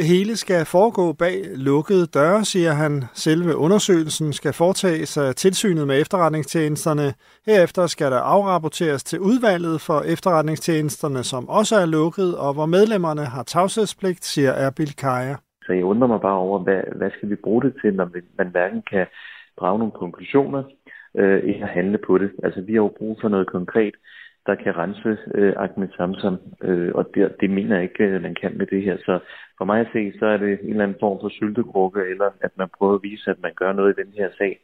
Det 0.00 0.08
hele 0.08 0.36
skal 0.36 0.62
foregå 0.76 1.12
bag 1.12 1.36
lukkede 1.68 2.06
døre, 2.18 2.44
siger 2.52 2.72
han. 2.82 2.92
Selve 3.26 3.56
undersøgelsen 3.56 4.32
skal 4.32 4.52
foretages 4.52 5.18
af 5.18 5.34
tilsynet 5.34 5.86
med 5.86 6.00
efterretningstjenesterne. 6.00 7.06
Herefter 7.46 7.86
skal 7.86 8.10
der 8.10 8.22
afrapporteres 8.34 9.04
til 9.04 9.18
udvalget 9.30 9.80
for 9.80 9.98
efterretningstjenesterne, 10.14 11.22
som 11.32 11.48
også 11.48 11.74
er 11.76 11.86
lukket, 11.86 12.30
og 12.44 12.50
hvor 12.54 12.66
medlemmerne 12.66 13.24
har 13.34 13.42
tavshedspligt, 13.42 14.24
siger 14.24 14.52
Erbil 14.52 14.96
Kaja. 14.96 15.36
Så 15.66 15.72
jeg 15.72 15.84
undrer 15.84 16.08
mig 16.08 16.20
bare 16.20 16.40
over, 16.46 16.58
hvad, 16.58 16.82
hvad 16.96 17.10
skal 17.16 17.30
vi 17.30 17.36
bruge 17.44 17.62
det 17.62 17.74
til, 17.82 17.94
når 17.94 18.08
man 18.38 18.48
hverken 18.50 18.82
kan 18.90 19.06
drage 19.60 19.78
nogle 19.78 19.92
konklusioner 20.02 20.62
øh, 21.16 21.40
eller 21.50 21.66
handle 21.66 21.98
på 22.06 22.18
det. 22.18 22.30
Altså 22.44 22.60
vi 22.60 22.72
har 22.72 22.82
jo 22.86 22.92
brug 22.98 23.18
for 23.20 23.28
noget 23.28 23.46
konkret 23.46 23.94
der 24.46 24.54
kan 24.54 24.76
rense 24.76 25.16
øh, 25.34 25.52
Ahmed 25.56 25.88
Samsam, 25.96 26.38
øh, 26.62 26.90
og 26.94 27.04
det, 27.14 27.34
det 27.40 27.50
mener 27.50 27.74
jeg 27.74 27.82
ikke, 27.82 28.04
at 28.04 28.22
man 28.22 28.36
kan 28.40 28.58
med 28.58 28.66
det 28.66 28.82
her. 28.82 28.96
Så 28.96 29.18
for 29.58 29.64
mig 29.64 29.80
at 29.80 29.92
se, 29.92 30.12
så 30.18 30.26
er 30.26 30.36
det 30.36 30.58
en 30.62 30.70
eller 30.70 30.84
anden 30.84 30.96
form 31.00 31.18
for 31.20 31.28
syltekrukke, 31.28 32.00
eller 32.10 32.28
at 32.40 32.50
man 32.56 32.68
prøver 32.78 32.94
at 32.94 33.02
vise, 33.02 33.30
at 33.30 33.42
man 33.42 33.52
gør 33.56 33.72
noget 33.72 33.94
i 33.98 34.02
den 34.02 34.12
her 34.18 34.28
sag, 34.38 34.60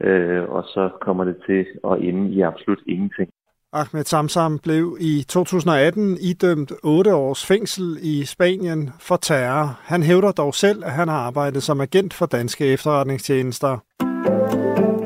øh, 0.00 0.42
og 0.48 0.62
så 0.64 0.90
kommer 1.00 1.24
det 1.24 1.36
til 1.46 1.66
at 1.90 1.98
ende 2.08 2.30
i 2.30 2.40
absolut 2.40 2.82
ingenting. 2.86 3.30
Ahmed 3.72 4.04
Samsam 4.04 4.58
blev 4.58 4.96
i 5.00 5.24
2018 5.28 6.16
idømt 6.20 6.72
8 6.82 7.14
års 7.14 7.46
fængsel 7.46 7.98
i 8.02 8.24
Spanien 8.24 8.90
for 9.00 9.16
terror. 9.16 9.78
Han 9.82 10.02
hævder 10.02 10.32
dog 10.32 10.54
selv, 10.54 10.84
at 10.84 10.92
han 10.92 11.08
har 11.08 11.18
arbejdet 11.18 11.62
som 11.62 11.80
agent 11.80 12.14
for 12.14 12.26
danske 12.26 12.66
efterretningstjenester. 12.66 13.78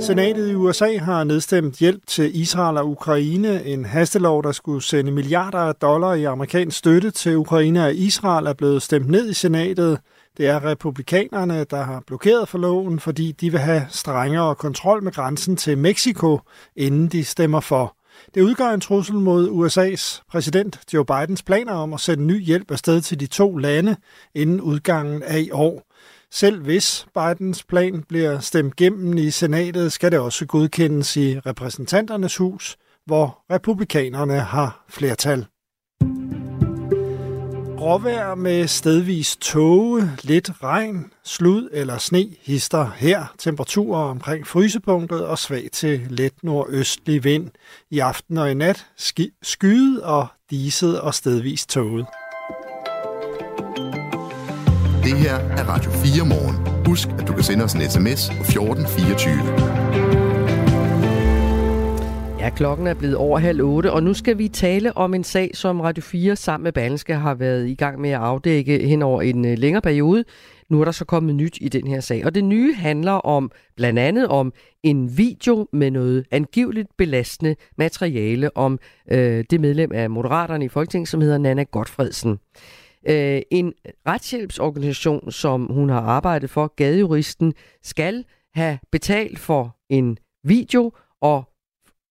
Senatet 0.00 0.50
i 0.50 0.54
USA 0.54 0.98
har 0.98 1.24
nedstemt 1.24 1.76
hjælp 1.76 2.06
til 2.06 2.40
Israel 2.40 2.76
og 2.76 2.90
Ukraine. 2.90 3.64
En 3.64 3.84
hastelov, 3.84 4.42
der 4.42 4.52
skulle 4.52 4.82
sende 4.82 5.12
milliarder 5.12 5.58
af 5.58 5.74
dollar 5.74 6.14
i 6.14 6.24
amerikansk 6.24 6.78
støtte 6.78 7.10
til 7.10 7.36
Ukraine 7.36 7.84
og 7.84 7.94
Israel, 7.94 8.46
er 8.46 8.52
blevet 8.52 8.82
stemt 8.82 9.08
ned 9.08 9.30
i 9.30 9.34
senatet. 9.34 9.98
Det 10.36 10.46
er 10.46 10.64
republikanerne, 10.64 11.64
der 11.64 11.82
har 11.82 12.02
blokeret 12.06 12.48
for 12.48 12.58
loven, 12.58 13.00
fordi 13.00 13.32
de 13.32 13.50
vil 13.50 13.60
have 13.60 13.86
strengere 13.88 14.54
kontrol 14.54 15.02
med 15.02 15.12
grænsen 15.12 15.56
til 15.56 15.78
Mexico, 15.78 16.40
inden 16.76 17.08
de 17.08 17.24
stemmer 17.24 17.60
for. 17.60 17.96
Det 18.34 18.42
udgør 18.42 18.70
en 18.70 18.80
trussel 18.80 19.14
mod 19.14 19.48
USA's 19.48 20.22
præsident 20.30 20.80
Joe 20.94 21.04
Bidens 21.04 21.42
planer 21.42 21.72
om 21.72 21.94
at 21.94 22.00
sende 22.00 22.24
ny 22.24 22.44
hjælp 22.44 22.70
afsted 22.70 23.00
til 23.00 23.20
de 23.20 23.26
to 23.26 23.56
lande 23.56 23.96
inden 24.34 24.60
udgangen 24.60 25.22
af 25.22 25.38
i 25.38 25.50
år. 25.50 25.93
Selv 26.34 26.62
hvis 26.62 27.06
Bidens 27.14 27.64
plan 27.64 28.02
bliver 28.08 28.40
stemt 28.40 28.76
gennem 28.76 29.18
i 29.18 29.30
senatet, 29.30 29.92
skal 29.92 30.12
det 30.12 30.18
også 30.18 30.46
godkendes 30.46 31.16
i 31.16 31.38
repræsentanternes 31.38 32.36
hus, 32.36 32.76
hvor 33.06 33.44
republikanerne 33.50 34.40
har 34.40 34.84
flertal. 34.88 35.46
Råvejr 37.80 38.34
med 38.34 38.66
stedvis 38.66 39.36
tåge, 39.36 40.10
lidt 40.22 40.62
regn, 40.62 41.12
slud 41.24 41.68
eller 41.72 41.98
sne 41.98 42.26
hister 42.42 42.90
her. 42.96 43.34
Temperaturer 43.38 44.02
omkring 44.02 44.46
frysepunktet 44.46 45.26
og 45.26 45.38
svag 45.38 45.68
til 45.72 46.06
let 46.10 46.34
nordøstlig 46.42 47.24
vind. 47.24 47.50
I 47.90 47.98
aften 47.98 48.38
og 48.38 48.50
i 48.50 48.54
nat 48.54 48.86
skyet 49.42 50.02
og 50.02 50.26
diset 50.50 51.00
og 51.00 51.14
stedvis 51.14 51.66
tåget. 51.66 52.06
Det 55.04 55.16
her 55.16 55.34
er 55.34 55.68
Radio 55.68 55.90
4 55.90 56.26
morgen. 56.26 56.86
Husk, 56.86 57.08
at 57.08 57.28
du 57.28 57.32
kan 57.32 57.42
sende 57.42 57.64
os 57.64 57.72
en 57.74 57.80
sms 57.80 58.28
på 58.28 58.42
1424. 58.42 59.34
Ja, 62.38 62.50
klokken 62.50 62.86
er 62.86 62.94
blevet 62.94 63.16
over 63.16 63.38
halv 63.38 63.62
otte, 63.62 63.92
og 63.92 64.02
nu 64.02 64.14
skal 64.14 64.38
vi 64.38 64.48
tale 64.48 64.96
om 64.96 65.14
en 65.14 65.24
sag, 65.24 65.50
som 65.54 65.80
Radio 65.80 66.02
4 66.02 66.36
sammen 66.36 66.64
med 66.64 66.72
Berlingske 66.72 67.14
har 67.14 67.34
været 67.34 67.68
i 67.68 67.74
gang 67.74 68.00
med 68.00 68.10
at 68.10 68.20
afdække 68.20 68.86
hen 68.86 69.02
over 69.02 69.22
en 69.22 69.44
øh, 69.44 69.58
længere 69.58 69.82
periode. 69.82 70.24
Nu 70.70 70.80
er 70.80 70.84
der 70.84 70.92
så 70.92 71.04
kommet 71.04 71.34
nyt 71.34 71.58
i 71.60 71.68
den 71.68 71.86
her 71.86 72.00
sag, 72.00 72.24
og 72.24 72.34
det 72.34 72.44
nye 72.44 72.74
handler 72.74 73.12
om 73.12 73.50
blandt 73.76 73.98
andet 73.98 74.28
om 74.28 74.52
en 74.82 75.18
video 75.18 75.66
med 75.72 75.90
noget 75.90 76.24
angiveligt 76.30 76.88
belastende 76.98 77.56
materiale 77.78 78.56
om 78.56 78.78
øh, 79.10 79.44
det 79.50 79.60
medlem 79.60 79.92
af 79.94 80.10
Moderaterne 80.10 80.64
i 80.64 80.68
Folketinget, 80.68 81.08
som 81.08 81.20
hedder 81.20 81.38
Nana 81.38 81.62
Godfredsen. 81.62 82.38
Øh, 83.08 83.42
en 83.50 83.72
retshjælpsorganisation, 84.06 85.30
som 85.30 85.66
hun 85.66 85.88
har 85.88 86.00
arbejdet 86.00 86.50
for, 86.50 86.74
Gadejuristen, 86.76 87.54
skal 87.82 88.24
have 88.54 88.78
betalt 88.92 89.38
for 89.38 89.76
en 89.90 90.18
video 90.44 90.92
og 91.20 91.44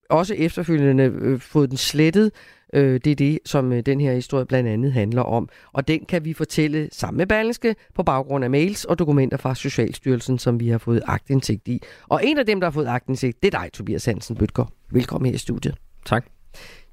også 0.10 0.34
efterfølgende 0.34 1.04
øh, 1.04 1.40
fået 1.40 1.70
den 1.70 1.78
slettet. 1.78 2.32
Øh, 2.74 3.00
det 3.04 3.12
er 3.12 3.16
det, 3.16 3.40
som 3.46 3.74
øh, 3.74 3.82
den 3.86 4.02
her 4.02 4.14
historie 4.14 4.46
blandt 4.46 4.70
andet 4.70 4.94
handler 4.94 5.22
om. 5.22 5.50
Og 5.74 5.88
den 5.88 6.06
kan 6.06 6.26
vi 6.26 6.34
fortælle 6.34 6.90
sammen 6.92 7.18
med 7.18 7.28
Berlingske 7.28 7.76
på 7.96 8.04
baggrund 8.04 8.44
af 8.44 8.50
mails 8.50 8.86
og 8.86 9.00
dokumenter 9.00 9.38
fra 9.38 9.56
Socialstyrelsen, 9.56 10.40
som 10.40 10.60
vi 10.60 10.70
har 10.70 10.78
fået 10.78 11.02
agtindsigt 11.06 11.68
i. 11.68 11.82
Og 12.10 12.22
en 12.26 12.38
af 12.38 12.46
dem, 12.46 12.60
der 12.60 12.68
har 12.68 12.72
fået 12.72 12.88
agtindsigt, 12.88 13.44
det 13.44 13.54
er 13.54 13.60
dig, 13.60 13.74
Tobias 13.74 14.06
Hansen 14.06 14.36
Bøtger. 14.36 14.66
Velkommen 14.92 15.26
her 15.26 15.36
i 15.36 15.38
studiet. 15.38 15.76
Tak. 16.06 16.26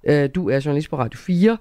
Øh, 0.05 0.31
du 0.35 0.51
er 0.51 0.61
journalist 0.65 0.91
på 0.91 0.99
Radio 0.99 1.19
4. 1.19 1.59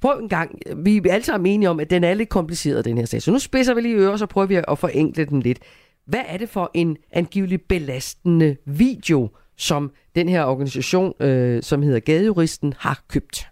Prøv 0.00 0.18
en 0.18 0.28
gang, 0.28 0.58
vi 0.76 0.96
er 0.96 1.12
alle 1.12 1.24
sammen 1.24 1.52
enige 1.52 1.70
om, 1.70 1.80
at 1.80 1.90
den 1.90 2.04
er 2.04 2.14
lidt 2.14 2.28
kompliceret, 2.28 2.84
den 2.84 2.98
her 2.98 3.04
sag. 3.04 3.22
Så 3.22 3.30
nu 3.30 3.38
spidser 3.38 3.74
vi 3.74 3.80
lige 3.80 3.94
ører, 3.94 4.16
så 4.16 4.26
prøver 4.26 4.46
vi 4.46 4.54
at 4.54 4.78
forenkle 4.78 5.24
den 5.24 5.40
lidt. 5.40 5.58
Hvad 6.06 6.20
er 6.26 6.36
det 6.36 6.48
for 6.48 6.70
en 6.74 6.96
angiveligt 7.12 7.68
belastende 7.68 8.56
video, 8.64 9.30
som 9.56 9.92
den 10.14 10.28
her 10.28 10.44
organisation, 10.44 11.14
øh, 11.20 11.62
som 11.62 11.82
hedder 11.82 12.00
Gadejuristen, 12.00 12.74
har 12.78 13.04
købt? 13.08 13.46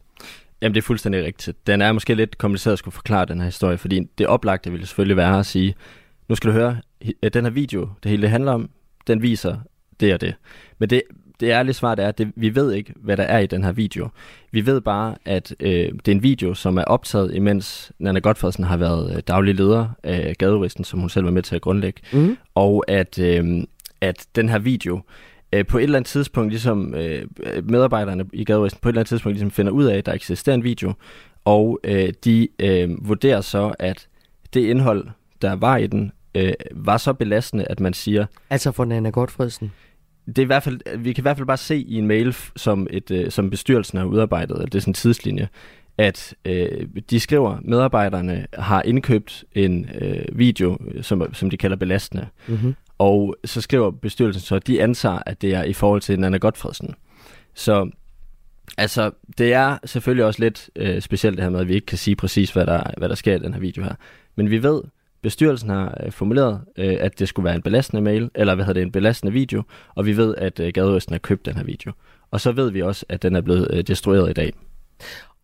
Jamen, 0.63 0.75
det 0.75 0.81
er 0.81 0.87
fuldstændig 0.87 1.25
rigtigt. 1.25 1.67
Den 1.67 1.83
er 1.83 1.93
måske 1.93 2.15
lidt 2.15 2.39
kompliceret 2.39 2.73
at 2.73 2.79
skulle 2.79 2.95
forklare 2.95 3.27
den 3.27 3.39
her 3.39 3.45
historie, 3.45 3.79
fordi 3.79 4.09
det 4.19 4.27
oplagte 4.27 4.71
ville 4.71 4.87
selvfølgelig 4.87 5.17
være 5.17 5.39
at 5.39 5.47
sige, 5.47 5.75
nu 6.29 6.35
skal 6.35 6.49
du 6.49 6.53
høre, 6.53 6.77
at 7.23 7.35
den 7.35 7.45
her 7.45 7.51
video, 7.51 7.89
det 8.03 8.11
hele 8.11 8.23
det 8.23 8.31
handler 8.31 8.53
om, 8.53 8.71
den 9.07 9.23
viser 9.23 9.57
det 10.01 10.15
og 10.15 10.21
det. 10.21 10.35
Men 10.79 10.91
det, 10.91 11.03
det 11.41 11.47
ærlige 11.47 11.75
svar 11.75 11.95
det 11.95 12.05
er, 12.05 12.09
at 12.09 12.21
vi 12.37 12.55
ved 12.55 12.73
ikke, 12.73 12.93
hvad 12.97 13.17
der 13.17 13.23
er 13.23 13.39
i 13.39 13.47
den 13.47 13.65
her 13.65 13.73
video. 13.73 14.09
Vi 14.51 14.67
ved 14.67 14.81
bare, 14.81 15.15
at 15.25 15.55
øh, 15.61 15.71
det 15.71 16.09
er 16.09 16.13
en 16.13 16.23
video, 16.23 16.55
som 16.55 16.79
er 16.79 16.85
optaget, 16.85 17.35
imens 17.35 17.93
Nana 17.99 18.19
Godfredsen 18.19 18.65
har 18.65 18.77
været 18.77 19.17
øh, 19.17 19.23
daglig 19.29 19.55
leder 19.55 19.89
af 20.03 20.35
Gaderisten, 20.39 20.85
som 20.85 21.01
hun 21.01 21.09
selv 21.09 21.25
var 21.25 21.31
med 21.31 21.43
til 21.43 21.57
at 21.57 21.63
grundlægge. 21.63 22.01
Mm. 22.13 22.37
Og 22.55 22.85
at, 22.89 23.19
øh, 23.19 23.65
at 24.01 24.27
den 24.37 24.49
her 24.49 24.59
video 24.59 25.01
øh, 25.53 25.67
på 25.67 25.79
et 25.79 25.83
eller 25.83 25.99
andet 25.99 26.09
tidspunkt, 26.09 26.51
ligesom 26.51 26.95
øh, 26.95 27.27
medarbejderne 27.65 28.25
i 28.33 28.45
Gaderisten 28.45 28.81
på 28.83 28.89
et 28.89 28.93
eller 28.93 29.01
andet 29.01 29.09
tidspunkt 29.09 29.35
ligesom 29.35 29.51
finder 29.51 29.73
ud 29.73 29.85
af, 29.85 29.97
at 29.97 30.07
der 30.07 30.13
eksisterer 30.13 30.55
en 30.55 30.65
video, 30.65 30.93
og 31.45 31.81
øh, 31.85 32.13
de 32.25 32.49
øh, 32.59 33.09
vurderer 33.09 33.41
så, 33.41 33.75
at 33.79 34.09
det 34.55 34.61
indhold, 34.61 35.07
der 35.43 35.53
var 35.53 35.77
i 35.77 35.87
den, 35.87 36.13
øh, 36.35 36.53
var 36.73 36.97
så 36.97 37.13
belastende, 37.13 37.65
at 37.65 37.81
man 37.81 37.93
siger... 37.93 38.27
Altså 38.51 38.73
for 38.73 38.85
Nana 38.85 39.11
Godfredsen? 39.11 39.73
Det 40.29 40.39
er 40.39 40.43
i 40.43 40.47
hvert 40.47 40.63
fald, 40.63 40.99
vi 40.99 41.13
kan 41.13 41.23
i 41.23 41.25
hvert 41.25 41.37
fald 41.37 41.47
bare 41.47 41.57
se 41.57 41.77
i 41.77 41.95
en 41.95 42.07
mail, 42.07 42.37
som, 42.57 42.87
et, 42.91 43.11
øh, 43.11 43.31
som 43.31 43.51
bestyrelsen 43.51 43.99
har 43.99 44.05
udarbejdet, 44.05 44.73
det 44.73 44.75
er 44.75 44.81
sådan 44.81 44.91
en 44.91 44.95
tidslinje, 44.95 45.49
at 45.99 46.35
øh, 46.45 46.87
de 47.11 47.21
skriver, 47.21 47.59
medarbejderne 47.63 48.47
har 48.53 48.83
indkøbt 48.83 49.45
en 49.55 49.91
øh, 50.01 50.25
video, 50.33 50.79
som, 51.03 51.35
som 51.35 51.51
de 51.51 51.57
kalder 51.57 51.77
belastende. 51.77 52.27
Mm-hmm. 52.47 52.75
Og 52.99 53.37
så 53.45 53.61
skriver 53.61 53.91
bestyrelsen 53.91 54.43
så, 54.43 54.55
at 54.55 54.67
de 54.67 54.83
antager, 54.83 55.19
at 55.27 55.43
det 55.43 55.55
er 55.55 55.65
i 55.65 55.73
forhold 55.73 56.01
til 56.01 56.21
Nana 56.21 56.37
Godfredsen. 56.37 56.95
Så 57.55 57.91
altså, 58.79 59.11
det 59.39 59.53
er 59.53 59.79
selvfølgelig 59.85 60.25
også 60.25 60.43
lidt 60.43 60.71
øh, 60.77 61.01
specielt 61.01 61.37
det 61.37 61.45
her 61.45 61.51
med, 61.51 61.61
at 61.61 61.69
vi 61.69 61.75
ikke 61.75 61.87
kan 61.87 61.99
sige 61.99 62.17
præcis, 62.17 62.51
hvad 62.51 62.67
der, 62.67 62.83
hvad 62.97 63.09
der 63.09 63.15
sker 63.15 63.35
i 63.35 63.39
den 63.39 63.55
her 63.55 63.61
video 63.61 63.83
her. 63.85 63.95
Men 64.37 64.51
vi 64.51 64.63
ved, 64.63 64.83
bestyrelsen 65.23 65.71
har 65.71 66.01
øh, 66.05 66.13
formuleret, 66.13 66.61
øh, 66.79 66.97
at 67.01 67.19
det 67.19 67.29
skulle 67.29 67.45
være 67.45 67.55
en 67.55 67.63
belastende 67.63 68.03
mail, 68.03 68.31
eller 68.35 68.55
hvad 68.55 68.65
hedder 68.65 68.81
det, 68.81 68.87
en 68.87 68.93
belastende 68.93 69.33
video, 69.33 69.63
og 69.95 70.07
vi 70.07 70.17
ved, 70.17 70.35
at 70.39 70.61
øh, 70.61 70.73
Gadeøsten 70.73 71.13
har 71.13 71.19
købt 71.19 71.47
den 71.47 71.57
her 71.57 71.65
video. 71.65 71.93
Og 72.31 72.41
så 72.41 72.53
ved 72.53 72.71
vi 72.71 72.83
også, 72.83 73.07
at 73.09 73.23
den 73.23 73.37
er 73.37 73.41
blevet 73.41 73.69
øh, 73.73 73.83
destrueret 73.83 74.31
i 74.31 74.33
dag. 74.33 74.53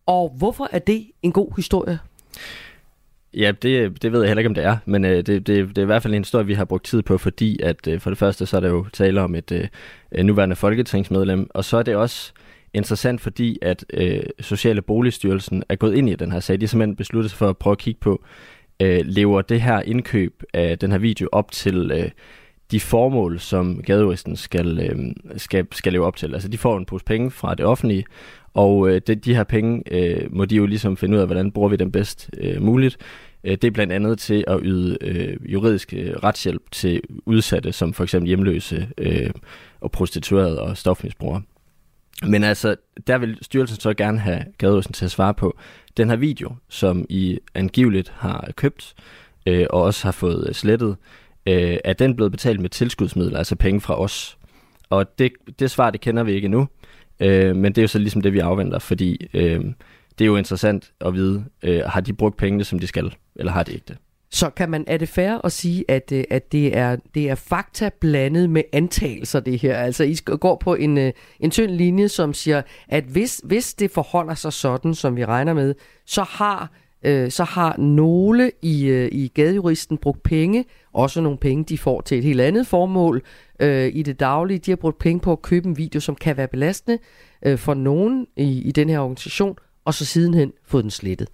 Og 0.05 0.33
hvorfor 0.37 0.69
er 0.71 0.79
det 0.79 1.05
en 1.21 1.31
god 1.31 1.55
historie? 1.55 1.99
Ja, 3.33 3.51
det, 3.61 4.01
det 4.01 4.11
ved 4.11 4.19
jeg 4.19 4.29
heller 4.29 4.39
ikke, 4.39 4.49
om 4.49 4.55
det 4.55 4.63
er, 4.63 4.77
men 4.85 5.05
øh, 5.05 5.17
det, 5.17 5.27
det, 5.27 5.47
det 5.47 5.77
er 5.77 5.81
i 5.81 5.85
hvert 5.85 6.03
fald 6.03 6.13
en 6.13 6.23
historie, 6.23 6.45
vi 6.45 6.53
har 6.53 6.65
brugt 6.65 6.85
tid 6.85 7.01
på, 7.01 7.17
fordi 7.17 7.59
at 7.63 7.87
øh, 7.87 7.99
for 7.99 8.09
det 8.09 8.17
første, 8.17 8.45
så 8.45 8.57
er 8.57 8.61
der 8.61 8.69
jo 8.69 8.85
tale 8.93 9.21
om 9.21 9.35
et 9.35 9.51
øh, 10.11 10.23
nuværende 10.23 10.55
folketingsmedlem, 10.55 11.49
og 11.49 11.65
så 11.65 11.77
er 11.77 11.83
det 11.83 11.95
også 11.95 12.33
interessant, 12.73 13.21
fordi 13.21 13.57
at 13.61 13.85
øh, 13.93 14.23
Sociale 14.39 14.81
Boligstyrelsen 14.81 15.63
er 15.69 15.75
gået 15.75 15.95
ind 15.95 16.09
i 16.09 16.15
den 16.15 16.31
her 16.31 16.39
sag. 16.39 16.59
De 16.59 16.65
har 16.65 16.67
simpelthen 16.67 16.95
besluttet 16.95 17.31
sig 17.31 17.37
for 17.37 17.49
at 17.49 17.57
prøve 17.57 17.71
at 17.71 17.77
kigge 17.77 17.99
på, 17.99 18.23
øh, 18.79 19.01
lever 19.05 19.41
det 19.41 19.61
her 19.61 19.81
indkøb 19.81 20.43
af 20.53 20.79
den 20.79 20.91
her 20.91 20.97
video 20.97 21.29
op 21.31 21.51
til 21.51 21.91
øh, 21.91 22.09
de 22.71 22.79
formål, 22.79 23.39
som 23.39 23.81
gadejuristen 23.85 24.35
skal, 24.35 24.79
øh, 24.79 25.13
skal, 25.37 25.67
skal 25.71 25.93
leve 25.93 26.05
op 26.05 26.15
til. 26.15 26.33
Altså 26.33 26.49
de 26.49 26.57
får 26.57 26.77
en 26.77 26.85
pose 26.85 27.05
penge 27.05 27.31
fra 27.31 27.55
det 27.55 27.65
offentlige, 27.65 28.05
og 28.53 28.89
øh, 28.89 29.01
de, 29.07 29.15
de 29.15 29.35
her 29.35 29.43
penge 29.43 29.83
øh, 29.91 30.35
må 30.35 30.45
de 30.45 30.55
jo 30.55 30.65
ligesom 30.65 30.97
finde 30.97 31.15
ud 31.15 31.21
af, 31.21 31.27
hvordan 31.27 31.51
bruger 31.51 31.69
vi 31.69 31.75
dem 31.75 31.91
bedst 31.91 32.29
øh, 32.37 32.61
muligt. 32.61 32.97
Øh, 33.43 33.51
det 33.51 33.63
er 33.63 33.71
blandt 33.71 33.93
andet 33.93 34.19
til 34.19 34.43
at 34.47 34.59
yde 34.63 34.97
øh, 35.01 35.37
juridisk 35.53 35.93
øh, 35.93 36.13
retshjælp 36.23 36.71
til 36.71 37.01
udsatte, 37.25 37.71
som 37.71 37.93
for 37.93 38.03
eksempel 38.03 38.27
hjemløse 38.27 38.87
øh, 38.97 39.29
og 39.81 39.91
prostituerede 39.91 40.61
og 40.61 40.77
stofmisbrugere. 40.77 41.41
Men 42.23 42.43
altså, 42.43 42.75
der 43.07 43.17
vil 43.17 43.37
styrelsen 43.41 43.79
så 43.79 43.93
gerne 43.93 44.19
have 44.19 44.45
Gadeåsen 44.57 44.93
til 44.93 45.05
at 45.05 45.11
svare 45.11 45.33
på, 45.33 45.57
den 45.97 46.09
her 46.09 46.15
video, 46.15 46.55
som 46.69 47.05
I 47.09 47.39
angiveligt 47.53 48.09
har 48.15 48.49
købt 48.55 48.95
øh, 49.45 49.65
og 49.69 49.81
også 49.81 50.07
har 50.07 50.11
fået 50.11 50.45
øh, 50.47 50.53
slettet, 50.53 50.95
øh, 51.45 51.77
er 51.83 51.93
den 51.93 52.15
blevet 52.15 52.31
betalt 52.31 52.59
med 52.59 52.69
tilskudsmidler, 52.69 53.37
altså 53.37 53.55
penge 53.55 53.81
fra 53.81 53.99
os? 54.01 54.37
Og 54.89 55.19
det, 55.19 55.31
det 55.59 55.71
svar, 55.71 55.91
det 55.91 56.01
kender 56.01 56.23
vi 56.23 56.31
ikke 56.33 56.45
endnu, 56.45 56.67
øh, 57.19 57.55
men 57.55 57.65
det 57.65 57.77
er 57.77 57.81
jo 57.83 57.87
så 57.87 57.99
ligesom 57.99 58.21
det, 58.21 58.33
vi 58.33 58.39
afventer, 58.39 58.79
fordi 58.79 59.27
øh, 59.33 59.59
det 60.19 60.25
er 60.25 60.25
jo 60.25 60.35
interessant 60.35 60.91
at 61.01 61.13
vide, 61.13 61.45
øh, 61.63 61.81
har 61.85 62.01
de 62.01 62.13
brugt 62.13 62.37
pengene, 62.37 62.63
som 62.63 62.79
de 62.79 62.87
skal, 62.87 63.15
eller 63.35 63.51
har 63.51 63.63
de 63.63 63.73
ikke 63.73 63.85
det? 63.87 63.97
Så 64.31 64.49
kan 64.49 64.69
man, 64.69 64.83
er 64.87 64.97
det 64.97 65.09
fair 65.09 65.45
at 65.45 65.51
sige, 65.51 65.85
at, 65.87 66.11
øh, 66.11 66.23
at 66.29 66.51
det, 66.51 66.77
er, 66.77 66.95
det 67.15 67.29
er 67.29 67.35
fakta 67.35 67.89
blandet 67.99 68.49
med 68.49 68.63
antagelser, 68.73 69.39
det 69.39 69.61
her? 69.61 69.77
Altså, 69.77 70.03
I 70.03 70.15
går 70.25 70.55
på 70.55 70.75
en, 70.75 70.97
øh, 70.97 71.13
en 71.39 71.51
tynd 71.51 71.71
linje, 71.71 72.09
som 72.09 72.33
siger, 72.33 72.61
at 72.87 73.03
hvis, 73.03 73.41
hvis 73.43 73.73
det 73.73 73.91
forholder 73.91 74.33
sig 74.33 74.53
sådan, 74.53 74.95
som 74.95 75.15
vi 75.15 75.25
regner 75.25 75.53
med, 75.53 75.75
så 76.05 76.23
har 76.23 76.71
øh, 77.05 77.31
så 77.31 77.43
har 77.43 77.77
nogle 77.77 78.51
i, 78.61 78.85
øh, 78.85 79.09
i 79.11 79.27
gadejuristen 79.27 79.97
brugt 79.97 80.23
penge, 80.23 80.65
også 80.93 81.21
nogle 81.21 81.37
penge, 81.37 81.63
de 81.63 81.77
får 81.77 82.01
til 82.01 82.17
et 82.17 82.23
helt 82.23 82.41
andet 82.41 82.67
formål 82.67 83.21
øh, 83.59 83.91
i 83.93 84.03
det 84.03 84.19
daglige. 84.19 84.59
De 84.59 84.71
har 84.71 84.75
brugt 84.75 84.97
penge 84.97 85.19
på 85.19 85.31
at 85.31 85.41
købe 85.41 85.67
en 85.67 85.77
video, 85.77 85.99
som 85.99 86.15
kan 86.15 86.37
være 86.37 86.47
belastende 86.47 86.97
øh, 87.45 87.57
for 87.57 87.73
nogen 87.73 88.27
i, 88.37 88.61
i 88.61 88.71
den 88.71 88.89
her 88.89 88.99
organisation, 88.99 89.57
og 89.85 89.93
så 89.93 90.05
sidenhen 90.05 90.51
fået 90.65 90.83
den 90.83 90.91
slettet. 90.91 91.27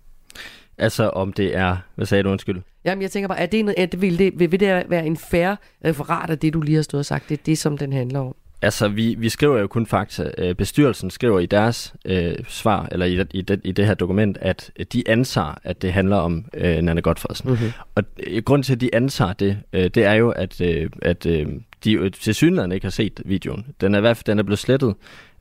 Altså 0.81 1.09
om 1.09 1.33
det 1.33 1.57
er, 1.57 1.77
hvad 1.95 2.05
sagde 2.05 2.23
du 2.23 2.29
undskyld? 2.29 2.61
Jamen 2.85 3.01
jeg 3.01 3.11
tænker 3.11 3.27
bare, 3.27 3.39
er 3.39 3.45
det, 3.45 3.73
er 3.77 3.85
det, 3.85 4.01
vil, 4.01 4.19
det, 4.19 4.51
vil 4.51 4.59
det 4.59 4.83
være 4.89 5.05
en 5.05 5.17
færre 5.17 5.57
referat 5.85 6.29
af 6.29 6.39
det, 6.39 6.53
du 6.53 6.61
lige 6.61 6.75
har 6.75 6.81
stået 6.81 6.99
og 6.99 7.05
sagt? 7.05 7.29
Det 7.29 7.39
er 7.39 7.43
det, 7.45 7.57
som 7.57 7.77
den 7.77 7.93
handler 7.93 8.19
om. 8.19 8.35
Altså, 8.63 8.87
vi, 8.87 9.15
vi 9.17 9.29
skriver 9.29 9.59
jo 9.59 9.67
kun 9.67 9.85
fakta. 9.85 10.31
Øh, 10.37 10.55
bestyrelsen 10.55 11.09
skriver 11.09 11.39
i 11.39 11.45
deres 11.45 11.93
øh, 12.05 12.35
svar, 12.47 12.87
eller 12.91 13.05
i, 13.05 13.25
i, 13.33 13.41
det, 13.41 13.61
i 13.63 13.71
det 13.71 13.85
her 13.85 13.93
dokument, 13.93 14.37
at 14.41 14.71
de 14.93 15.03
antager, 15.07 15.53
at 15.63 15.81
det 15.81 15.93
handler 15.93 16.15
om 16.15 16.45
øh, 16.53 16.81
Nana 16.81 17.01
Godfredsen. 17.01 17.49
Mm-hmm. 17.49 17.71
Og 17.95 18.03
øh, 18.27 18.43
grunden 18.43 18.63
til, 18.63 18.73
at 18.73 18.81
de 18.81 18.95
antager 18.95 19.33
det, 19.33 19.57
øh, 19.73 19.83
det 19.83 20.05
er 20.05 20.13
jo, 20.13 20.29
at, 20.29 20.61
øh, 20.61 20.89
at 21.01 21.25
øh, 21.25 21.47
de 21.83 22.09
til 22.09 22.35
synligheden 22.35 22.71
ikke 22.71 22.85
har 22.85 22.91
set 22.91 23.21
videoen. 23.25 23.65
Den 23.81 23.93
er 23.93 23.97
i 23.97 24.01
hvert 24.01 24.17
fald 24.17 24.25
den 24.25 24.39
er 24.39 24.43
blevet 24.43 24.59
slettet, 24.59 24.95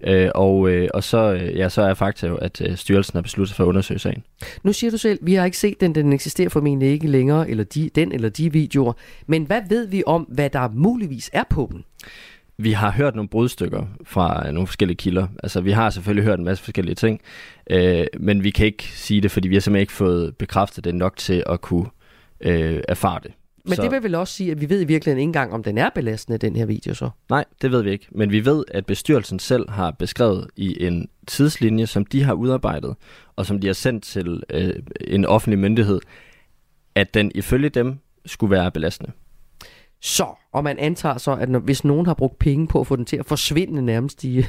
øh, 0.04 0.30
og, 0.34 0.70
øh, 0.70 0.88
og 0.94 1.04
så, 1.04 1.32
øh, 1.32 1.56
ja, 1.56 1.68
så 1.68 1.82
er 1.82 1.94
fakta 1.94 2.26
jo, 2.26 2.36
at 2.36 2.60
øh, 2.60 2.76
styrelsen 2.76 3.16
har 3.16 3.22
besluttet 3.22 3.48
sig 3.48 3.56
for 3.56 3.64
at 3.64 3.68
undersøge 3.68 4.00
sagen. 4.00 4.22
Nu 4.62 4.72
siger 4.72 4.90
du 4.90 4.96
selv, 4.96 5.18
vi 5.22 5.34
har 5.34 5.44
ikke 5.44 5.58
set 5.58 5.80
den, 5.80 5.94
den 5.94 6.12
eksisterer 6.12 6.48
formentlig 6.48 6.88
ikke 6.88 7.06
længere, 7.06 7.50
eller 7.50 7.64
de, 7.64 7.90
den 7.94 8.12
eller 8.12 8.28
de 8.28 8.52
videoer. 8.52 8.92
Men 9.26 9.44
hvad 9.44 9.62
ved 9.68 9.86
vi 9.86 10.02
om, 10.06 10.22
hvad 10.22 10.50
der 10.50 10.68
muligvis 10.74 11.30
er 11.32 11.44
på 11.50 11.68
dem? 11.72 11.84
vi 12.62 12.72
har 12.72 12.90
hørt 12.90 13.14
nogle 13.14 13.28
brudstykker 13.28 13.86
fra 14.04 14.50
nogle 14.50 14.66
forskellige 14.66 14.96
kilder. 14.96 15.26
Altså, 15.42 15.60
vi 15.60 15.70
har 15.70 15.90
selvfølgelig 15.90 16.24
hørt 16.24 16.38
en 16.38 16.44
masse 16.44 16.64
forskellige 16.64 16.94
ting, 16.94 17.20
øh, 17.70 18.06
men 18.20 18.44
vi 18.44 18.50
kan 18.50 18.66
ikke 18.66 18.84
sige 18.84 19.20
det, 19.20 19.30
fordi 19.30 19.48
vi 19.48 19.54
har 19.54 19.60
simpelthen 19.60 19.80
ikke 19.80 19.92
fået 19.92 20.36
bekræftet 20.36 20.84
det 20.84 20.94
nok 20.94 21.16
til 21.16 21.42
at 21.46 21.60
kunne 21.60 21.86
øh, 22.40 22.80
erfare 22.88 23.20
det. 23.22 23.32
Men 23.64 23.76
så... 23.76 23.82
det 23.82 23.90
vil 23.90 24.02
vel 24.02 24.14
også 24.14 24.34
sige, 24.34 24.50
at 24.50 24.60
vi 24.60 24.68
ved 24.68 24.80
i 24.80 24.84
virkeligheden 24.84 25.20
ikke 25.20 25.28
engang, 25.28 25.52
om 25.52 25.62
den 25.62 25.78
er 25.78 25.90
belastende, 25.94 26.38
den 26.38 26.56
her 26.56 26.66
video 26.66 26.94
så? 26.94 27.10
Nej, 27.30 27.44
det 27.62 27.72
ved 27.72 27.82
vi 27.82 27.90
ikke. 27.90 28.06
Men 28.10 28.30
vi 28.30 28.44
ved, 28.44 28.64
at 28.68 28.86
bestyrelsen 28.86 29.38
selv 29.38 29.70
har 29.70 29.90
beskrevet 29.90 30.46
i 30.56 30.86
en 30.86 31.08
tidslinje, 31.26 31.86
som 31.86 32.04
de 32.04 32.22
har 32.22 32.32
udarbejdet, 32.32 32.96
og 33.36 33.46
som 33.46 33.60
de 33.60 33.66
har 33.66 33.74
sendt 33.74 34.04
til 34.04 34.42
øh, 34.50 34.74
en 35.00 35.24
offentlig 35.24 35.58
myndighed, 35.58 36.00
at 36.94 37.14
den 37.14 37.32
ifølge 37.34 37.68
dem 37.68 37.98
skulle 38.26 38.50
være 38.50 38.70
belastende. 38.70 39.12
Så, 40.02 40.26
og 40.52 40.64
man 40.64 40.78
antager 40.78 41.18
så, 41.18 41.32
at 41.32 41.48
når, 41.48 41.58
hvis 41.58 41.84
nogen 41.84 42.06
har 42.06 42.14
brugt 42.14 42.38
penge 42.38 42.66
på 42.66 42.80
at 42.80 42.86
få 42.86 42.96
den 42.96 43.04
til 43.04 43.16
at 43.16 43.26
forsvinde 43.26 43.82
nærmest 43.82 44.24
i, 44.24 44.38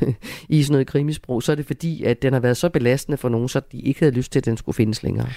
i 0.49 0.63
sådan 0.63 0.71
noget 0.71 0.88
krimisprog, 0.88 1.43
så 1.43 1.51
er 1.51 1.55
det 1.55 1.65
fordi, 1.65 2.03
at 2.03 2.21
den 2.21 2.33
har 2.33 2.39
været 2.39 2.57
så 2.57 2.69
belastende 2.69 3.17
for 3.17 3.29
nogen, 3.29 3.49
så 3.49 3.61
de 3.71 3.79
ikke 3.79 3.99
havde 3.99 4.15
lyst 4.15 4.31
til, 4.31 4.39
at 4.39 4.45
den 4.45 4.57
skulle 4.57 4.75
findes 4.75 5.03
længere. 5.03 5.27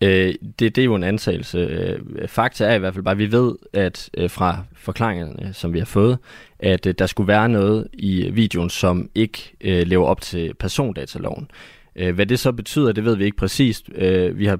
Øh, 0.00 0.34
det, 0.58 0.76
det 0.76 0.78
er 0.78 0.84
jo 0.84 0.94
en 0.94 1.04
antagelse. 1.04 1.58
Øh, 1.58 2.28
fakta 2.28 2.64
er 2.64 2.74
i 2.74 2.78
hvert 2.78 2.94
fald 2.94 3.04
bare, 3.04 3.12
at 3.12 3.18
vi 3.18 3.32
ved, 3.32 3.54
at 3.72 4.10
øh, 4.16 4.30
fra 4.30 4.64
forklaringerne, 4.72 5.52
som 5.52 5.72
vi 5.72 5.78
har 5.78 5.86
fået, 5.86 6.18
at 6.58 6.86
øh, 6.86 6.94
der 6.98 7.06
skulle 7.06 7.28
være 7.28 7.48
noget 7.48 7.88
i 7.92 8.30
videoen, 8.30 8.70
som 8.70 9.10
ikke 9.14 9.52
øh, 9.60 9.86
lever 9.86 10.06
op 10.06 10.20
til 10.20 10.54
persondataloven. 10.54 11.50
Øh, 11.96 12.14
hvad 12.14 12.26
det 12.26 12.38
så 12.38 12.52
betyder, 12.52 12.92
det 12.92 13.04
ved 13.04 13.16
vi 13.16 13.24
ikke 13.24 13.36
præcist. 13.36 13.90
Øh, 13.94 14.38
vi 14.38 14.46
har 14.46 14.58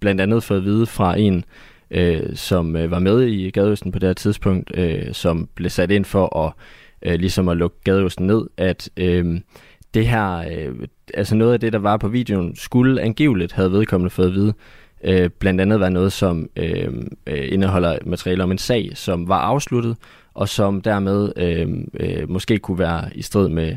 blandt 0.00 0.20
andet 0.20 0.42
fået 0.42 0.58
at 0.58 0.64
vide 0.64 0.86
fra 0.86 1.18
en 1.18 1.44
øh, 1.90 2.36
som 2.36 2.76
øh, 2.76 2.90
var 2.90 2.98
med 2.98 3.22
i 3.22 3.50
Gadeøsten 3.50 3.92
på 3.92 3.98
det 3.98 4.08
her 4.08 4.14
tidspunkt, 4.14 4.70
øh, 4.74 5.12
som 5.12 5.48
blev 5.54 5.70
sat 5.70 5.90
ind 5.90 6.04
for 6.04 6.38
at 6.38 6.52
øh, 7.02 7.14
ligesom 7.20 7.48
at 7.48 7.56
lukke 7.56 7.76
gadehusen 7.84 8.26
ned, 8.26 8.46
at 8.56 8.90
øh, 8.96 9.40
det 9.94 10.06
her, 10.06 10.36
øh, 10.38 10.74
altså 11.14 11.34
noget 11.34 11.52
af 11.52 11.60
det, 11.60 11.72
der 11.72 11.78
var 11.78 11.96
på 11.96 12.08
videoen, 12.08 12.56
skulle 12.56 13.02
angiveligt 13.02 13.52
have 13.52 13.72
vedkommende 13.72 14.10
fået 14.10 14.26
at 14.26 14.34
vide, 14.34 14.54
øh, 15.04 15.30
blandt 15.38 15.60
andet 15.60 15.80
var 15.80 15.88
noget, 15.88 16.12
som 16.12 16.48
øh, 16.56 16.92
øh, 17.26 17.52
indeholder 17.52 17.98
materiale 18.06 18.42
om 18.42 18.50
en 18.50 18.58
sag, 18.58 18.90
som 18.94 19.28
var 19.28 19.38
afsluttet, 19.38 19.96
og 20.34 20.48
som 20.48 20.80
dermed 20.80 21.32
øh, 21.36 21.68
øh, 22.00 22.30
måske 22.30 22.58
kunne 22.58 22.78
være 22.78 23.04
i 23.14 23.22
strid 23.22 23.48
med 23.48 23.76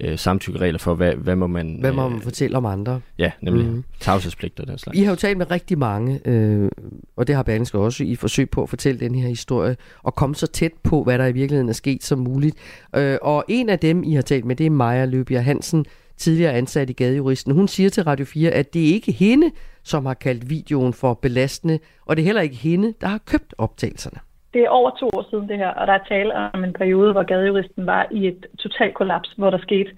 øh, 0.00 0.18
samtykkeregler 0.18 0.78
for, 0.78 0.94
hvad, 0.94 1.12
hvad 1.12 1.36
må 1.36 1.46
man... 1.46 1.76
Hvad 1.80 1.92
må 1.92 2.08
man 2.08 2.20
fortælle 2.20 2.56
om 2.56 2.66
andre? 2.66 3.00
Ja, 3.18 3.30
nemlig 3.42 3.66
mm. 3.66 3.84
tavshedspligt 4.00 4.60
og 4.60 4.66
den 4.66 4.78
slags. 4.78 4.98
I 4.98 5.02
har 5.02 5.12
jo 5.12 5.16
talt 5.16 5.38
med 5.38 5.50
rigtig 5.50 5.78
mange, 5.78 6.20
øh, 6.24 6.70
og 7.16 7.26
det 7.26 7.34
har 7.34 7.42
Berlingske 7.42 7.78
også, 7.78 8.04
i 8.04 8.16
forsøg 8.16 8.50
på 8.50 8.62
at 8.62 8.68
fortælle 8.68 9.00
den 9.00 9.14
her 9.14 9.28
historie, 9.28 9.76
og 10.02 10.14
komme 10.14 10.34
så 10.34 10.46
tæt 10.46 10.72
på, 10.82 11.02
hvad 11.02 11.18
der 11.18 11.26
i 11.26 11.32
virkeligheden 11.32 11.68
er 11.68 11.72
sket 11.72 12.04
som 12.04 12.18
muligt. 12.18 12.56
Øh, 12.96 13.18
og 13.22 13.44
en 13.48 13.68
af 13.68 13.78
dem, 13.78 14.02
I 14.04 14.14
har 14.14 14.22
talt 14.22 14.44
med, 14.44 14.56
det 14.56 14.66
er 14.66 14.70
Maja 14.70 15.04
Løbjerg 15.04 15.44
Hansen, 15.44 15.86
tidligere 16.16 16.52
ansat 16.52 16.90
i 16.90 16.92
Gadejuristen. 16.92 17.54
Hun 17.54 17.68
siger 17.68 17.90
til 17.90 18.04
Radio 18.04 18.26
4, 18.26 18.50
at 18.50 18.74
det 18.74 18.82
er 18.88 18.94
ikke 18.94 19.12
hende, 19.12 19.50
som 19.82 20.06
har 20.06 20.14
kaldt 20.14 20.50
videoen 20.50 20.92
for 20.92 21.14
belastende, 21.14 21.78
og 22.06 22.16
det 22.16 22.22
er 22.22 22.26
heller 22.26 22.42
ikke 22.42 22.56
hende, 22.56 22.94
der 23.00 23.06
har 23.06 23.18
købt 23.26 23.54
optagelserne. 23.58 24.18
Det 24.54 24.60
er 24.62 24.68
over 24.68 24.90
to 24.90 25.06
år 25.06 25.26
siden 25.30 25.48
det 25.48 25.56
her, 25.56 25.68
og 25.68 25.86
der 25.86 25.92
er 25.92 26.08
tale 26.08 26.34
om 26.34 26.64
en 26.64 26.72
periode, 26.72 27.12
hvor 27.12 27.22
gadejuristen 27.22 27.86
var 27.86 28.06
i 28.10 28.26
et 28.26 28.46
totalt 28.58 28.94
kollaps, 28.94 29.30
hvor 29.36 29.50
der 29.50 29.58
skete 29.58 29.90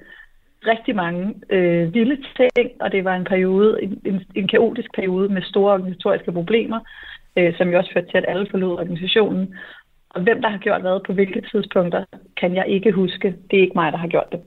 rigtig 0.66 0.96
mange 0.96 1.34
øh, 1.50 1.94
vilde 1.94 2.16
ting, 2.36 2.70
og 2.80 2.92
det 2.92 3.04
var 3.04 3.16
en 3.16 3.24
periode, 3.24 3.82
en, 3.82 4.00
en, 4.04 4.24
en 4.34 4.48
kaotisk 4.48 4.94
periode 4.94 5.28
med 5.28 5.42
store 5.42 5.72
organisatoriske 5.72 6.32
problemer, 6.32 6.80
øh, 7.36 7.56
som 7.56 7.68
jo 7.68 7.78
også 7.78 7.90
førte 7.94 8.10
til, 8.10 8.18
at 8.18 8.24
alle 8.28 8.46
forlod 8.50 8.72
organisationen. 8.72 9.54
Og 10.10 10.22
hvem 10.22 10.42
der 10.42 10.48
har 10.48 10.58
gjort 10.58 10.80
hvad 10.80 11.00
på 11.06 11.12
hvilke 11.12 11.40
tidspunkter, 11.52 12.04
kan 12.36 12.54
jeg 12.54 12.64
ikke 12.68 12.92
huske. 12.92 13.36
Det 13.50 13.56
er 13.56 13.62
ikke 13.62 13.74
mig, 13.74 13.92
der 13.92 13.98
har 13.98 14.08
gjort 14.08 14.32
det. 14.32 14.40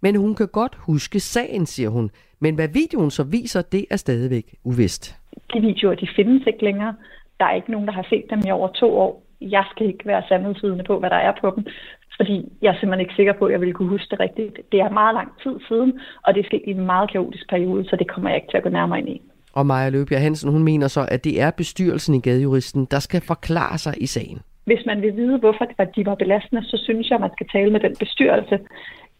Men 0.00 0.16
hun 0.16 0.34
kan 0.34 0.48
godt 0.48 0.74
huske 0.74 1.20
sagen, 1.20 1.66
siger 1.66 1.88
hun. 1.88 2.10
Men 2.40 2.54
hvad 2.54 2.68
videoen 2.68 3.10
så 3.10 3.24
viser, 3.24 3.62
det 3.62 3.84
er 3.90 3.96
stadigvæk 3.96 4.54
uvist. 4.64 5.18
De 5.54 5.60
videoer, 5.60 5.94
de 5.94 6.08
findes 6.16 6.46
ikke 6.46 6.64
længere. 6.64 6.94
Der 7.40 7.44
er 7.44 7.54
ikke 7.54 7.70
nogen, 7.70 7.86
der 7.86 7.92
har 7.92 8.06
set 8.08 8.24
dem 8.30 8.40
i 8.46 8.50
over 8.50 8.68
to 8.68 8.98
år 8.98 9.23
jeg 9.50 9.64
skal 9.70 9.86
ikke 9.86 10.06
være 10.06 10.22
sandhedsvidende 10.28 10.84
på, 10.84 10.98
hvad 10.98 11.10
der 11.10 11.16
er 11.16 11.32
på 11.40 11.52
dem, 11.56 11.66
fordi 12.16 12.52
jeg 12.62 12.68
er 12.68 12.78
simpelthen 12.78 13.00
ikke 13.00 13.14
sikker 13.14 13.32
på, 13.32 13.44
at 13.44 13.52
jeg 13.52 13.60
vil 13.60 13.74
kunne 13.74 13.88
huske 13.88 14.10
det 14.10 14.20
rigtigt. 14.20 14.60
Det 14.72 14.80
er 14.80 14.90
meget 14.90 15.14
lang 15.14 15.30
tid 15.42 15.54
siden, 15.68 16.00
og 16.24 16.34
det 16.34 16.40
er 16.40 16.44
sket 16.46 16.62
i 16.64 16.70
en 16.70 16.86
meget 16.86 17.10
kaotisk 17.12 17.48
periode, 17.48 17.84
så 17.88 17.96
det 17.96 18.08
kommer 18.08 18.30
jeg 18.30 18.36
ikke 18.36 18.50
til 18.50 18.56
at 18.56 18.62
gå 18.62 18.68
nærmere 18.68 18.98
ind 18.98 19.08
i. 19.08 19.22
Og 19.52 19.66
Maja 19.66 19.88
Løbjerg 19.88 20.20
Hansen, 20.20 20.52
hun 20.52 20.62
mener 20.62 20.88
så, 20.88 21.08
at 21.10 21.24
det 21.24 21.40
er 21.40 21.50
bestyrelsen 21.50 22.14
i 22.14 22.20
Gadejuristen, 22.20 22.84
der 22.90 22.98
skal 22.98 23.20
forklare 23.20 23.78
sig 23.78 23.94
i 24.00 24.06
sagen. 24.06 24.38
Hvis 24.64 24.86
man 24.86 25.02
vil 25.02 25.16
vide, 25.16 25.38
hvorfor 25.38 25.64
de 25.96 26.06
var 26.06 26.14
belastende, 26.14 26.64
så 26.64 26.76
synes 26.84 27.10
jeg, 27.10 27.14
at 27.14 27.20
man 27.20 27.30
skal 27.36 27.48
tale 27.48 27.70
med 27.70 27.80
den 27.80 27.96
bestyrelse. 27.98 28.58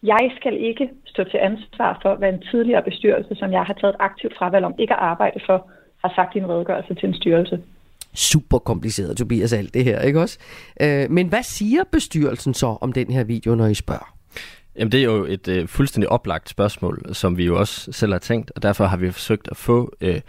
Jeg 0.03 0.31
skal 0.39 0.53
ikke 0.69 0.89
stå 1.05 1.23
til 1.23 1.37
ansvar 1.37 1.99
for, 2.01 2.15
hvad 2.15 2.33
en 2.33 2.43
tidligere 2.51 2.83
bestyrelse, 2.83 3.35
som 3.35 3.51
jeg 3.51 3.63
har 3.63 3.73
taget 3.73 3.93
et 3.93 3.99
aktivt 3.99 4.37
fravalg 4.37 4.65
om 4.65 4.75
ikke 4.79 4.93
at 4.93 4.99
arbejde 4.99 5.39
for, 5.45 5.69
har 6.03 6.11
sagt 6.15 6.35
i 6.35 6.37
en 6.37 6.49
redegørelse 6.49 6.93
til 6.93 7.07
en 7.09 7.15
styrelse 7.15 7.59
super 8.15 8.57
kompliceret, 8.57 9.17
Tobias, 9.17 9.53
alt 9.53 9.73
det 9.73 9.83
her, 9.83 10.01
ikke 10.01 10.21
også? 10.21 10.37
Øh, 10.81 11.11
men 11.11 11.27
hvad 11.27 11.43
siger 11.43 11.83
bestyrelsen 11.91 12.53
så 12.53 12.77
om 12.81 12.93
den 12.93 13.11
her 13.11 13.23
video, 13.23 13.55
når 13.55 13.67
I 13.67 13.73
spørger? 13.73 14.15
Jamen 14.75 14.91
det 14.91 14.99
er 14.99 15.03
jo 15.03 15.25
et 15.25 15.47
øh, 15.47 15.67
fuldstændig 15.67 16.09
oplagt 16.09 16.49
spørgsmål, 16.49 17.05
som 17.13 17.37
vi 17.37 17.45
jo 17.45 17.59
også 17.59 17.91
selv 17.91 18.11
har 18.11 18.19
tænkt, 18.19 18.51
og 18.55 18.63
derfor 18.63 18.85
har 18.85 18.97
vi 18.97 19.11
forsøgt 19.11 19.47
at 19.51 19.57
få 19.57 19.93
øh, 20.01 20.21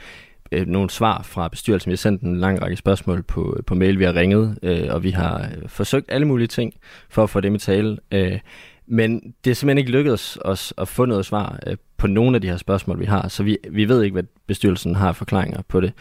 øh, 0.53 0.67
nogle 0.67 0.91
svar 0.91 1.23
fra 1.23 1.49
bestyrelsen. 1.49 1.91
Vi 1.91 1.93
har 1.93 1.97
sendt 1.97 2.23
en 2.23 2.37
lang 2.37 2.63
række 2.63 2.77
spørgsmål 2.77 3.23
på, 3.23 3.61
på 3.67 3.75
mail, 3.75 3.99
vi 3.99 4.05
har 4.05 4.15
ringet, 4.15 4.59
øh, 4.63 4.95
og 4.95 5.03
vi 5.03 5.11
har 5.11 5.41
øh, 5.41 5.69
forsøgt 5.69 6.07
alle 6.09 6.27
mulige 6.27 6.49
ting 6.49 6.73
for 7.09 7.23
at 7.23 7.31
få 7.31 7.41
dem 7.41 7.55
i 7.55 7.59
tale. 7.59 7.99
Øh, 8.13 8.39
men 8.87 9.35
det 9.45 9.51
er 9.51 9.55
simpelthen 9.55 9.79
ikke 9.79 9.91
lykkedes 9.91 10.39
os 10.45 10.75
at 10.79 10.89
få 10.89 11.05
noget 11.05 11.27
svar 11.27 11.59
øh, 11.67 11.77
på 11.97 12.07
nogle 12.07 12.35
af 12.35 12.41
de 12.41 12.49
her 12.49 12.57
spørgsmål, 12.57 13.01
vi 13.01 13.05
har, 13.05 13.29
så 13.29 13.43
vi, 13.43 13.59
vi 13.71 13.89
ved 13.89 14.03
ikke, 14.03 14.13
hvad 14.13 14.25
bestyrelsen 14.47 14.95
har 14.95 15.13
forklaringer 15.13 15.63
på 15.69 15.81
det. 15.81 15.93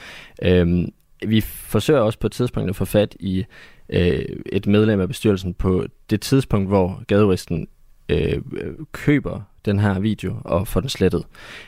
Øh, 0.42 0.88
vi 1.28 1.42
forsøger 1.42 2.00
også 2.00 2.20
på 2.20 2.28
et 2.28 2.34
tidspunkt 2.34 2.70
at 2.70 2.76
få 2.76 2.86
fat 2.86 3.16
i 3.20 3.46
øh, 3.90 4.26
et 4.46 4.68
medlem 4.68 5.00
af 5.02 5.08
bestyrelsen 5.08 5.54
på 5.54 5.86
det 6.10 6.22
tidspunkt, 6.22 6.68
hvor 6.68 7.04
gaderisten 7.08 7.68
øh, 8.10 8.42
køber 8.92 9.42
den 9.66 9.80
her 9.80 10.00
video 10.00 10.36
og 10.46 10.68
får 10.68 10.80
den 10.80 10.90
slettet. 10.90 11.26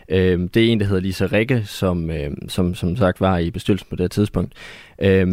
Øh, 0.10 0.40
det 0.40 0.58
er 0.58 0.72
en, 0.72 0.80
der 0.80 0.86
hedder 0.86 1.02
Lisa 1.02 1.28
Rikke, 1.32 1.64
som, 1.66 2.10
øh, 2.10 2.32
som 2.48 2.76
som 2.76 2.96
sagt 2.96 3.22
var 3.22 3.38
i 3.38 3.52
bestyrelsen 3.52 3.88
på 3.90 3.96
det 3.96 4.12
tidspunkt. 4.12 4.54
Øh, 5.00 5.28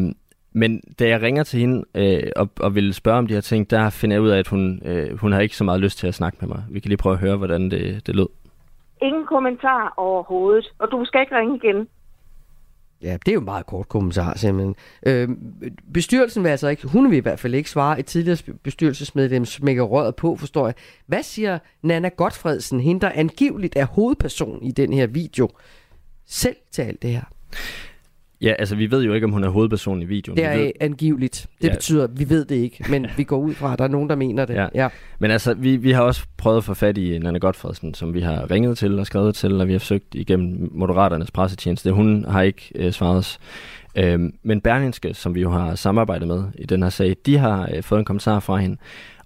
men 0.56 0.80
da 0.98 1.08
jeg 1.08 1.22
ringer 1.22 1.42
til 1.42 1.60
hende 1.60 1.84
øh, 1.94 2.30
og, 2.36 2.48
og 2.60 2.74
vil 2.74 2.94
spørge 2.94 3.18
om 3.18 3.26
de 3.26 3.34
her 3.34 3.40
ting, 3.40 3.70
der 3.70 3.90
finder 3.90 4.16
jeg 4.16 4.22
ud 4.22 4.28
af, 4.28 4.38
at 4.38 4.48
hun, 4.48 4.82
øh, 4.84 5.18
hun 5.18 5.32
har 5.32 5.40
ikke 5.40 5.56
så 5.56 5.64
meget 5.64 5.80
lyst 5.80 5.98
til 5.98 6.06
at 6.06 6.14
snakke 6.14 6.38
med 6.40 6.48
mig. 6.48 6.64
Vi 6.70 6.80
kan 6.80 6.88
lige 6.88 6.98
prøve 6.98 7.12
at 7.12 7.20
høre, 7.20 7.36
hvordan 7.36 7.70
det, 7.70 8.06
det 8.06 8.16
lød. 8.16 8.26
Ingen 9.02 9.26
kommentar 9.26 9.94
overhovedet, 9.96 10.72
og 10.78 10.88
du 10.90 11.04
skal 11.04 11.20
ikke 11.20 11.36
ringe 11.36 11.60
igen. 11.62 11.88
Ja, 13.04 13.12
det 13.12 13.28
er 13.28 13.32
jo 13.32 13.38
en 13.38 13.44
meget 13.44 13.66
kort 13.66 13.88
kommentar, 13.88 14.36
simpelthen. 14.36 14.74
Øh, 15.06 15.28
bestyrelsen 15.92 16.44
vil 16.44 16.50
altså 16.50 16.68
ikke, 16.68 16.88
hun 16.88 17.10
vil 17.10 17.16
i 17.16 17.20
hvert 17.20 17.40
fald 17.40 17.54
ikke 17.54 17.70
svare 17.70 17.98
et 17.98 18.06
tidligere 18.06 18.38
bestyrelsesmedlem 18.62 19.44
smækker 19.44 19.82
røret 19.82 20.16
på, 20.16 20.36
forstår 20.36 20.66
jeg. 20.66 20.74
Hvad 21.06 21.22
siger 21.22 21.58
Nana 21.82 22.08
Godfredsen, 22.08 22.80
hende 22.80 23.00
der 23.00 23.12
angiveligt 23.14 23.76
er 23.76 23.84
hovedperson 23.84 24.62
i 24.62 24.72
den 24.72 24.92
her 24.92 25.06
video, 25.06 25.48
selv 26.26 26.56
til 26.70 26.82
alt 26.82 27.02
det 27.02 27.10
her? 27.10 27.24
Ja, 28.44 28.52
altså 28.58 28.76
vi 28.76 28.90
ved 28.90 29.02
jo 29.02 29.12
ikke, 29.12 29.24
om 29.24 29.32
hun 29.32 29.44
er 29.44 29.48
hovedperson 29.48 30.02
i 30.02 30.04
videoen. 30.04 30.36
Det 30.36 30.44
er 30.44 30.56
vi 30.56 30.62
ved... 30.62 30.72
angiveligt. 30.80 31.46
Det 31.62 31.68
ja. 31.68 31.74
betyder, 31.74 32.06
vi 32.06 32.28
ved 32.28 32.44
det 32.44 32.54
ikke, 32.54 32.84
men 32.90 33.06
vi 33.16 33.24
går 33.24 33.38
ud 33.38 33.54
fra, 33.54 33.72
at 33.72 33.78
der 33.78 33.84
er 33.84 33.88
nogen, 33.88 34.08
der 34.08 34.16
mener 34.16 34.44
det. 34.44 34.54
Ja. 34.54 34.66
ja. 34.74 34.88
Men 35.18 35.30
altså, 35.30 35.54
vi, 35.54 35.76
vi 35.76 35.92
har 35.92 36.02
også 36.02 36.26
prøvet 36.36 36.56
at 36.56 36.64
få 36.64 36.74
fat 36.74 36.98
i 36.98 37.18
Nanne 37.18 37.40
Godfredsen, 37.40 37.94
som 37.94 38.14
vi 38.14 38.20
har 38.20 38.50
ringet 38.50 38.78
til 38.78 38.98
og 38.98 39.06
skrevet 39.06 39.34
til, 39.34 39.60
og 39.60 39.66
vi 39.68 39.72
har 39.72 39.78
forsøgt 39.78 40.14
igennem 40.14 40.70
Moderaternes 40.72 41.30
pressetjeneste. 41.30 41.92
Hun 41.92 42.24
har 42.28 42.42
ikke 42.42 42.70
øh, 42.74 42.92
svaret 42.92 43.18
os. 43.18 43.38
Øhm, 43.96 44.34
men 44.42 44.60
Berlinske, 44.60 45.14
som 45.14 45.34
vi 45.34 45.40
jo 45.40 45.50
har 45.50 45.74
samarbejdet 45.74 46.28
med 46.28 46.44
i 46.54 46.66
den 46.66 46.82
her 46.82 46.90
sag, 46.90 47.16
de 47.26 47.38
har 47.38 47.70
øh, 47.74 47.82
fået 47.82 47.98
en 47.98 48.04
kommentar 48.04 48.40
fra 48.40 48.56
hende. 48.56 48.76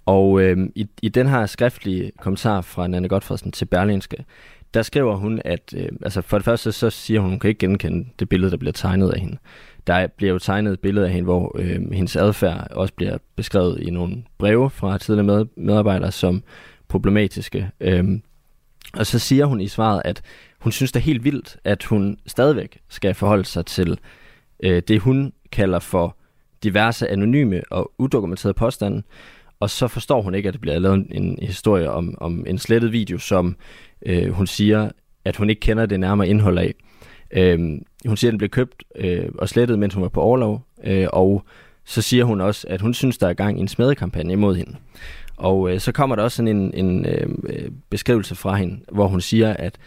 Og 0.06 0.40
øh, 0.40 0.56
i, 0.74 0.86
i 1.02 1.08
den 1.08 1.26
her 1.26 1.46
skriftlige 1.46 2.12
kommentar 2.20 2.60
fra 2.60 2.86
Nanne 2.86 3.08
Godfredsen 3.08 3.52
til 3.52 3.64
Berlinske, 3.64 4.24
der 4.74 4.82
skriver 4.82 5.16
hun, 5.16 5.40
at 5.44 5.74
øh, 5.76 5.88
altså 6.02 6.20
for 6.20 6.38
det 6.38 6.44
første 6.44 6.72
så 6.72 6.90
siger 6.90 7.20
hun, 7.20 7.30
hun 7.30 7.38
kan 7.38 7.48
ikke 7.48 7.58
genkende 7.58 8.08
det 8.18 8.28
billede, 8.28 8.50
der 8.50 8.56
bliver 8.56 8.72
tegnet 8.72 9.10
af 9.10 9.20
hende. 9.20 9.36
Der 9.86 10.06
bliver 10.06 10.32
jo 10.32 10.38
tegnet 10.38 10.72
et 10.72 10.80
billede 10.80 11.06
af 11.06 11.12
hende, 11.12 11.24
hvor 11.24 11.56
øh, 11.58 11.92
hendes 11.92 12.16
adfærd 12.16 12.66
også 12.70 12.94
bliver 12.94 13.18
beskrevet 13.36 13.80
i 13.80 13.90
nogle 13.90 14.24
breve 14.38 14.70
fra 14.70 14.98
tidligere 14.98 15.26
med, 15.26 15.46
medarbejdere 15.56 16.12
som 16.12 16.42
problematiske. 16.88 17.70
Øh, 17.80 18.20
og 18.94 19.06
så 19.06 19.18
siger 19.18 19.46
hun 19.46 19.60
i 19.60 19.68
svaret, 19.68 20.02
at 20.04 20.22
hun 20.58 20.72
synes 20.72 20.92
det 20.92 21.00
er 21.00 21.04
helt 21.04 21.24
vildt, 21.24 21.56
at 21.64 21.84
hun 21.84 22.18
stadigvæk 22.26 22.78
skal 22.88 23.14
forholde 23.14 23.44
sig 23.44 23.66
til 23.66 23.98
øh, 24.62 24.82
det, 24.88 25.00
hun 25.00 25.32
kalder 25.52 25.78
for 25.78 26.16
diverse 26.62 27.08
anonyme 27.08 27.62
og 27.70 27.92
udokumenterede 27.98 28.54
påstande, 28.54 29.02
og 29.60 29.70
så 29.70 29.88
forstår 29.88 30.22
hun 30.22 30.34
ikke, 30.34 30.48
at 30.48 30.52
det 30.52 30.60
bliver 30.60 30.78
lavet 30.78 30.94
en, 30.94 31.06
en 31.10 31.38
historie 31.42 31.90
om, 31.90 32.14
om 32.20 32.44
en 32.46 32.58
slettet 32.58 32.92
video, 32.92 33.18
som 33.18 33.56
øh, 34.06 34.32
hun 34.32 34.46
siger, 34.46 34.90
at 35.24 35.36
hun 35.36 35.50
ikke 35.50 35.60
kender 35.60 35.86
det 35.86 36.00
nærmere 36.00 36.28
indhold 36.28 36.58
af. 36.58 36.74
Øh, 37.30 37.58
hun 38.06 38.16
siger, 38.16 38.28
at 38.28 38.32
den 38.32 38.38
blev 38.38 38.50
købt 38.50 38.84
øh, 38.96 39.28
og 39.38 39.48
slettet, 39.48 39.78
mens 39.78 39.94
hun 39.94 40.02
var 40.02 40.08
på 40.08 40.20
overlov, 40.20 40.66
øh, 40.84 41.06
og 41.12 41.44
så 41.84 42.02
siger 42.02 42.24
hun 42.24 42.40
også, 42.40 42.66
at 42.70 42.80
hun 42.80 42.94
synes, 42.94 43.18
der 43.18 43.28
er 43.28 43.32
gang 43.32 43.58
i 43.58 43.60
en 43.60 43.68
smedekampagne 43.68 44.32
imod 44.32 44.56
hende. 44.56 44.76
Og 45.36 45.72
øh, 45.72 45.80
så 45.80 45.92
kommer 45.92 46.16
der 46.16 46.22
også 46.22 46.36
sådan 46.36 46.56
en, 46.56 46.74
en 46.74 47.06
øh, 47.06 47.70
beskrivelse 47.90 48.34
fra 48.34 48.54
hende, 48.54 48.80
hvor 48.92 49.08
hun 49.08 49.20
siger, 49.20 49.54
at 49.54 49.78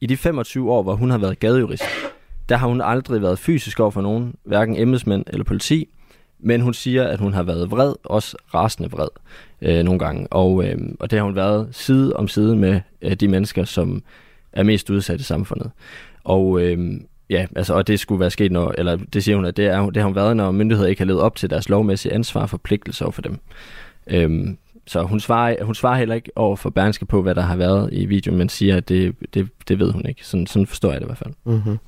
i 0.00 0.06
de 0.06 0.16
25 0.16 0.72
år, 0.72 0.82
hvor 0.82 0.94
hun 0.94 1.10
har 1.10 1.18
været 1.18 1.38
gadejurist, 1.38 1.84
der 2.48 2.56
har 2.56 2.68
hun 2.68 2.80
aldrig 2.80 3.22
været 3.22 3.38
fysisk 3.38 3.80
over 3.80 3.90
for 3.90 4.02
nogen, 4.02 4.34
hverken 4.44 4.76
embedsmænd 4.76 5.24
eller 5.26 5.44
politi, 5.44 5.88
men 6.40 6.60
hun 6.60 6.74
siger, 6.74 7.04
at 7.04 7.20
hun 7.20 7.32
har 7.32 7.42
været 7.42 7.70
vred, 7.70 7.94
også 8.04 8.36
rasende 8.54 8.90
vred 8.90 9.08
øh, 9.62 9.82
nogle 9.82 9.98
gange. 9.98 10.26
Og, 10.30 10.64
øh, 10.64 10.78
og 11.00 11.10
det 11.10 11.18
har 11.18 11.24
hun 11.24 11.34
været 11.36 11.68
side 11.72 12.16
om 12.16 12.28
side 12.28 12.56
med 12.56 12.80
øh, 13.02 13.12
de 13.12 13.28
mennesker, 13.28 13.64
som 13.64 14.02
er 14.52 14.62
mest 14.62 14.90
udsatte 14.90 15.20
i 15.20 15.24
samfundet. 15.24 15.70
Og 16.24 16.60
øh, 16.60 17.00
ja, 17.30 17.46
altså, 17.56 17.74
og 17.74 17.86
det 17.86 18.00
skulle 18.00 18.20
være 18.20 18.30
sket, 18.30 18.52
når, 18.52 18.74
eller 18.78 18.98
det 19.12 19.24
siger 19.24 19.36
hun, 19.36 19.44
at 19.44 19.56
det, 19.56 19.66
er, 19.66 19.90
det 19.90 19.96
har 19.96 20.04
hun 20.04 20.14
været, 20.14 20.36
når 20.36 20.50
myndigheder 20.50 20.88
ikke 20.88 21.00
har 21.00 21.06
levet 21.06 21.20
op 21.20 21.36
til 21.36 21.50
deres 21.50 21.68
lovmæssige 21.68 22.14
ansvar 22.14 22.42
og 22.42 22.50
forpligtelser 22.50 23.04
over 23.04 23.12
for 23.12 23.22
dem. 23.22 23.38
Øh, 24.06 24.48
så 24.86 25.02
hun 25.02 25.20
svarer, 25.20 25.64
hun 25.64 25.74
svarer 25.74 25.98
heller 25.98 26.14
ikke 26.14 26.30
over 26.36 26.56
for 26.56 26.70
Bernske 26.70 27.06
på, 27.06 27.22
hvad 27.22 27.34
der 27.34 27.42
har 27.42 27.56
været 27.56 27.88
i 27.92 28.06
videoen, 28.06 28.38
men 28.38 28.48
siger, 28.48 28.76
at 28.76 28.88
det, 28.88 29.14
det, 29.34 29.48
det 29.68 29.78
ved 29.78 29.92
hun 29.92 30.06
ikke. 30.06 30.26
Sådan, 30.26 30.46
sådan 30.46 30.66
forstår 30.66 30.92
jeg 30.92 31.00
det 31.00 31.06
i 31.06 31.08
hvert 31.08 31.18
fald. 31.18 31.34
Mm-hmm. 31.44 31.78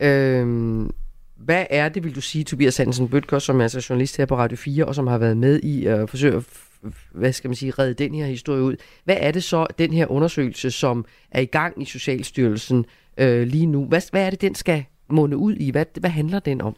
Øh, 0.00 0.90
hvad 1.36 1.66
er 1.70 1.88
det, 1.88 2.04
vil 2.04 2.14
du 2.14 2.20
sige, 2.20 2.44
Tobias 2.44 2.76
Hansen 2.76 3.08
Bøtger, 3.08 3.38
som 3.38 3.58
er 3.58 3.62
altså 3.62 3.86
journalist 3.88 4.16
her 4.16 4.26
på 4.26 4.36
Radio 4.36 4.56
4, 4.56 4.84
og 4.84 4.94
som 4.94 5.06
har 5.06 5.18
været 5.18 5.36
med 5.36 5.60
i 5.62 5.86
at 5.86 6.10
forsøge 6.10 6.36
at 6.36 6.44
hvad 7.12 7.32
skal 7.32 7.48
man 7.48 7.54
sige, 7.56 7.70
redde 7.70 7.94
den 7.94 8.14
her 8.14 8.26
historie 8.26 8.62
ud. 8.62 8.76
Hvad 9.04 9.16
er 9.20 9.30
det 9.30 9.44
så, 9.44 9.66
den 9.78 9.92
her 9.92 10.06
undersøgelse, 10.06 10.70
som 10.70 11.04
er 11.30 11.40
i 11.40 11.44
gang 11.44 11.82
i 11.82 11.84
Socialstyrelsen 11.84 12.86
øh, 13.18 13.46
lige 13.46 13.66
nu, 13.66 13.84
hvad, 13.84 14.10
hvad 14.10 14.26
er 14.26 14.30
det, 14.30 14.40
den 14.40 14.54
skal 14.54 14.84
munde 15.08 15.36
ud 15.36 15.54
i? 15.54 15.70
Hvad, 15.70 15.84
hvad 16.00 16.10
handler 16.10 16.38
den 16.38 16.60
om? 16.60 16.76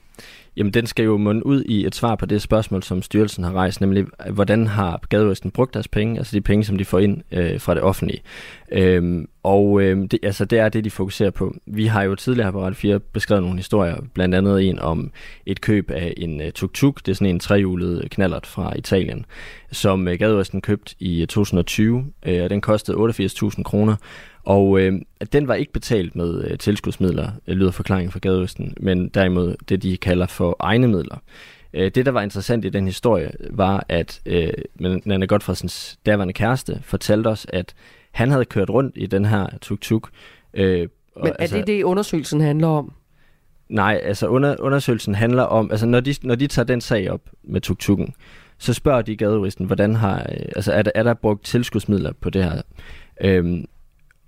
Jamen, 0.56 0.74
den 0.74 0.86
skal 0.86 1.04
jo 1.04 1.16
munde 1.16 1.46
ud 1.46 1.64
i 1.64 1.86
et 1.86 1.94
svar 1.94 2.14
på 2.14 2.26
det 2.26 2.42
spørgsmål, 2.42 2.82
som 2.82 3.02
styrelsen 3.02 3.44
har 3.44 3.52
rejst, 3.52 3.80
nemlig, 3.80 4.06
hvordan 4.30 4.66
har 4.66 5.00
Gadejuristen 5.08 5.50
brugt 5.50 5.74
deres 5.74 5.88
penge, 5.88 6.18
altså 6.18 6.36
de 6.36 6.40
penge, 6.40 6.64
som 6.64 6.78
de 6.78 6.84
får 6.84 6.98
ind 6.98 7.22
øh, 7.32 7.60
fra 7.60 7.74
det 7.74 7.82
offentlige. 7.82 8.22
Øhm, 8.72 9.28
og 9.42 9.82
øh, 9.82 9.98
det, 10.10 10.18
altså, 10.22 10.44
det 10.44 10.58
er 10.58 10.68
det, 10.68 10.84
de 10.84 10.90
fokuserer 10.90 11.30
på. 11.30 11.54
Vi 11.66 11.86
har 11.86 12.02
jo 12.02 12.14
tidligere 12.14 12.52
på 12.52 12.62
Radio 12.62 12.74
4 12.74 13.00
beskrevet 13.00 13.42
nogle 13.42 13.56
historier, 13.56 13.96
blandt 14.14 14.34
andet 14.34 14.68
en 14.68 14.78
om 14.78 15.10
et 15.46 15.60
køb 15.60 15.90
af 15.90 16.14
en 16.16 16.40
uh, 16.40 16.46
tuk-tuk, 16.54 17.06
det 17.06 17.12
er 17.12 17.14
sådan 17.14 17.34
en 17.34 17.40
trehjulet 17.40 18.10
knallert 18.10 18.46
fra 18.46 18.76
Italien, 18.76 19.26
som 19.72 20.06
uh, 20.06 20.12
Gadejuristen 20.12 20.60
købt 20.60 20.94
i 20.98 21.20
øh, 21.22 21.26
2020, 21.26 22.06
øh, 22.26 22.44
og 22.44 22.50
den 22.50 22.60
kostede 22.60 22.96
88.000 22.96 23.62
kroner, 23.62 23.96
og 24.46 24.80
øh, 24.80 25.00
den 25.32 25.48
var 25.48 25.54
ikke 25.54 25.72
betalt 25.72 26.16
med 26.16 26.44
øh, 26.44 26.58
tilskudsmidler, 26.58 27.30
øh, 27.46 27.56
lyder 27.56 27.70
forklaringen 27.70 28.12
fra 28.12 28.18
Gadeøsten, 28.18 28.74
men 28.80 29.08
derimod 29.08 29.56
det, 29.68 29.82
de 29.82 29.96
kalder 29.96 30.26
for 30.26 30.56
egne 30.58 30.88
midler. 30.88 31.16
Øh, 31.74 31.90
det, 31.94 32.06
der 32.06 32.12
var 32.12 32.22
interessant 32.22 32.64
i 32.64 32.68
den 32.68 32.86
historie, 32.86 33.30
var, 33.50 33.86
at 33.88 34.20
øh, 34.26 34.52
Nana 35.04 35.26
Godfredsens 35.26 35.98
daværende 36.06 36.34
kæreste 36.34 36.80
fortalte 36.82 37.28
os, 37.28 37.46
at 37.48 37.74
han 38.12 38.30
havde 38.30 38.44
kørt 38.44 38.70
rundt 38.70 38.92
i 38.96 39.06
den 39.06 39.24
her 39.24 39.46
tuk-tuk. 39.60 40.10
Øh, 40.54 40.88
og, 41.14 41.20
men 41.24 41.32
er 41.32 41.36
altså, 41.38 41.56
det 41.56 41.66
det, 41.66 41.82
undersøgelsen 41.82 42.40
handler 42.40 42.68
om? 42.68 42.92
Nej, 43.68 44.00
altså 44.02 44.26
under, 44.26 44.56
undersøgelsen 44.60 45.14
handler 45.14 45.42
om, 45.42 45.70
altså 45.70 45.86
når 45.86 46.00
de, 46.00 46.14
når 46.22 46.34
de 46.34 46.46
tager 46.46 46.66
den 46.66 46.80
sag 46.80 47.10
op 47.10 47.20
med 47.42 47.60
tuk-tukken, 47.60 48.14
så 48.58 48.74
spørger 48.74 49.02
de 49.02 49.16
gadejuristen, 49.16 49.66
hvordan 49.66 49.94
har, 49.94 50.18
øh, 50.18 50.46
altså 50.56 50.72
er 50.72 50.82
der, 50.82 50.90
er 50.94 51.02
der 51.02 51.14
brugt 51.14 51.44
tilskudsmidler 51.44 52.12
på 52.20 52.30
det 52.30 52.44
her? 52.44 52.62
Øhm, 53.20 53.64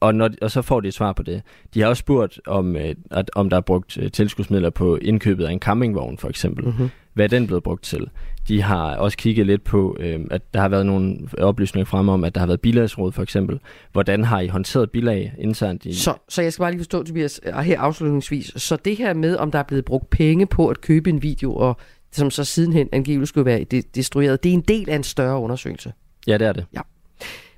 og, 0.01 0.15
når, 0.15 0.31
og 0.43 0.51
så 0.51 0.63
får 0.63 0.81
de 0.81 0.89
et 0.89 0.95
svar 0.95 1.13
på 1.13 1.23
det. 1.23 1.43
De 1.75 1.81
har 1.81 1.89
også 1.89 2.01
spurgt, 2.01 2.41
om, 2.47 2.77
øh, 2.77 2.95
at, 3.11 3.31
om 3.35 3.51
der 3.51 3.57
er 3.57 3.61
brugt 3.61 3.99
øh, 3.99 4.11
tilskudsmidler 4.11 4.71
på 4.71 4.97
indkøbet 4.97 5.45
af 5.45 5.53
en 5.53 5.59
campingvogn, 5.59 6.19
for 6.19 6.29
eksempel. 6.29 6.65
Mm-hmm. 6.65 6.89
Hvad 7.15 7.25
er 7.25 7.29
den 7.29 7.47
blevet 7.47 7.63
brugt 7.63 7.85
til? 7.85 8.11
De 8.49 8.63
har 8.63 8.97
også 8.97 9.17
kigget 9.17 9.47
lidt 9.47 9.65
på, 9.65 9.97
øh, 10.01 10.21
at 10.31 10.55
der 10.55 10.61
har 10.61 10.69
været 10.69 10.87
nogle 10.87 11.19
oplysninger 11.39 11.85
frem 11.85 12.09
om, 12.09 12.25
at 12.25 12.35
der 12.35 12.41
har 12.41 12.47
været 12.47 12.61
bilagsråd, 12.61 13.13
for 13.13 13.23
eksempel. 13.23 13.61
Hvordan 13.93 14.25
har 14.25 14.41
I 14.41 14.49
håndteret 14.49 14.91
bilag 14.91 15.35
internt? 15.39 15.85
I... 15.85 15.95
Så, 15.95 16.15
så 16.29 16.43
jeg 16.43 16.53
skal 16.53 16.63
bare 16.63 16.71
lige 16.71 16.81
forstå, 16.81 17.03
Tobias, 17.03 17.41
her 17.63 17.81
afslutningsvis. 17.81 18.53
Så 18.57 18.77
det 18.77 18.97
her 18.97 19.15
med, 19.15 19.37
om 19.37 19.51
der 19.51 19.59
er 19.59 19.63
blevet 19.63 19.85
brugt 19.85 20.11
penge 20.11 20.47
på 20.47 20.69
at 20.69 20.81
købe 20.81 21.11
en 21.11 21.23
video, 21.23 21.55
og 21.55 21.77
som 22.13 22.31
så 22.31 22.45
sidenhen 22.45 22.89
angiveligt 22.93 23.29
skulle 23.29 23.45
være 23.45 23.65
destrueret, 23.95 24.43
det 24.43 24.51
er 24.51 24.55
en 24.55 24.65
del 24.69 24.91
af 24.91 24.97
en 24.97 25.03
større 25.03 25.39
undersøgelse? 25.39 25.93
Ja, 26.27 26.39
det 26.39 26.47
er 26.47 26.53
det. 26.53 26.67
Ja. 26.75 26.81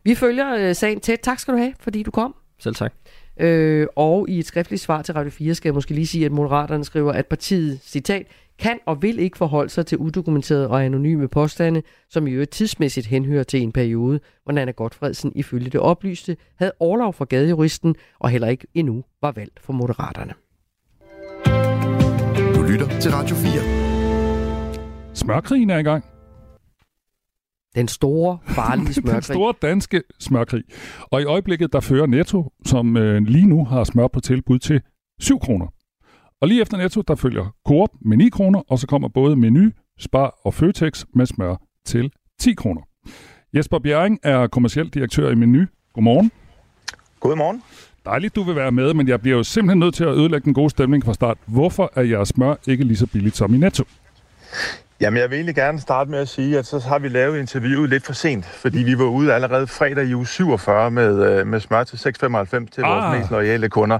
Vi 0.04 0.14
følger 0.14 0.54
øh, 0.54 0.74
sagen 0.74 1.00
tæt. 1.00 1.18
Tak 1.22 1.38
skal 1.38 1.54
du 1.54 1.58
have, 1.58 1.74
fordi 1.80 2.02
du 2.02 2.10
kom. 2.10 2.34
Selv 2.58 2.74
tak. 2.74 2.92
Øh, 3.40 3.86
og 3.96 4.28
i 4.28 4.38
et 4.38 4.46
skriftligt 4.46 4.82
svar 4.82 5.02
til 5.02 5.14
Radio 5.14 5.30
4 5.30 5.54
skal 5.54 5.68
jeg 5.68 5.74
måske 5.74 5.94
lige 5.94 6.06
sige, 6.06 6.26
at 6.26 6.32
Moderaterne 6.32 6.84
skriver, 6.84 7.12
at 7.12 7.26
partiet, 7.26 7.80
citat, 7.82 8.26
kan 8.58 8.78
og 8.86 9.02
vil 9.02 9.18
ikke 9.18 9.38
forholde 9.38 9.70
sig 9.70 9.86
til 9.86 9.98
udokumenterede 9.98 10.68
og 10.68 10.84
anonyme 10.84 11.28
påstande, 11.28 11.82
som 12.10 12.26
i 12.26 12.30
øvrigt 12.30 12.50
tidsmæssigt 12.50 13.06
henhører 13.06 13.42
til 13.42 13.62
en 13.62 13.72
periode, 13.72 14.20
hvor 14.44 14.52
Nana 14.52 14.70
Godfredsen 14.70 15.32
ifølge 15.34 15.70
det 15.70 15.80
oplyste 15.80 16.36
havde 16.58 16.72
overlov 16.80 17.12
for 17.12 17.24
gadejuristen 17.24 17.94
og 18.18 18.30
heller 18.30 18.48
ikke 18.48 18.66
endnu 18.74 19.04
var 19.22 19.32
valgt 19.32 19.60
for 19.60 19.72
Moderaterne. 19.72 20.32
Du 22.54 22.62
lytter 22.62 23.00
til 23.00 23.10
Radio 23.10 23.36
4. 23.36 25.14
Smørkrigen 25.14 25.70
er 25.70 25.78
i 25.78 25.82
gang. 25.82 26.09
Den 27.74 27.88
store, 27.88 28.38
farlige 28.46 28.94
smørkrig. 29.00 29.14
Den 29.14 29.22
store 29.22 29.54
danske 29.62 30.02
smørkrig. 30.20 30.62
Og 31.02 31.22
i 31.22 31.24
øjeblikket, 31.24 31.72
der 31.72 31.80
fører 31.80 32.06
Netto, 32.06 32.52
som 32.66 32.96
øh, 32.96 33.22
lige 33.22 33.46
nu 33.46 33.64
har 33.64 33.84
smør 33.84 34.06
på 34.06 34.20
tilbud 34.20 34.58
til 34.58 34.80
7 35.20 35.38
kroner. 35.40 35.66
Og 36.40 36.48
lige 36.48 36.62
efter 36.62 36.76
Netto, 36.76 37.00
der 37.00 37.14
følger 37.14 37.54
Coop 37.66 37.88
med 38.00 38.16
9 38.16 38.28
kroner, 38.28 38.62
og 38.68 38.78
så 38.78 38.86
kommer 38.86 39.08
både 39.08 39.36
Menu, 39.36 39.70
Spar 39.98 40.38
og 40.44 40.54
Føtex 40.54 41.04
med 41.14 41.26
smør 41.26 41.56
til 41.86 42.12
10 42.40 42.54
kroner. 42.54 42.80
Jesper 43.54 43.78
Bjerring 43.78 44.18
er 44.22 44.46
kommersiel 44.46 44.88
direktør 44.88 45.30
i 45.30 45.34
Menu. 45.34 45.66
Godmorgen. 45.94 46.30
Godmorgen. 47.20 47.62
Dejligt, 48.04 48.36
du 48.36 48.42
vil 48.42 48.56
være 48.56 48.72
med, 48.72 48.94
men 48.94 49.08
jeg 49.08 49.20
bliver 49.20 49.36
jo 49.36 49.42
simpelthen 49.42 49.78
nødt 49.78 49.94
til 49.94 50.04
at 50.04 50.14
ødelægge 50.14 50.44
den 50.44 50.54
gode 50.54 50.70
stemning 50.70 51.04
fra 51.04 51.14
start. 51.14 51.38
Hvorfor 51.46 51.92
er 51.94 52.02
jeres 52.02 52.28
smør 52.28 52.54
ikke 52.66 52.84
lige 52.84 52.96
så 52.96 53.06
billigt 53.06 53.36
som 53.36 53.54
i 53.54 53.58
Netto? 53.58 53.84
Jamen, 55.00 55.20
jeg 55.20 55.30
vil 55.30 55.36
egentlig 55.36 55.54
gerne 55.54 55.80
starte 55.80 56.10
med 56.10 56.18
at 56.18 56.28
sige, 56.28 56.58
at 56.58 56.66
så 56.66 56.78
har 56.78 56.98
vi 56.98 57.08
lavet 57.08 57.38
interviewet 57.38 57.90
lidt 57.90 58.06
for 58.06 58.12
sent, 58.12 58.44
fordi 58.46 58.78
vi 58.78 58.98
var 58.98 59.04
ude 59.04 59.34
allerede 59.34 59.66
fredag 59.66 60.04
i 60.04 60.14
uge 60.14 60.26
47 60.26 60.90
med, 60.90 61.26
øh, 61.26 61.46
med 61.46 61.60
smør 61.60 61.84
til 61.84 61.96
6,95 61.96 62.02
til 62.04 62.82
ah. 62.82 62.90
vores 62.90 63.18
mest 63.18 63.30
loyale 63.30 63.68
kunder. 63.68 63.98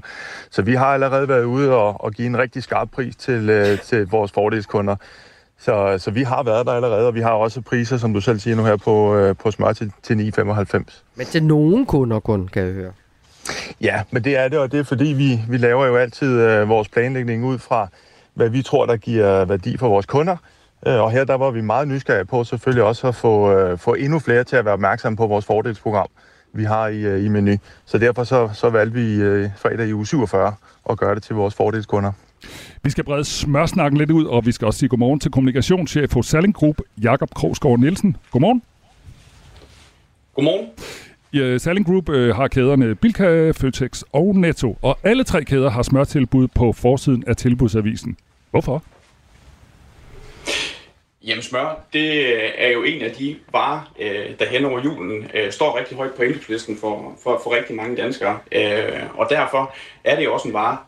Så 0.50 0.62
vi 0.62 0.74
har 0.74 0.86
allerede 0.86 1.28
været 1.28 1.44
ude 1.44 1.74
og, 1.74 2.04
og 2.04 2.12
give 2.12 2.26
en 2.26 2.38
rigtig 2.38 2.62
skarp 2.62 2.88
pris 2.90 3.16
til, 3.16 3.50
øh, 3.50 3.80
til 3.80 4.06
vores 4.06 4.32
fordelskunder. 4.32 4.96
Så, 5.58 5.98
så 5.98 6.10
vi 6.10 6.22
har 6.22 6.42
været 6.42 6.66
der 6.66 6.72
allerede, 6.72 7.06
og 7.06 7.14
vi 7.14 7.20
har 7.20 7.30
også 7.30 7.60
priser, 7.60 7.96
som 7.96 8.14
du 8.14 8.20
selv 8.20 8.38
siger 8.38 8.56
nu 8.56 8.64
her, 8.64 8.76
på, 8.76 9.16
øh, 9.16 9.36
på 9.36 9.50
smør 9.50 9.72
til, 9.72 9.92
til 10.02 10.32
9,95. 10.38 11.02
Men 11.16 11.26
til 11.26 11.42
nogen 11.42 11.86
kunder 11.86 12.20
kun, 12.20 12.48
kan 12.48 12.66
jeg 12.66 12.72
høre. 12.72 12.92
Ja, 13.80 14.02
men 14.10 14.24
det 14.24 14.36
er 14.36 14.48
det, 14.48 14.58
og 14.58 14.72
det 14.72 14.80
er 14.80 14.84
fordi, 14.84 15.04
vi, 15.04 15.40
vi 15.48 15.56
laver 15.56 15.86
jo 15.86 15.96
altid 15.96 16.40
øh, 16.40 16.68
vores 16.68 16.88
planlægning 16.88 17.44
ud 17.44 17.58
fra, 17.58 17.88
hvad 18.34 18.48
vi 18.48 18.62
tror, 18.62 18.86
der 18.86 18.96
giver 18.96 19.44
værdi 19.44 19.76
for 19.76 19.88
vores 19.88 20.06
kunder, 20.06 20.36
og 20.82 21.10
her 21.10 21.24
der 21.24 21.34
var 21.34 21.50
vi 21.50 21.60
meget 21.60 21.88
nysgerrige 21.88 22.24
på 22.24 22.44
selvfølgelig 22.44 22.84
også 22.84 23.08
at 23.08 23.14
få, 23.14 23.52
øh, 23.52 23.78
få 23.78 23.94
endnu 23.94 24.18
flere 24.18 24.44
til 24.44 24.56
at 24.56 24.64
være 24.64 24.74
opmærksomme 24.74 25.16
på 25.16 25.26
vores 25.26 25.44
fordelsprogram, 25.44 26.08
vi 26.52 26.64
har 26.64 26.88
i, 26.88 27.00
øh, 27.00 27.24
i 27.24 27.28
menu. 27.28 27.56
Så 27.84 27.98
derfor 27.98 28.24
så, 28.24 28.50
så 28.52 28.70
valgte 28.70 28.94
vi 28.94 29.22
fredag 29.56 29.88
i 29.88 29.94
uge 29.94 30.06
47 30.06 30.54
at 30.90 30.98
gøre 30.98 31.14
det 31.14 31.22
til 31.22 31.34
vores 31.34 31.54
fordelskunder. 31.54 32.12
Vi 32.82 32.90
skal 32.90 33.04
brede 33.04 33.24
smørsnakken 33.24 33.98
lidt 33.98 34.10
ud, 34.10 34.24
og 34.24 34.46
vi 34.46 34.52
skal 34.52 34.66
også 34.66 34.78
sige 34.78 34.88
godmorgen 34.88 35.20
til 35.20 35.30
kommunikationschef 35.30 36.14
hos 36.14 36.26
Salling 36.26 36.54
Group, 36.54 36.76
Jakob 37.02 37.34
Krogsgaard 37.34 37.78
Nielsen. 37.78 38.16
Godmorgen. 38.30 38.62
Godmorgen. 40.34 40.66
Ja, 41.32 41.58
Salling 41.58 41.86
Group 41.86 42.08
øh, 42.08 42.36
har 42.36 42.48
kæderne 42.48 42.94
Bilka, 42.94 43.50
Føtex 43.50 44.02
og 44.12 44.36
Netto, 44.36 44.78
og 44.82 44.98
alle 45.02 45.24
tre 45.24 45.44
kæder 45.44 45.70
har 45.70 45.82
smørtilbud 45.82 46.48
på 46.48 46.72
forsiden 46.72 47.24
af 47.26 47.36
tilbudsavisen. 47.36 48.16
Hvorfor? 48.50 48.82
Jamen 51.26 51.42
smør, 51.42 51.80
det 51.92 52.26
øh, 52.26 52.50
er 52.58 52.68
jo 52.68 52.82
en 52.82 53.02
af 53.02 53.10
de 53.12 53.36
varer, 53.52 53.92
øh, 53.98 54.38
der 54.38 54.44
hen 54.44 54.64
over 54.64 54.80
julen 54.84 55.30
øh, 55.34 55.52
står 55.52 55.78
rigtig 55.78 55.96
højt 55.96 56.14
på 56.14 56.22
indkøbslisten 56.22 56.78
for, 56.80 57.18
for, 57.22 57.40
for 57.44 57.56
rigtig 57.56 57.76
mange 57.76 57.96
danskere. 57.96 58.38
Og 59.14 59.26
derfor 59.30 59.74
er 60.04 60.16
det 60.16 60.24
jo 60.24 60.34
også 60.34 60.48
en 60.48 60.54
vare, 60.54 60.78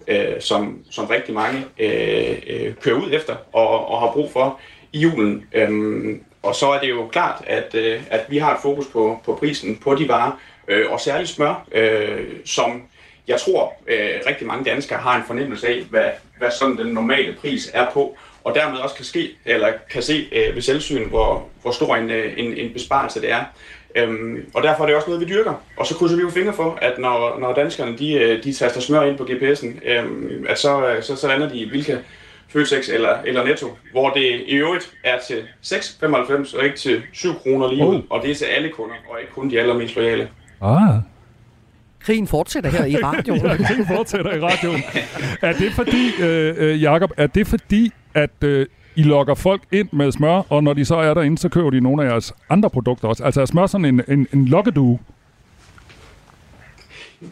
som, 0.40 0.84
som 0.90 1.06
rigtig 1.06 1.34
mange 1.34 1.64
kører 2.80 2.96
ud 2.96 3.12
efter 3.12 3.36
og, 3.52 3.88
og 3.88 4.00
har 4.00 4.12
brug 4.12 4.32
for 4.32 4.60
i 4.92 4.98
julen. 4.98 5.46
Øhm, 5.52 6.24
og 6.42 6.54
så 6.54 6.66
er 6.66 6.80
det 6.80 6.90
jo 6.90 7.06
klart, 7.06 7.44
at, 7.46 7.74
at 8.10 8.26
vi 8.28 8.38
har 8.38 8.54
et 8.54 8.60
fokus 8.62 8.86
på, 8.86 9.20
på 9.24 9.34
prisen 9.34 9.76
på 9.76 9.94
de 9.94 10.08
varer, 10.08 10.32
og 10.90 11.00
særligt 11.00 11.30
smør, 11.30 11.66
som 12.44 12.82
jeg 13.28 13.40
tror 13.40 13.74
rigtig 14.26 14.46
mange 14.46 14.64
danskere 14.64 14.98
har 14.98 15.16
en 15.16 15.26
fornemmelse 15.26 15.68
af, 15.68 15.82
hvad, 15.90 16.10
hvad 16.38 16.50
sådan 16.50 16.76
den 16.76 16.86
normale 16.86 17.36
pris 17.40 17.70
er 17.74 17.90
på 17.90 18.16
og 18.44 18.54
dermed 18.54 18.78
også 18.78 18.94
kan, 18.94 19.04
ske, 19.04 19.30
eller 19.44 19.68
kan 19.90 20.02
se 20.02 20.28
øh, 20.32 20.54
ved 20.54 20.62
selvsyn, 20.62 21.08
hvor, 21.08 21.48
hvor 21.62 21.70
stor 21.70 21.96
en, 21.96 22.10
øh, 22.10 22.32
en, 22.36 22.56
en 22.56 22.72
besparelse 22.72 23.20
det 23.20 23.30
er. 23.30 23.44
Øhm, 23.96 24.46
og 24.54 24.62
derfor 24.62 24.82
er 24.82 24.86
det 24.86 24.96
også 24.96 25.08
noget, 25.08 25.28
vi 25.28 25.34
dyrker. 25.34 25.54
Og 25.76 25.86
så 25.86 25.94
krydser 25.94 26.16
vi 26.16 26.22
jo 26.22 26.30
fingre 26.30 26.52
for, 26.52 26.78
at 26.82 26.98
når, 26.98 27.38
når 27.40 27.54
danskerne 27.54 27.98
de, 27.98 28.12
øh, 28.12 28.44
de 28.44 28.52
taster 28.52 28.80
smør 28.80 29.02
ind 29.02 29.18
på 29.18 29.24
GPS'en, 29.24 29.90
øhm, 29.90 30.46
at 30.48 30.58
så, 30.58 30.88
øh, 30.88 31.02
så, 31.02 31.16
så 31.16 31.28
lander 31.28 31.48
de 31.48 31.58
i 31.58 31.68
hvilke 31.68 31.98
Føtex 32.48 32.88
eller, 32.88 33.16
eller 33.24 33.44
Netto, 33.44 33.76
hvor 33.92 34.10
det 34.10 34.42
i 34.46 34.54
øvrigt 34.54 34.92
er 35.04 35.18
til 35.28 35.42
6,95 35.62 36.58
og 36.58 36.64
ikke 36.64 36.76
til 36.76 37.02
7 37.12 37.34
kroner 37.34 37.72
lige 37.72 37.86
ud. 37.86 37.94
Oh. 37.94 38.02
Og 38.10 38.22
det 38.22 38.30
er 38.30 38.34
til 38.34 38.44
alle 38.44 38.68
kunder, 38.68 38.94
og 39.08 39.20
ikke 39.20 39.32
kun 39.32 39.50
de 39.50 39.60
allermest 39.60 39.96
loyale. 39.96 40.28
Ah. 40.62 40.94
Krigen 42.00 42.26
fortsætter 42.26 42.70
her 42.70 42.84
i 42.84 42.96
radioen. 42.96 43.40
Krigen 43.66 43.86
fortsætter 43.86 44.32
i 44.32 44.40
radioen. 44.40 44.82
Er 45.42 45.52
det 45.52 45.72
fordi, 45.72 46.22
øh, 46.22 46.82
Jacob, 46.82 47.10
er 47.16 47.26
det 47.26 47.46
fordi, 47.46 47.92
at 48.14 48.44
øh, 48.44 48.66
I 48.96 49.02
lokker 49.02 49.34
folk 49.34 49.62
ind 49.72 49.88
med 49.92 50.12
smør, 50.12 50.42
og 50.48 50.64
når 50.64 50.72
de 50.72 50.84
så 50.84 50.96
er 50.96 51.14
derinde, 51.14 51.38
så 51.38 51.48
køber 51.48 51.70
de 51.70 51.80
nogle 51.80 52.04
af 52.04 52.10
jeres 52.10 52.32
andre 52.50 52.70
produkter 52.70 53.08
også. 53.08 53.24
Altså 53.24 53.40
er 53.40 53.46
smør 53.46 53.66
sådan 53.66 53.84
en, 53.84 54.02
en, 54.08 54.28
en 54.32 54.48
lokkedue? 54.48 54.98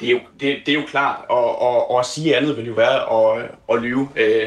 Det 0.01 0.09
er 0.09 0.13
jo, 0.13 0.21
det, 0.41 0.57
det 0.67 0.75
er 0.75 0.81
jo 0.81 0.87
klart, 0.89 1.21
og, 1.29 1.63
og, 1.63 1.91
og 1.91 1.99
at 1.99 2.07
sige 2.07 2.37
andet 2.37 2.57
vil 2.57 2.67
jo 2.67 2.73
være 2.73 3.39
at, 3.39 3.51
at 3.73 3.83
lyve. 3.83 4.09
Øh, 4.17 4.47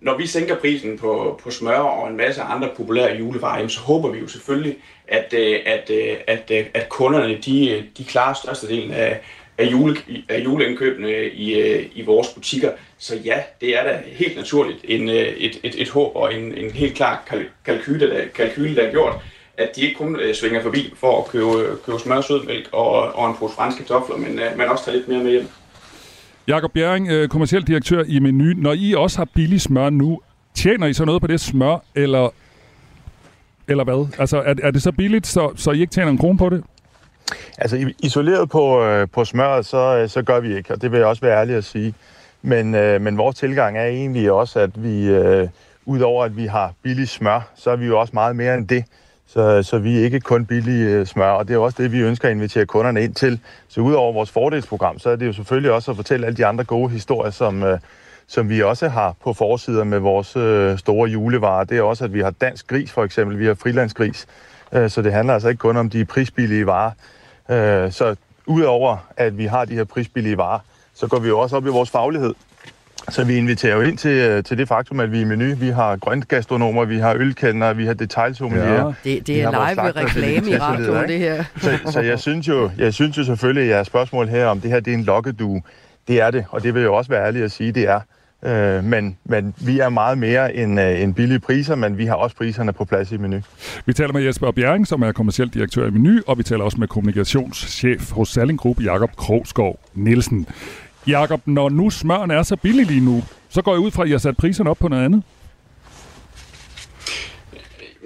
når 0.00 0.16
vi 0.16 0.26
sænker 0.26 0.56
prisen 0.56 0.98
på, 0.98 1.40
på 1.42 1.50
smør 1.50 1.78
og 1.78 2.08
en 2.08 2.16
masse 2.16 2.42
andre 2.42 2.68
populære 2.76 3.16
julevarer, 3.16 3.68
så 3.68 3.80
håber 3.80 4.08
vi 4.08 4.18
jo 4.18 4.28
selvfølgelig, 4.28 4.76
at, 5.08 5.34
øh, 5.38 5.58
at, 5.66 5.90
øh, 5.90 6.16
at, 6.26 6.50
at, 6.50 6.66
at 6.74 6.88
kunderne 6.88 7.38
de, 7.46 7.84
de 7.98 8.04
klarer 8.04 8.34
størstedelen 8.34 8.92
af, 8.92 9.20
af, 9.60 9.72
jule, 9.72 9.96
af 10.28 10.44
juleindkøbene 10.44 11.28
i, 11.28 11.60
øh, 11.60 11.86
i 11.94 12.02
vores 12.02 12.28
butikker. 12.28 12.70
Så 12.98 13.16
ja, 13.24 13.38
det 13.60 13.78
er 13.78 13.84
da 13.84 13.98
helt 14.06 14.36
naturligt 14.36 14.78
en, 14.84 15.08
øh, 15.08 15.14
et, 15.14 15.60
et, 15.62 15.82
et 15.82 15.90
håb 15.90 16.16
og 16.16 16.34
en, 16.34 16.54
en 16.54 16.70
helt 16.70 16.94
klar 16.94 17.44
kalkyle, 17.64 18.10
der, 18.10 18.24
kalkyle, 18.34 18.76
der 18.76 18.82
er 18.82 18.90
gjort, 18.90 19.14
at 19.56 19.76
de 19.76 19.80
ikke 19.80 19.94
kun 19.94 20.20
øh, 20.20 20.34
svinger 20.34 20.62
forbi 20.62 20.92
for 20.96 21.18
at 21.18 21.28
købe, 21.28 21.76
købe 21.86 21.98
smør, 21.98 22.20
sødmælk 22.20 22.68
og, 22.72 22.90
og 22.90 23.30
en 23.30 23.36
pose 23.36 23.54
franske 23.54 23.84
kartofler, 23.84 24.16
men, 24.16 24.40
men 24.56 24.68
også 24.68 24.84
tager 24.84 24.96
lidt 24.96 25.08
mere 25.08 25.24
med 25.24 25.30
hjem. 25.30 25.48
Jakob 26.48 26.72
Bjerring, 26.72 27.06
kommerciel 27.06 27.28
kommersiel 27.28 27.66
direktør 27.66 28.04
i 28.08 28.18
Menu. 28.18 28.52
Når 28.56 28.72
I 28.72 28.94
også 28.94 29.18
har 29.18 29.28
billig 29.34 29.60
smør 29.60 29.90
nu, 29.90 30.20
tjener 30.54 30.86
I 30.86 30.92
så 30.92 31.04
noget 31.04 31.20
på 31.20 31.26
det 31.26 31.40
smør, 31.40 31.84
eller, 31.94 32.28
eller 33.68 33.84
hvad? 33.84 34.08
Altså, 34.18 34.36
er, 34.36 34.54
er 34.62 34.70
det 34.70 34.82
så 34.82 34.92
billigt, 34.92 35.26
så, 35.26 35.52
så 35.56 35.70
I 35.70 35.80
ikke 35.80 35.92
tjener 35.92 36.10
en 36.10 36.18
krone 36.18 36.38
på 36.38 36.48
det? 36.48 36.64
Altså, 37.58 37.92
isoleret 37.98 38.50
på, 38.50 38.84
øh, 38.84 39.08
på 39.12 39.24
smøret, 39.24 39.66
så, 39.66 39.96
øh, 39.96 40.08
så 40.08 40.22
gør 40.22 40.40
vi 40.40 40.56
ikke, 40.56 40.74
og 40.74 40.82
det 40.82 40.92
vil 40.92 40.98
jeg 40.98 41.06
også 41.06 41.22
være 41.22 41.40
ærlig 41.40 41.56
at 41.56 41.64
sige. 41.64 41.94
Men, 42.42 42.74
øh, 42.74 43.00
men 43.00 43.18
vores 43.18 43.36
tilgang 43.36 43.78
er 43.78 43.84
egentlig 43.84 44.32
også, 44.32 44.60
at 44.60 44.84
vi, 44.84 45.08
øh, 45.08 45.48
udover 45.86 46.24
at 46.24 46.36
vi 46.36 46.46
har 46.46 46.72
billig 46.82 47.08
smør, 47.08 47.48
så 47.54 47.70
er 47.70 47.76
vi 47.76 47.86
jo 47.86 48.00
også 48.00 48.10
meget 48.14 48.36
mere 48.36 48.54
end 48.54 48.68
det. 48.68 48.84
Så, 49.26 49.62
så 49.62 49.78
vi 49.78 49.98
er 49.98 50.04
ikke 50.04 50.20
kun 50.20 50.46
billige 50.46 50.88
øh, 50.88 51.06
smør, 51.06 51.30
og 51.30 51.48
det 51.48 51.54
er 51.54 51.58
også 51.58 51.82
det, 51.82 51.92
vi 51.92 52.00
ønsker 52.00 52.28
at 52.28 52.34
invitere 52.34 52.66
kunderne 52.66 53.04
ind 53.04 53.14
til. 53.14 53.40
Så 53.68 53.80
udover 53.80 54.12
vores 54.12 54.30
fordelsprogram, 54.30 54.98
så 54.98 55.10
er 55.10 55.16
det 55.16 55.26
jo 55.26 55.32
selvfølgelig 55.32 55.72
også 55.72 55.90
at 55.90 55.96
fortælle 55.96 56.26
alle 56.26 56.36
de 56.36 56.46
andre 56.46 56.64
gode 56.64 56.90
historier, 56.90 57.30
som, 57.30 57.62
øh, 57.62 57.78
som 58.26 58.48
vi 58.48 58.62
også 58.62 58.88
har 58.88 59.14
på 59.24 59.32
forsider 59.32 59.84
med 59.84 59.98
vores 59.98 60.36
øh, 60.36 60.78
store 60.78 61.10
julevarer. 61.10 61.64
Det 61.64 61.78
er 61.78 61.82
også, 61.82 62.04
at 62.04 62.14
vi 62.14 62.20
har 62.20 62.30
dansk 62.30 62.66
gris 62.66 62.92
for 62.92 63.04
eksempel, 63.04 63.38
vi 63.38 63.46
har 63.46 63.54
frilandsgris. 63.54 64.26
Øh, 64.72 64.90
så 64.90 65.02
det 65.02 65.12
handler 65.12 65.34
altså 65.34 65.48
ikke 65.48 65.58
kun 65.58 65.76
om 65.76 65.90
de 65.90 66.04
prisbillige 66.04 66.66
varer. 66.66 66.90
Øh, 67.50 67.92
så 67.92 68.16
udover 68.46 68.96
at 69.16 69.38
vi 69.38 69.46
har 69.46 69.64
de 69.64 69.74
her 69.74 69.84
prisbillige 69.84 70.36
varer, 70.36 70.58
så 70.94 71.06
går 71.06 71.18
vi 71.18 71.28
jo 71.28 71.38
også 71.38 71.56
op 71.56 71.66
i 71.66 71.68
vores 71.68 71.90
faglighed. 71.90 72.34
Så 73.08 73.24
vi 73.24 73.36
inviterer 73.36 73.76
jo 73.76 73.80
ind 73.80 73.98
til, 73.98 74.10
øh, 74.10 74.44
til 74.44 74.58
det 74.58 74.68
faktum, 74.68 75.00
at 75.00 75.12
vi 75.12 75.18
er 75.18 75.20
i 75.20 75.24
menu. 75.24 75.54
Vi 75.54 75.68
har 75.68 75.96
grønt 75.96 76.28
gastronomer, 76.28 76.84
vi 76.84 76.98
har 76.98 77.14
ølkendere, 77.14 77.76
vi 77.76 77.86
har 77.86 77.94
detailsommelier. 77.94 78.74
Ja. 78.74 78.92
Det, 79.04 79.26
det 79.26 79.42
er 79.42 79.50
live 79.50 79.90
reklame 79.90 80.50
i 80.50 80.58
radioen, 80.58 81.08
det 81.08 81.18
her. 81.18 81.44
Så, 81.60 81.78
så 81.92 82.00
jeg, 82.00 82.18
synes 82.18 82.48
jo, 82.48 82.70
jeg 82.78 82.94
synes 82.94 83.18
jo 83.18 83.24
selvfølgelig, 83.24 83.62
at 83.62 83.70
jeres 83.70 83.86
spørgsmål 83.86 84.28
her, 84.28 84.46
om 84.46 84.60
det 84.60 84.70
her 84.70 84.80
det 84.80 84.92
er 84.92 84.98
en 84.98 85.04
lokkedue, 85.04 85.62
det 86.08 86.20
er 86.20 86.30
det, 86.30 86.44
og 86.50 86.62
det 86.62 86.74
vil 86.74 86.80
jeg 86.80 86.86
jo 86.86 86.94
også 86.94 87.10
være 87.10 87.26
ærlig 87.26 87.42
at 87.42 87.52
sige, 87.52 87.72
det 87.72 87.88
er. 87.88 88.00
Øh, 88.42 88.84
men, 88.84 89.18
men 89.24 89.54
vi 89.60 89.78
er 89.78 89.88
meget 89.88 90.18
mere 90.18 90.54
end, 90.54 90.80
øh, 90.80 91.00
end 91.00 91.14
billige 91.14 91.40
priser, 91.40 91.74
men 91.74 91.98
vi 91.98 92.06
har 92.06 92.14
også 92.14 92.36
priserne 92.36 92.72
på 92.72 92.84
plads 92.84 93.12
i 93.12 93.16
Menu. 93.16 93.40
Vi 93.86 93.92
taler 93.92 94.12
med 94.12 94.22
Jesper 94.22 94.50
Bjerring, 94.50 94.86
som 94.86 95.02
er 95.02 95.12
kommersiel 95.12 95.48
direktør 95.48 95.86
i 95.86 95.90
Menu, 95.90 96.20
og 96.26 96.38
vi 96.38 96.42
taler 96.42 96.64
også 96.64 96.78
med 96.80 96.88
kommunikationschef 96.88 98.10
hos 98.10 98.28
Salling 98.28 98.58
Group, 98.58 98.80
Jakob 98.82 99.16
Krogskov 99.16 99.80
Nielsen. 99.94 100.46
Jakob, 101.06 101.40
når 101.46 101.68
nu 101.68 101.90
smøren 101.90 102.30
er 102.30 102.42
så 102.42 102.56
billig 102.56 102.86
lige 102.86 103.04
nu, 103.04 103.22
så 103.48 103.62
går 103.62 103.72
jeg 103.72 103.80
ud 103.80 103.90
fra, 103.90 104.02
at 104.02 104.08
I 104.08 104.10
har 104.10 104.18
sat 104.18 104.36
priserne 104.36 104.70
op 104.70 104.78
på 104.78 104.88
noget 104.88 105.04
andet. 105.04 105.22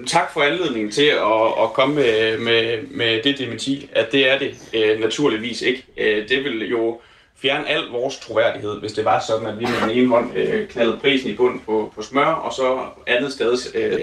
Tak 0.07 0.32
for 0.32 0.41
anledningen 0.41 0.93
til 0.93 1.07
at, 1.07 1.62
at 1.62 1.72
komme 1.74 1.95
med, 1.95 2.39
med, 2.39 2.78
med 2.91 3.22
det 3.22 3.39
dementi, 3.39 3.91
at 3.93 4.12
det 4.12 4.30
er 4.30 4.39
det 4.39 4.55
øh, 4.74 5.01
naturligvis 5.01 5.62
ikke. 5.62 5.85
Øh, 5.99 6.28
det 6.28 6.45
vil 6.45 6.70
jo 6.70 7.01
fjerne 7.45 7.68
al 7.68 7.82
vores 7.90 8.18
troværdighed, 8.18 8.80
hvis 8.80 8.92
det 8.92 9.05
var 9.05 9.20
sådan, 9.20 9.47
at 9.47 9.59
vi 9.59 9.64
med 9.64 9.88
den 9.88 9.90
ene 9.90 10.09
hånd 10.09 10.36
øh, 10.36 10.68
knaldede 10.68 10.99
prisen 11.01 11.30
i 11.30 11.34
bunden 11.34 11.62
på, 11.66 11.92
på 11.97 12.03
smør, 12.03 12.24
og 12.24 12.53
så 12.53 12.78
andet 13.07 13.32
sted 13.32 13.59
øh, 13.74 14.01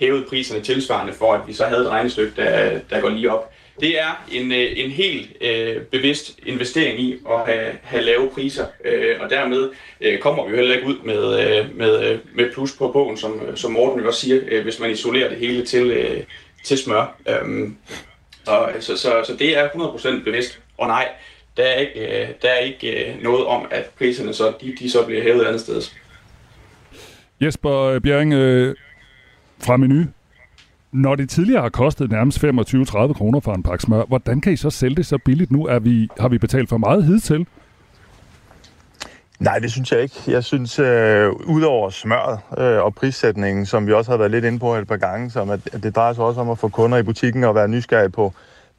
hævede 0.00 0.24
priserne 0.28 0.62
tilsvarende 0.62 1.12
for, 1.12 1.32
at 1.32 1.40
vi 1.46 1.52
så 1.52 1.64
havde 1.64 1.82
et 1.82 1.88
regnestykke, 1.88 2.32
der, 2.36 2.80
der 2.90 3.00
går 3.00 3.08
lige 3.08 3.32
op. 3.32 3.52
Det 3.80 4.00
er 4.00 4.24
en, 4.32 4.52
øh, 4.52 4.72
en 4.76 4.90
helt 4.90 5.28
øh, 5.40 5.82
bevidst 5.82 6.38
investering 6.46 7.00
i 7.00 7.18
at 7.30 7.46
have, 7.46 7.72
have 7.82 8.02
lave 8.02 8.30
priser, 8.30 8.66
øh, 8.84 9.16
og 9.20 9.30
dermed 9.30 9.70
øh, 10.00 10.18
kommer 10.18 10.44
vi 10.44 10.50
jo 10.50 10.56
heller 10.56 10.74
ikke 10.74 10.86
ud 10.86 10.98
med, 11.04 11.40
øh, 11.40 11.76
med, 11.78 12.10
øh, 12.10 12.18
med 12.34 12.52
plus 12.52 12.72
på 12.72 12.88
bogen, 12.88 13.16
som, 13.16 13.56
som 13.56 13.72
Morten 13.72 14.00
jo 14.00 14.06
også 14.06 14.20
siger, 14.20 14.40
øh, 14.48 14.62
hvis 14.62 14.80
man 14.80 14.90
isolerer 14.90 15.28
det 15.28 15.38
hele 15.38 15.64
til, 15.66 15.90
øh, 15.90 16.22
til 16.64 16.78
smør. 16.78 17.16
Øh, 17.28 17.70
og, 18.46 18.70
så, 18.80 18.96
så, 18.96 19.22
så 19.26 19.36
det 19.38 19.58
er 19.58 19.68
100% 19.68 20.24
bevidst. 20.24 20.58
Og 20.78 20.88
nej, 20.88 21.08
der 21.56 21.62
er 21.62 21.74
ikke, 21.74 22.22
øh, 22.22 22.28
der 22.42 22.48
er 22.48 22.58
ikke 22.58 23.12
øh, 23.12 23.22
noget 23.22 23.46
om, 23.46 23.66
at 23.70 23.90
priserne 23.98 24.34
så, 24.34 24.52
de, 24.60 24.74
de 24.78 24.90
så 24.90 25.06
bliver 25.06 25.22
hævet 25.22 25.44
andet 25.44 25.60
sted. 25.60 25.82
Jesper 27.40 27.98
Bjerring 27.98 28.32
øh, 28.32 28.76
fra 29.64 29.76
Menu. 29.76 30.04
Når 30.92 31.14
det 31.14 31.30
tidligere 31.30 31.62
har 31.62 31.68
kostet 31.68 32.10
nærmest 32.10 32.44
25-30 32.44 33.12
kroner 33.12 33.40
for 33.40 33.54
en 33.54 33.62
pakke 33.62 33.82
smør, 33.82 34.04
hvordan 34.04 34.40
kan 34.40 34.52
I 34.52 34.56
så 34.56 34.70
sælge 34.70 34.96
det 34.96 35.06
så 35.06 35.18
billigt 35.24 35.50
nu? 35.50 35.66
Er 35.66 35.78
vi, 35.78 36.08
har 36.20 36.28
vi 36.28 36.38
betalt 36.38 36.68
for 36.68 36.76
meget 36.76 37.04
hidtil? 37.04 37.46
Nej, 39.40 39.58
det 39.58 39.72
synes 39.72 39.92
jeg 39.92 40.02
ikke. 40.02 40.16
Jeg 40.26 40.44
synes, 40.44 40.78
øh, 40.78 41.32
udover 41.32 41.90
smøret 41.90 42.38
øh, 42.58 42.82
og 42.82 42.94
prissætningen, 42.94 43.66
som 43.66 43.86
vi 43.86 43.92
også 43.92 44.10
har 44.10 44.18
været 44.18 44.30
lidt 44.30 44.44
inde 44.44 44.58
på 44.58 44.74
et 44.74 44.88
par 44.88 44.96
gange, 44.96 45.30
som 45.30 45.50
at, 45.50 45.60
at 45.72 45.82
det 45.82 45.96
drejer 45.96 46.12
sig 46.12 46.24
også 46.24 46.40
om 46.40 46.50
at 46.50 46.58
få 46.58 46.68
kunder 46.68 46.98
i 46.98 47.02
butikken 47.02 47.44
og 47.44 47.54
være 47.54 47.68
nysgerrige 47.68 48.10
på, 48.10 48.32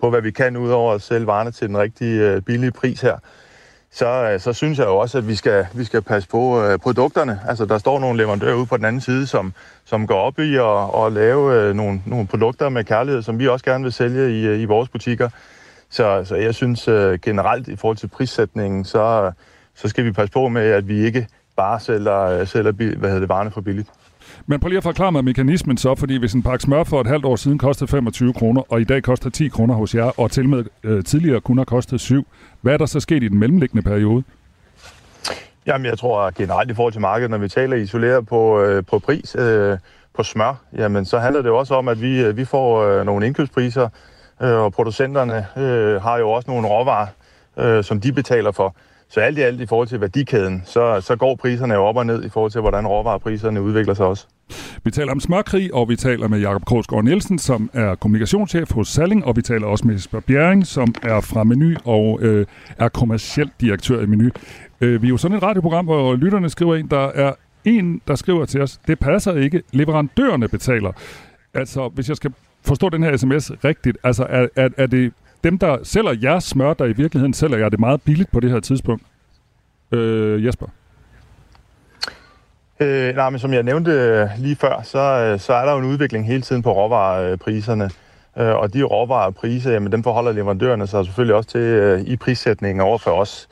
på 0.03 0.09
hvad 0.09 0.21
vi 0.21 0.31
kan, 0.31 0.57
udover 0.57 0.93
at 0.93 1.01
sælge 1.01 1.27
varerne 1.27 1.51
til 1.51 1.67
den 1.67 1.77
rigtige 1.77 2.21
øh, 2.21 2.41
billige 2.41 2.71
pris 2.71 3.01
her, 3.01 3.17
så, 3.91 4.07
øh, 4.07 4.39
så 4.39 4.53
synes 4.53 4.79
jeg 4.79 4.85
jo 4.85 4.97
også, 4.97 5.17
at 5.17 5.27
vi 5.27 5.35
skal, 5.35 5.65
vi 5.73 5.83
skal 5.83 6.01
passe 6.01 6.29
på 6.29 6.63
øh, 6.63 6.79
produkterne. 6.79 7.39
Altså, 7.47 7.65
der 7.65 7.77
står 7.77 7.99
nogle 7.99 8.17
leverandører 8.17 8.55
ude 8.55 8.65
på 8.65 8.77
den 8.77 8.85
anden 8.85 9.01
side, 9.01 9.27
som, 9.27 9.53
som 9.85 10.07
går 10.07 10.15
op 10.15 10.39
i 10.39 10.55
at, 10.55 11.05
at 11.05 11.13
lave 11.13 11.61
øh, 11.61 11.75
nogle, 11.75 12.01
nogle 12.05 12.27
produkter 12.27 12.69
med 12.69 12.83
kærlighed, 12.83 13.21
som 13.21 13.39
vi 13.39 13.47
også 13.47 13.65
gerne 13.65 13.83
vil 13.83 13.93
sælge 13.93 14.39
i, 14.39 14.45
øh, 14.45 14.61
i 14.61 14.65
vores 14.65 14.89
butikker. 14.89 15.29
Så, 15.89 16.23
så 16.25 16.35
jeg 16.35 16.55
synes 16.55 16.87
øh, 16.87 17.19
generelt 17.19 17.67
i 17.67 17.75
forhold 17.75 17.97
til 17.97 18.07
prissætningen, 18.07 18.85
så, 18.85 19.31
så 19.75 19.87
skal 19.87 20.05
vi 20.05 20.11
passe 20.11 20.33
på 20.33 20.47
med, 20.47 20.71
at 20.71 20.87
vi 20.87 21.05
ikke 21.05 21.27
bare 21.55 21.79
sælger, 21.79 22.21
øh, 22.21 22.47
sælger 22.47 22.71
hvad 22.71 23.09
hedder 23.09 23.19
det, 23.19 23.29
varerne 23.29 23.51
for 23.51 23.61
billigt. 23.61 23.89
Men 24.45 24.59
prøv 24.59 24.67
lige 24.67 24.77
at 24.77 24.83
forklare 24.83 25.11
mig 25.11 25.23
mekanismen 25.23 25.77
så, 25.77 25.95
fordi 25.95 26.17
hvis 26.17 26.33
en 26.33 26.43
pakke 26.43 26.63
smør 26.63 26.83
for 26.83 27.01
et 27.01 27.07
halvt 27.07 27.25
år 27.25 27.35
siden 27.35 27.57
kostede 27.57 27.91
25 27.91 28.33
kroner, 28.33 28.61
og 28.69 28.81
i 28.81 28.83
dag 28.83 29.03
koster 29.03 29.29
10 29.29 29.47
kroner 29.47 29.75
hos 29.75 29.95
jer, 29.95 30.19
og 30.19 30.31
til 30.31 30.49
med 30.49 30.63
øh, 30.83 31.03
tidligere 31.03 31.41
kun 31.41 31.57
har 31.57 31.65
kostet 31.65 32.01
7, 32.01 32.27
hvad 32.61 32.73
er 32.73 32.77
der 32.77 32.85
så 32.85 32.99
sket 32.99 33.23
i 33.23 33.27
den 33.27 33.39
mellemliggende 33.39 33.83
periode? 33.83 34.23
Jamen, 35.65 35.85
jeg 35.85 35.97
tror 35.97 36.31
generelt 36.35 36.71
i 36.71 36.73
forhold 36.73 36.93
til 36.93 37.01
markedet, 37.01 37.31
når 37.31 37.37
vi 37.37 37.49
taler 37.49 37.77
isoleret 37.77 38.27
på, 38.27 38.61
øh, 38.61 38.83
på 38.85 38.99
pris 38.99 39.35
øh, 39.39 39.77
på 40.15 40.23
smør, 40.23 40.53
jamen 40.77 41.05
så 41.05 41.19
handler 41.19 41.41
det 41.41 41.49
jo 41.49 41.57
også 41.57 41.75
om, 41.75 41.87
at 41.87 42.01
vi, 42.01 42.21
øh, 42.21 42.37
vi 42.37 42.45
får 42.45 42.83
øh, 42.83 43.05
nogle 43.05 43.25
indkøbspriser, 43.25 43.89
øh, 44.41 44.53
og 44.53 44.73
producenterne 44.73 45.47
øh, 45.57 46.01
har 46.01 46.17
jo 46.17 46.31
også 46.31 46.51
nogle 46.51 46.67
råvarer, 46.67 47.07
øh, 47.57 47.83
som 47.83 48.01
de 48.01 48.11
betaler 48.11 48.51
for. 48.51 48.75
Så 49.13 49.19
alt 49.19 49.37
i 49.37 49.41
alt 49.41 49.61
i 49.61 49.65
forhold 49.65 49.87
til 49.87 50.01
værdikæden, 50.01 50.63
så, 50.65 51.01
så 51.01 51.15
går 51.15 51.35
priserne 51.35 51.73
jo 51.73 51.83
op 51.83 51.97
og 51.97 52.05
ned 52.05 52.23
i 52.25 52.29
forhold 52.29 52.51
til, 52.51 52.61
hvordan 52.61 52.87
råvarepriserne 52.87 53.61
udvikler 53.61 53.93
sig 53.93 54.05
også. 54.05 54.27
Vi 54.83 54.91
taler 54.91 55.11
om 55.11 55.19
smørkrig, 55.19 55.73
og 55.73 55.89
vi 55.89 55.95
taler 55.95 56.27
med 56.27 56.39
Jakob 56.39 56.65
Krogsgaard 56.65 57.03
Nielsen, 57.03 57.39
som 57.39 57.69
er 57.73 57.95
kommunikationschef 57.95 58.71
hos 58.71 58.87
Salling, 58.87 59.25
og 59.25 59.35
vi 59.35 59.41
taler 59.41 59.67
også 59.67 59.87
med 59.87 59.95
Jesper 59.95 60.19
Bjerring, 60.19 60.67
som 60.67 60.95
er 61.03 61.21
fra 61.21 61.43
Menu 61.43 61.75
og 61.85 62.19
øh, 62.21 62.45
er 62.77 62.89
kommersiel 62.89 63.51
direktør 63.61 64.01
i 64.01 64.05
Menu. 64.05 64.29
Øh, 64.81 65.01
vi 65.01 65.07
er 65.07 65.09
jo 65.09 65.17
sådan 65.17 65.37
et 65.37 65.43
radioprogram, 65.43 65.85
hvor 65.85 66.15
lytterne 66.15 66.49
skriver 66.49 66.75
ind, 66.75 66.89
der 66.89 67.07
er 67.07 67.33
en, 67.65 68.01
der 68.07 68.15
skriver 68.15 68.45
til 68.45 68.61
os, 68.61 68.79
det 68.87 68.99
passer 68.99 69.33
ikke, 69.33 69.61
leverandørerne 69.71 70.47
betaler. 70.47 70.91
Altså, 71.53 71.87
hvis 71.87 72.09
jeg 72.09 72.17
skal 72.17 72.33
forstå 72.65 72.89
den 72.89 73.03
her 73.03 73.17
sms 73.17 73.51
rigtigt, 73.63 73.97
altså 74.03 74.25
er, 74.29 74.47
er, 74.55 74.69
er 74.77 74.87
det 74.87 75.13
dem, 75.43 75.57
der 75.57 75.77
sælger 75.83 76.15
jeres 76.23 76.43
smør, 76.43 76.73
der 76.73 76.85
i 76.85 76.93
virkeligheden 76.93 77.33
sælger 77.33 77.57
jer 77.57 77.69
det 77.69 77.79
meget 77.79 78.01
billigt 78.01 78.31
på 78.31 78.39
det 78.39 78.51
her 78.51 78.59
tidspunkt? 78.59 79.03
Øh, 79.91 80.45
Jesper? 80.45 80.67
Øh, 82.79 83.15
nej, 83.15 83.29
men 83.29 83.39
som 83.39 83.53
jeg 83.53 83.63
nævnte 83.63 83.91
øh, 83.91 84.27
lige 84.37 84.55
før, 84.55 84.81
så, 84.83 84.99
øh, 84.99 85.39
så 85.39 85.53
er 85.53 85.65
der 85.65 85.71
jo 85.71 85.79
en 85.79 85.85
udvikling 85.85 86.27
hele 86.27 86.41
tiden 86.41 86.61
på 86.61 86.71
råvarepriserne. 86.71 87.89
Øh, 88.37 88.55
og 88.55 88.73
de 88.73 88.83
råvarepriser, 88.83 89.71
jamen 89.71 89.91
dem 89.91 90.03
forholder 90.03 90.31
leverandørerne 90.31 90.87
sig 90.87 91.05
selvfølgelig 91.05 91.35
også 91.35 91.49
til 91.49 91.61
øh, 91.61 92.01
i 92.01 92.15
prissætningen 92.15 92.81
over 92.81 92.97
for 92.97 93.11
os. 93.11 93.47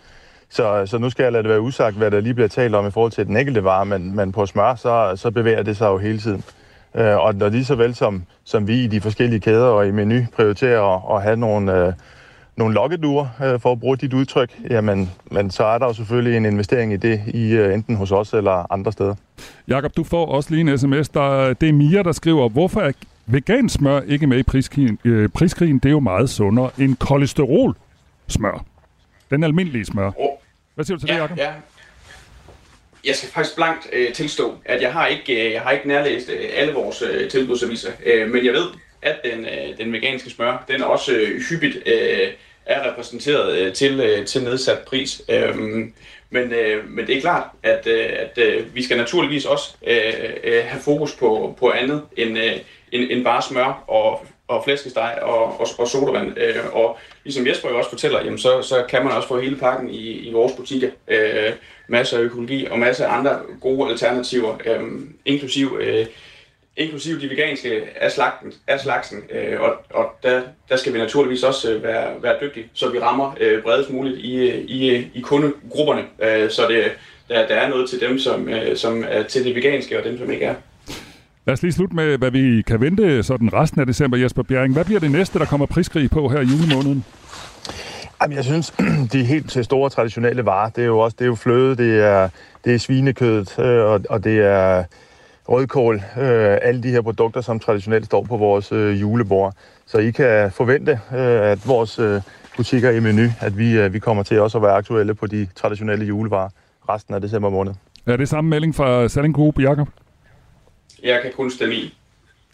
Så, 0.49 0.85
så 0.85 0.97
nu 0.97 1.09
skal 1.09 1.23
jeg 1.23 1.31
lade 1.31 1.43
det 1.43 1.49
være 1.49 1.61
usagt, 1.61 1.95
hvad 1.95 2.11
der 2.11 2.19
lige 2.19 2.33
bliver 2.33 2.47
talt 2.47 2.75
om 2.75 2.87
i 2.87 2.91
forhold 2.91 3.11
til 3.11 3.27
den 3.27 3.37
enkelte 3.37 3.63
vare, 3.63 3.85
men, 3.85 4.15
men 4.15 4.31
på 4.31 4.45
smør, 4.45 4.75
så, 4.75 5.13
så 5.15 5.31
bevæger 5.31 5.63
det 5.63 5.77
sig 5.77 5.85
jo 5.85 5.97
hele 5.97 6.19
tiden. 6.19 6.37
Øh, 6.37 6.60
og 6.93 7.35
når 7.35 7.49
lige 7.49 7.65
så 7.65 7.75
vel 7.75 7.95
som, 7.95 8.23
som 8.43 8.67
vi 8.67 8.83
i 8.83 8.87
de 8.87 9.01
forskellige 9.01 9.39
kæder 9.39 9.65
og 9.65 9.87
i 9.87 9.91
menu 9.91 10.25
prioriterer 10.35 10.81
at, 10.81 11.17
at 11.17 11.23
have 11.23 11.37
nogle, 11.37 11.87
øh, 11.87 11.93
nogle 12.55 12.73
lokkeduer, 12.73 13.27
øh, 13.43 13.59
for 13.59 13.71
at 13.71 13.79
bruge 13.79 13.97
dit 13.97 14.13
udtryk, 14.13 14.51
jamen, 14.69 15.11
men 15.31 15.51
så 15.51 15.63
er 15.63 15.77
der 15.77 15.85
jo 15.85 15.93
selvfølgelig 15.93 16.37
en 16.37 16.45
investering 16.45 16.93
i 16.93 16.97
det, 16.97 17.21
i 17.27 17.51
øh, 17.51 17.73
enten 17.73 17.95
hos 17.95 18.11
os 18.11 18.33
eller 18.33 18.73
andre 18.73 18.91
steder. 18.91 19.15
Jakob, 19.67 19.97
du 19.97 20.03
får 20.03 20.25
også 20.25 20.51
lige 20.51 20.71
en 20.71 20.77
sms. 20.77 21.09
Der, 21.09 21.53
det 21.53 21.69
er 21.69 21.73
Mia, 21.73 22.03
der 22.03 22.11
skriver, 22.11 22.49
hvorfor 22.49 22.81
er 22.81 22.91
vegansmør 23.25 24.01
ikke 24.01 24.27
med 24.27 24.37
i 24.37 24.43
priskrigen? 24.43 24.99
Øh, 25.05 25.29
priskrigen, 25.29 25.79
det 25.79 25.85
er 25.85 25.91
jo 25.91 25.99
meget 25.99 26.29
sundere 26.29 26.69
end 26.77 26.95
kolesterol 26.95 27.75
smør. 28.27 28.65
Den 29.29 29.43
almindelige 29.43 29.85
smør. 29.85 30.11
Hvad 30.75 30.85
siger 30.85 30.97
du 30.97 31.01
til 31.01 31.09
ja, 31.09 31.15
det, 31.15 31.21
Jacob? 31.21 31.37
Ja. 31.37 31.51
Jeg 33.05 33.15
skal 33.15 33.29
faktisk 33.29 33.55
blankt 33.55 33.87
øh, 33.93 34.13
tilstå, 34.13 34.57
at 34.65 34.81
jeg 34.81 34.93
har 34.93 35.07
ikke, 35.07 35.45
øh, 35.45 35.51
jeg 35.51 35.61
har 35.61 35.71
ikke 35.71 35.87
nærlæst 35.87 36.29
øh, 36.29 36.49
alle 36.53 36.73
vores 36.73 37.01
øh, 37.01 37.29
tilbudsaviser, 37.29 37.91
øh, 38.05 38.29
men 38.29 38.45
jeg 38.45 38.53
ved, 38.53 38.65
at 39.01 39.15
den, 39.23 39.45
øh, 39.45 39.77
den 39.77 39.93
veganske 39.93 40.29
smør, 40.29 40.65
den 40.67 40.83
også 40.83 41.13
øh, 41.13 41.41
hyppigt 41.49 41.77
øh, 41.85 42.27
er 42.65 42.91
repræsenteret 42.91 43.57
øh, 43.57 43.73
til, 43.73 43.99
øh, 43.99 44.25
til 44.25 44.43
nedsat 44.43 44.79
pris. 44.79 45.21
Øh, 45.29 45.57
men, 46.29 46.53
øh, 46.53 46.89
men 46.89 47.07
det 47.07 47.17
er 47.17 47.21
klart, 47.21 47.43
at, 47.63 47.87
øh, 47.87 48.09
at 48.19 48.37
øh, 48.37 48.75
vi 48.75 48.83
skal 48.83 48.97
naturligvis 48.97 49.45
også 49.45 49.75
øh, 49.87 50.13
øh, 50.43 50.63
have 50.65 50.81
fokus 50.81 51.15
på, 51.15 51.55
på 51.59 51.71
andet 51.71 52.01
end, 52.17 52.37
øh, 52.37 52.53
end, 52.91 53.11
end 53.11 53.23
bare 53.23 53.41
smør, 53.41 53.83
og, 53.87 54.25
og 54.47 54.63
flæskesteg 54.63 55.19
og, 55.21 55.59
og, 55.59 55.67
og 55.77 55.87
sodavand. 55.87 56.37
Øh, 56.37 56.55
og 56.75 56.97
ligesom 57.23 57.47
Jesper 57.47 57.69
jo 57.69 57.77
også 57.77 57.89
fortæller, 57.89 58.23
jamen 58.23 58.39
så, 58.39 58.61
så 58.61 58.85
kan 58.89 59.03
man 59.03 59.13
også 59.13 59.27
få 59.27 59.39
hele 59.39 59.55
pakken 59.55 59.89
i, 59.89 60.11
i 60.11 60.31
vores 60.31 60.53
butikker. 60.53 60.89
Øh, 61.07 61.51
masser 61.91 62.17
af 62.17 62.21
økologi 62.21 62.67
og 62.71 62.79
masser 62.79 63.07
af 63.07 63.17
andre 63.17 63.39
gode 63.61 63.91
alternativer, 63.91 64.57
øh, 64.65 64.81
inklusiv, 65.25 65.77
øh, 65.81 66.05
inklusiv 66.77 67.21
de 67.21 67.29
veganske 67.29 67.81
af, 68.01 68.11
slagten, 68.11 68.53
af 68.67 68.79
slagsen. 68.79 69.17
Øh, 69.31 69.61
og 69.61 69.73
og 69.89 70.05
der, 70.23 70.41
der 70.69 70.77
skal 70.77 70.93
vi 70.93 70.97
naturligvis 70.97 71.43
også 71.43 71.73
øh, 71.73 71.83
være, 71.83 72.07
være 72.21 72.35
dygtige, 72.41 72.65
så 72.73 72.89
vi 72.89 72.99
rammer 72.99 73.37
øh, 73.39 73.63
bredest 73.63 73.89
muligt 73.89 74.17
i, 74.17 74.49
i, 74.61 75.07
i 75.13 75.21
kundegrupperne, 75.21 76.01
øh, 76.23 76.49
så 76.49 76.61
det, 76.69 76.83
der, 77.29 77.47
der 77.47 77.55
er 77.55 77.69
noget 77.69 77.89
til 77.89 77.99
dem, 77.99 78.19
som, 78.19 78.49
øh, 78.49 78.77
som 78.77 79.05
er 79.07 79.23
til 79.23 79.45
det 79.45 79.55
veganske, 79.55 79.99
og 79.99 80.03
dem, 80.03 80.17
som 80.17 80.31
ikke 80.31 80.45
er. 80.45 80.55
Lad 81.45 81.53
os 81.53 81.61
lige 81.61 81.73
slutte 81.73 81.95
med, 81.95 82.17
hvad 82.17 82.31
vi 82.31 82.61
kan 82.61 82.81
vente 82.81 83.23
sådan 83.23 83.53
resten 83.53 83.81
af 83.81 83.87
december, 83.87 84.17
Jesper 84.17 84.43
Bjerring. 84.43 84.73
Hvad 84.73 84.85
bliver 84.85 84.99
det 84.99 85.11
næste, 85.11 85.39
der 85.39 85.45
kommer 85.45 85.65
priskrig 85.65 86.09
på 86.09 86.29
her 86.29 86.39
i 86.39 86.43
julemåneden? 86.43 87.05
Jamen, 88.21 88.37
jeg 88.37 88.45
synes, 88.45 88.73
de 89.13 89.23
helt 89.23 89.51
til 89.51 89.63
store 89.63 89.89
traditionelle 89.89 90.45
varer, 90.45 90.69
det 90.69 90.81
er 90.81 90.85
jo 90.85 90.99
også 90.99 91.15
det 91.19 91.25
er 91.25 91.27
jo 91.27 91.35
fløde, 91.35 91.75
det 91.75 92.03
er, 92.03 92.29
det 92.65 92.73
er 92.75 92.77
svinekødet, 92.77 93.59
øh, 93.59 93.85
og, 93.85 94.01
og 94.09 94.23
det 94.23 94.39
er 94.39 94.83
rødkål. 95.49 95.95
Øh, 95.95 96.57
alle 96.61 96.83
de 96.83 96.89
her 96.89 97.01
produkter, 97.01 97.41
som 97.41 97.59
traditionelt 97.59 98.05
står 98.05 98.23
på 98.23 98.37
vores 98.37 98.71
øh, 98.71 99.01
julebord. 99.01 99.53
Så 99.85 99.97
I 99.97 100.11
kan 100.11 100.51
forvente, 100.51 100.91
øh, 100.91 101.51
at 101.51 101.67
vores 101.67 101.99
øh, 101.99 102.21
butikker 102.57 102.91
i 102.91 102.99
menu, 102.99 103.27
at 103.39 103.57
vi, 103.57 103.71
øh, 103.71 103.93
vi 103.93 103.99
kommer 103.99 104.23
til 104.23 104.39
også 104.39 104.57
at 104.57 104.61
være 104.61 104.73
aktuelle 104.73 105.13
på 105.13 105.27
de 105.27 105.47
traditionelle 105.55 106.05
julevarer 106.05 106.49
resten 106.89 107.13
af 107.13 107.21
december 107.21 107.49
måned. 107.49 107.73
Er 108.05 108.17
det 108.17 108.29
samme 108.29 108.49
melding 108.49 108.75
fra 108.75 109.07
Salling 109.07 109.35
Group, 109.35 109.59
Jacob? 109.59 109.87
Jeg 111.03 111.21
kan 111.21 111.31
kun 111.35 111.51
stemme 111.51 111.75
i. 111.75 111.97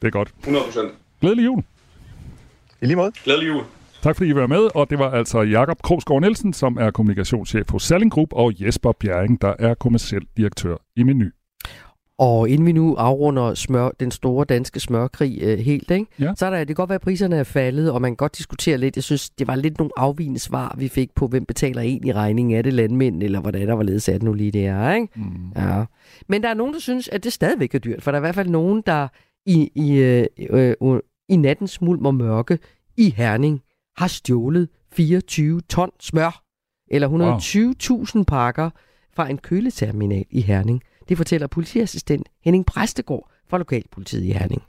Det 0.01 0.07
er 0.07 0.11
godt. 0.11 0.29
100 0.39 0.65
procent. 0.65 0.91
Glædelig 1.21 1.45
jul. 1.45 1.63
I 2.81 2.85
lige 2.85 2.95
måde. 2.95 3.11
Glædelig 3.23 3.47
jul. 3.47 3.63
Tak 4.01 4.15
fordi 4.15 4.29
I 4.29 4.35
var 4.35 4.47
med, 4.47 4.75
og 4.75 4.89
det 4.89 4.99
var 4.99 5.11
altså 5.11 5.41
Jakob 5.41 5.81
Krogsgaard 5.81 6.21
Nielsen, 6.21 6.53
som 6.53 6.77
er 6.77 6.91
kommunikationschef 6.91 7.71
hos 7.71 7.83
Salling 7.83 8.11
Group, 8.11 8.29
og 8.31 8.53
Jesper 8.61 8.91
Bjerring, 8.91 9.41
der 9.41 9.53
er 9.59 9.73
kommersiel 9.73 10.21
direktør 10.37 10.75
i 10.95 11.03
Menu. 11.03 11.25
Og 12.19 12.49
inden 12.49 12.67
vi 12.67 12.71
nu 12.71 12.95
afrunder 12.95 13.53
smør, 13.53 13.89
den 13.99 14.11
store 14.11 14.45
danske 14.45 14.79
smørkrig 14.79 15.39
øh, 15.41 15.59
helt, 15.59 15.91
ikke? 15.91 16.05
Ja. 16.19 16.33
så 16.35 16.45
er 16.45 16.49
der, 16.49 16.57
det 16.57 16.67
kan 16.67 16.75
godt 16.75 16.89
være, 16.89 16.95
at 16.95 17.01
priserne 17.01 17.35
er 17.35 17.43
faldet, 17.43 17.91
og 17.91 18.01
man 18.01 18.11
kan 18.11 18.15
godt 18.15 18.37
diskutere 18.37 18.77
lidt. 18.77 18.95
Jeg 18.95 19.03
synes, 19.03 19.29
det 19.29 19.47
var 19.47 19.55
lidt 19.55 19.77
nogle 19.77 19.91
afvigende 19.97 20.39
svar, 20.39 20.75
vi 20.77 20.87
fik 20.87 21.09
på, 21.15 21.27
hvem 21.27 21.45
betaler 21.45 21.81
egentlig 21.81 22.15
regningen. 22.15 22.57
Er 22.57 22.61
det 22.61 22.73
landmænd, 22.73 23.23
eller 23.23 23.39
hvordan 23.39 23.67
der 23.67 23.73
var 23.73 23.83
ledes 23.83 24.09
at 24.09 24.23
nu 24.23 24.33
lige 24.33 24.51
det 24.51 24.65
er, 24.65 24.93
ikke? 24.93 25.07
Mm. 25.15 25.51
Ja. 25.55 25.85
Men 26.27 26.43
der 26.43 26.49
er 26.49 26.53
nogen, 26.53 26.73
der 26.73 26.79
synes, 26.79 27.07
at 27.07 27.23
det 27.23 27.33
stadigvæk 27.33 27.75
er 27.75 27.79
dyrt, 27.79 28.03
for 28.03 28.11
der 28.11 28.15
er 28.15 28.21
i 28.21 28.25
hvert 28.25 28.35
fald 28.35 28.49
nogen, 28.49 28.83
der 28.85 29.07
i, 29.45 29.71
i, 29.75 29.97
øh, 29.97 30.25
øh, 30.49 30.99
i 31.29 31.35
nattens 31.35 31.81
mulm 31.81 32.05
og 32.05 32.15
mørke 32.15 32.59
i 32.97 33.13
Herning 33.17 33.61
har 33.97 34.07
stjålet 34.07 34.69
24 34.95 35.61
ton 35.61 35.91
smør, 35.99 36.41
eller 36.91 37.07
120.000 37.07 38.23
pakker 38.27 38.69
fra 39.15 39.29
en 39.29 39.37
køleterminal 39.37 40.25
i 40.31 40.41
Herning. 40.41 40.83
Det 41.09 41.17
fortæller 41.17 41.47
politiassistent 41.47 42.27
Henning 42.45 42.65
Præstegård 42.65 43.31
fra 43.49 43.57
Lokalpolitiet 43.57 44.23
i 44.23 44.31
Herning. 44.31 44.63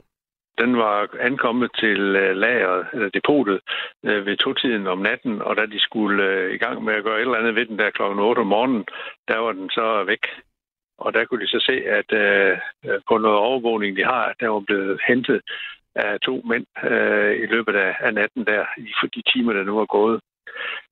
Den 0.57 0.77
var 0.77 1.09
ankommet 1.19 1.69
til 1.75 1.99
øh, 2.15 2.35
lageret, 2.35 2.87
eller 2.93 3.09
depotet, 3.09 3.59
øh, 4.05 4.25
ved 4.25 4.37
to-tiden 4.37 4.87
om 4.87 4.99
natten, 4.99 5.41
og 5.41 5.57
da 5.57 5.65
de 5.65 5.79
skulle 5.79 6.23
øh, 6.23 6.53
i 6.53 6.57
gang 6.57 6.83
med 6.83 6.93
at 6.93 7.03
gøre 7.03 7.15
et 7.17 7.21
eller 7.21 7.37
andet 7.37 7.55
ved 7.55 7.65
den 7.65 7.79
der 7.79 7.89
klokken 7.89 8.19
8 8.19 8.39
om 8.39 8.47
morgenen, 8.47 8.85
der 9.27 9.37
var 9.37 9.51
den 9.51 9.69
så 9.69 10.03
væk. 10.03 10.23
Og 10.97 11.13
der 11.13 11.25
kunne 11.25 11.41
de 11.43 11.47
så 11.47 11.59
se, 11.59 11.75
at 11.99 12.09
øh, 12.13 12.57
på 13.09 13.17
noget 13.17 13.37
overvågning, 13.37 13.97
de 13.97 14.03
har, 14.03 14.33
der 14.39 14.47
var 14.47 14.59
blevet 14.59 14.99
hentet 15.07 15.41
af 15.95 16.19
to 16.19 16.41
mænd 16.45 16.65
øh, 16.83 17.43
i 17.43 17.45
løbet 17.45 17.75
af, 17.75 17.95
af 17.99 18.13
natten 18.13 18.45
der, 18.45 18.65
i 18.77 18.91
de 19.15 19.21
timer, 19.31 19.53
der 19.53 19.63
nu 19.63 19.79
er 19.79 19.85
gået. 19.85 20.21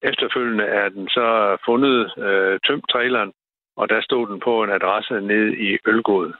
Efterfølgende 0.01 0.63
er 0.63 0.89
den 0.89 1.09
så 1.09 1.57
fundet 1.65 2.17
øh, 2.17 2.59
tømt 2.67 2.85
traileren, 2.91 3.31
og 3.75 3.89
der 3.89 4.01
stod 4.01 4.27
den 4.27 4.39
på 4.39 4.63
en 4.63 4.69
adresse 4.69 5.21
nede 5.21 5.57
i 5.57 5.77
Ølgod. 5.87 6.33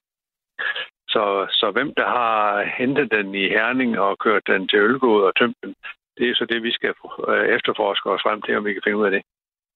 Så, 1.10 1.48
så 1.50 1.72
hvem 1.72 1.94
der 1.98 2.08
har 2.08 2.64
hentet 2.78 3.12
den 3.12 3.36
i 3.36 3.48
Herning 3.48 4.00
og 4.00 4.20
kørt 4.20 4.48
den 4.48 4.68
til 4.68 4.80
Ølgod 4.80 5.24
og 5.24 5.36
tømt 5.36 5.58
den, 5.64 5.76
det 6.18 6.30
er 6.30 6.36
så 6.36 6.46
det, 6.46 6.64
vi 6.64 6.72
skal 6.72 6.94
øh, 7.30 7.48
efterforske 7.56 8.10
os 8.10 8.22
frem 8.22 8.42
til, 8.42 8.58
om 8.58 8.66
vi 8.66 8.74
kan 8.74 8.82
finde 8.84 8.98
ud 8.98 9.06
af 9.06 9.12
det. 9.12 9.22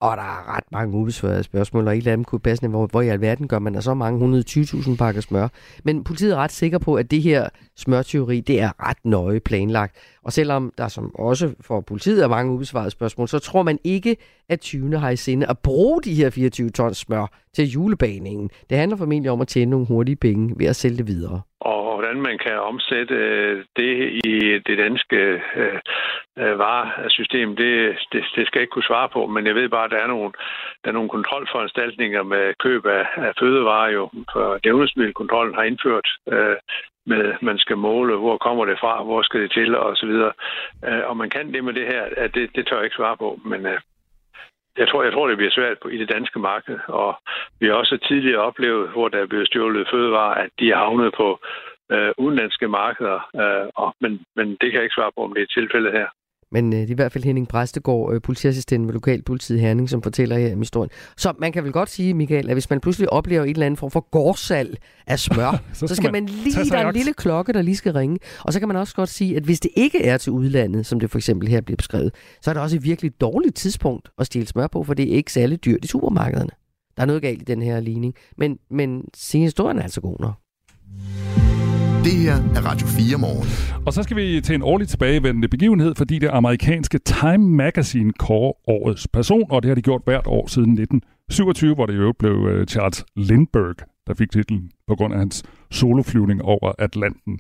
Og 0.02 0.18
der 0.18 0.24
er 0.24 0.56
ret 0.56 0.64
mange 0.72 0.98
ubesvarede 0.98 1.44
spørgsmål, 1.44 1.88
og 1.88 1.94
et 1.94 1.98
eller 1.98 2.14
andet 2.14 2.28
kunne 2.28 2.40
passe, 2.40 2.68
hvor, 2.68 2.88
hvor 2.88 3.02
i 3.02 3.08
alverden 3.08 3.48
gør 3.48 3.60
man 3.60 3.74
der 3.74 3.80
så 3.80 3.94
mange 3.94 4.44
120.000 4.50 4.96
pakker 4.96 5.22
smør. 5.22 5.48
Men 5.84 6.04
politiet 6.04 6.32
er 6.32 6.36
ret 6.36 6.52
sikker 6.52 6.78
på, 6.78 6.96
at 6.96 7.12
det 7.12 7.22
her 7.22 7.50
smørteori, 7.78 8.40
det 8.40 8.62
er 8.62 8.90
ret 8.90 8.98
nøje 9.04 9.40
planlagt. 9.40 9.96
Og 10.24 10.34
selvom 10.34 10.74
der 10.78 10.88
som 10.88 11.16
også 11.16 11.54
for 11.62 11.82
politiet 11.82 12.24
er 12.24 12.28
mange 12.28 12.54
ubesvarede 12.54 12.92
spørgsmål, 12.92 13.28
så 13.28 13.40
tror 13.40 13.64
man 13.64 13.80
ikke, 13.84 14.18
at 14.50 14.60
20. 14.60 14.98
har 14.98 15.10
i 15.10 15.16
sinde 15.16 15.48
at 15.48 15.60
bruge 15.60 16.02
de 16.02 16.14
her 16.14 16.30
24 16.30 16.70
tons 16.70 16.98
smør 16.98 17.40
til 17.56 17.70
julebaningen. 17.70 18.50
Det 18.70 18.78
handler 18.78 18.98
formentlig 18.98 19.32
om 19.32 19.42
at 19.42 19.48
tjene 19.48 19.72
nogle 19.72 19.86
hurtige 19.86 20.16
penge 20.16 20.54
ved 20.58 20.66
at 20.66 20.76
sælge 20.76 20.98
det 20.98 21.08
videre 21.08 21.42
og 21.62 21.81
hvordan 22.02 22.22
man 22.22 22.38
kan 22.38 22.58
omsætte 22.72 23.16
øh, 23.16 23.66
det 23.80 23.94
i 24.26 24.36
det 24.68 24.78
danske 24.78 25.20
øh, 25.62 25.80
øh, 26.42 26.60
varesystem, 26.60 27.56
det, 27.56 27.74
det, 28.12 28.22
det 28.36 28.44
skal 28.48 28.58
jeg 28.60 28.64
ikke 28.66 28.76
kunne 28.76 28.92
svare 28.92 29.10
på, 29.10 29.22
men 29.26 29.48
jeg 29.48 29.56
ved 29.56 29.70
bare, 29.70 29.86
at 29.86 29.92
der 29.92 30.02
er 30.04 30.08
nogle, 30.08 30.32
der 30.82 30.88
er 30.90 30.98
nogle 30.98 31.16
kontrolforanstaltninger 31.16 32.24
med 32.24 32.54
køb 32.66 32.86
af, 32.86 33.06
af 33.28 33.34
fødevarer, 33.40 33.92
jo, 33.92 34.10
for 34.34 34.60
Nævnesmiddelkontrollen 34.66 35.56
har 35.56 35.64
indført 35.64 36.08
øh, 36.34 36.58
med, 37.06 37.34
man 37.42 37.58
skal 37.58 37.78
måle, 37.78 38.16
hvor 38.16 38.38
kommer 38.38 38.66
det 38.66 38.80
fra, 38.80 39.04
hvor 39.04 39.22
skal 39.22 39.42
det 39.42 39.52
til, 39.52 39.78
og 39.78 39.98
så 39.98 40.06
videre. 40.06 40.34
Øh, 40.88 41.04
og 41.10 41.18
man 41.18 41.30
kan 41.30 41.54
det 41.54 41.64
med 41.64 41.74
det 41.74 41.88
her, 41.94 42.04
at 42.18 42.36
det, 42.36 42.56
det 42.56 42.68
tør 42.68 42.76
jeg 42.76 42.86
ikke 42.86 43.00
svare 43.02 43.18
på, 43.18 43.40
men 43.46 43.66
øh, 43.66 43.80
jeg 44.78 44.88
tror, 44.88 45.04
jeg 45.04 45.14
tror, 45.14 45.28
det 45.28 45.38
bliver 45.38 45.52
svært 45.52 45.78
på, 45.82 45.88
i 45.88 45.98
det 45.98 46.10
danske 46.10 46.40
marked, 46.40 46.80
og 46.88 47.16
vi 47.60 47.68
har 47.68 47.74
også 47.74 47.98
tidligere 47.98 48.42
oplevet, 48.42 48.90
hvor 48.90 49.08
der 49.08 49.20
er 49.20 49.26
blevet 49.26 49.48
stjålet 49.48 49.88
fødevarer, 49.92 50.36
at 50.44 50.50
de 50.60 50.72
er 50.72 50.76
havnet 50.76 51.14
på 51.18 51.40
øh, 51.92 52.12
udenlandske 52.18 52.68
markeder, 52.68 53.20
øh, 53.42 53.68
og, 53.76 53.90
men, 54.02 54.12
men 54.38 54.48
det 54.60 54.68
kan 54.68 54.78
jeg 54.80 54.84
ikke 54.84 55.00
svare 55.00 55.12
på, 55.16 55.22
om 55.24 55.34
det 55.34 55.42
er 55.44 55.52
tilfældet 55.60 55.92
her. 56.00 56.08
Men 56.52 56.74
øh, 56.74 56.80
det 56.80 56.88
er 56.88 56.92
i 56.92 57.02
hvert 57.02 57.12
fald 57.12 57.24
Henning 57.24 57.48
Præstegård, 57.48 58.14
øh, 58.14 58.22
politiassistent 58.22 58.88
ved 58.88 58.94
Lokalpolitiet 58.94 59.60
Herning, 59.60 59.90
som 59.90 60.02
fortæller 60.02 60.38
her 60.38 60.54
om 60.54 60.60
historien. 60.60 60.92
Så 61.18 61.34
man 61.40 61.52
kan 61.52 61.64
vel 61.64 61.72
godt 61.72 61.90
sige, 61.90 62.14
Michael, 62.14 62.50
at 62.50 62.56
hvis 62.56 62.70
man 62.70 62.80
pludselig 62.80 63.14
oplever 63.14 63.44
en 63.44 63.50
eller 63.50 63.66
anden 63.66 63.78
form 63.78 63.92
for 63.92 64.10
gårdsalg 64.12 64.78
af 65.08 65.20
smør, 65.20 65.52
så, 65.74 65.78
skal 65.78 65.88
så 65.88 65.96
skal 65.96 66.12
man, 66.12 66.24
man 66.24 66.30
lige, 66.30 66.70
der 66.70 66.78
er 66.78 66.88
en 66.88 66.94
lille 66.94 67.14
klokke, 67.14 67.54
der 67.54 67.62
lige 67.62 67.76
skal 67.76 67.94
ringe. 67.94 68.20
Og 68.46 68.54
så 68.54 68.60
kan 68.60 68.68
man 68.68 68.78
også 68.78 68.96
godt 68.96 69.10
sige, 69.10 69.38
at 69.38 69.44
hvis 69.44 69.60
det 69.60 69.72
ikke 69.76 70.06
er 70.06 70.18
til 70.18 70.32
udlandet, 70.32 70.86
som 70.86 71.00
det 71.00 71.12
for 71.12 71.18
eksempel 71.18 71.48
her 71.48 71.62
bliver 71.62 71.78
beskrevet, 71.78 72.16
så 72.42 72.52
er 72.52 72.54
det 72.54 72.64
også 72.64 72.76
et 72.76 72.84
virkelig 72.84 73.22
dårligt 73.22 73.56
tidspunkt 73.56 74.10
at 74.20 74.26
stjæle 74.26 74.48
smør 74.48 74.68
på, 74.68 74.84
for 74.84 74.94
det 74.94 75.12
er 75.12 75.16
ikke 75.16 75.32
særlig 75.32 75.66
dyrt 75.66 75.86
i 75.86 75.88
supermarkederne. 75.88 76.50
Der 76.98 77.02
er 77.02 77.08
noget 77.08 77.22
galt 77.22 77.42
i 77.42 77.46
den 77.46 77.62
her 77.62 77.80
ligning. 77.80 78.16
Men, 78.38 78.60
men 78.70 79.06
sin 79.14 79.42
historien 79.42 79.78
er 79.78 79.84
altså 79.84 80.02
god 80.02 80.20
nok. 80.20 80.34
Det 82.04 82.12
her 82.12 82.34
er 82.34 82.66
Radio 82.66 82.88
4 82.88 83.18
morgen. 83.18 83.48
Og 83.86 83.94
så 83.94 84.04
skal 84.04 84.18
vi 84.18 84.42
til 84.42 84.56
en 84.56 84.62
årligt 84.62 84.90
tilbagevendende 84.90 85.48
begivenhed, 85.48 85.96
fordi 85.96 86.20
det 86.20 86.30
amerikanske 86.34 87.00
Time 87.00 87.50
Magazine 87.50 88.14
kårer 88.14 88.70
årets 88.70 89.08
person, 89.08 89.52
og 89.52 89.64
det 89.64 89.70
har 89.70 89.76
de 89.76 89.82
gjort 89.82 90.02
hvert 90.06 90.28
år 90.28 90.48
siden 90.48 90.72
1927, 90.72 91.76
hvor 91.76 91.86
det 91.86 91.98
jo 91.98 92.14
blev 92.20 92.48
øh, 92.50 92.68
Charles 92.68 93.06
Lindbergh, 93.16 93.86
der 94.08 94.14
fik 94.14 94.32
titlen 94.32 94.72
på 94.88 94.96
grund 94.96 95.14
af 95.14 95.20
hans 95.20 95.44
soloflyvning 95.72 96.42
over 96.42 96.72
Atlanten. 96.80 97.40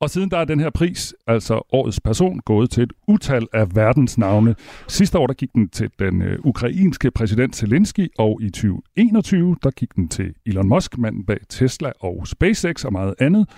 Og 0.00 0.10
siden 0.10 0.30
der 0.30 0.38
er 0.38 0.44
den 0.44 0.60
her 0.60 0.70
pris, 0.70 1.14
altså 1.26 1.66
årets 1.72 2.00
person, 2.00 2.40
gået 2.40 2.70
til 2.70 2.82
et 2.82 2.92
utal 3.08 3.46
af 3.52 3.76
verdens 3.76 4.18
navne. 4.18 4.54
Sidste 4.88 5.18
år 5.18 5.26
der 5.26 5.34
gik 5.34 5.52
den 5.54 5.68
til 5.68 5.90
den 5.98 6.22
øh, 6.22 6.38
ukrainske 6.44 7.10
præsident 7.10 7.56
Zelensky, 7.56 8.08
og 8.18 8.38
i 8.42 8.50
2021 8.50 9.56
der 9.62 9.70
gik 9.70 9.94
den 9.94 10.08
til 10.08 10.34
Elon 10.46 10.68
Musk, 10.68 10.98
manden 10.98 11.26
bag 11.26 11.38
Tesla 11.48 11.92
og 12.00 12.26
SpaceX 12.26 12.84
og 12.84 12.92
meget 12.92 13.14
andet. 13.18 13.48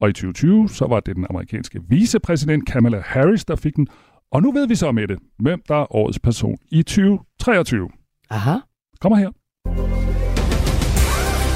Og 0.00 0.08
i 0.08 0.12
2020, 0.12 0.68
så 0.68 0.86
var 0.86 1.00
det 1.00 1.16
den 1.16 1.26
amerikanske 1.30 1.80
vicepræsident 1.88 2.66
Kamala 2.68 3.00
Harris, 3.00 3.44
der 3.44 3.56
fik 3.56 3.76
den. 3.76 3.86
Og 4.32 4.42
nu 4.42 4.52
ved 4.52 4.68
vi 4.68 4.74
så 4.74 4.92
med 4.92 5.08
det, 5.08 5.18
hvem 5.38 5.62
der 5.68 5.74
er 5.74 5.96
årets 5.96 6.18
person 6.18 6.56
i 6.68 6.82
2023. 6.82 7.88
Aha. 8.30 8.56
Kommer 9.00 9.16
her. 9.18 9.30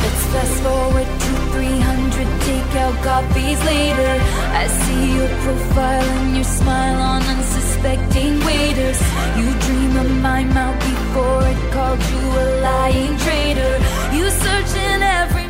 Let's 0.05 0.25
fast 0.35 0.57
forward 0.67 1.09
to 1.25 1.33
300 1.55 2.27
takeout 2.47 2.97
coffees 3.09 3.61
later. 3.73 4.13
I 4.63 4.65
see 4.83 5.05
your 5.19 5.31
profile 5.45 6.09
and 6.21 6.31
your 6.39 6.49
smile 6.61 7.01
on 7.13 7.21
unsuspecting 7.35 8.33
waiters. 8.49 9.01
You 9.41 9.49
dream 9.67 9.93
of 10.03 10.09
my 10.29 10.41
mouth 10.59 10.79
before 10.91 11.41
it 11.53 11.61
called 11.75 12.03
you 12.13 12.25
a 12.45 12.47
lying 12.69 13.15
traitor. 13.25 13.75
You 14.17 14.25
search 14.45 14.73
in 14.89 14.99
every 15.21 15.47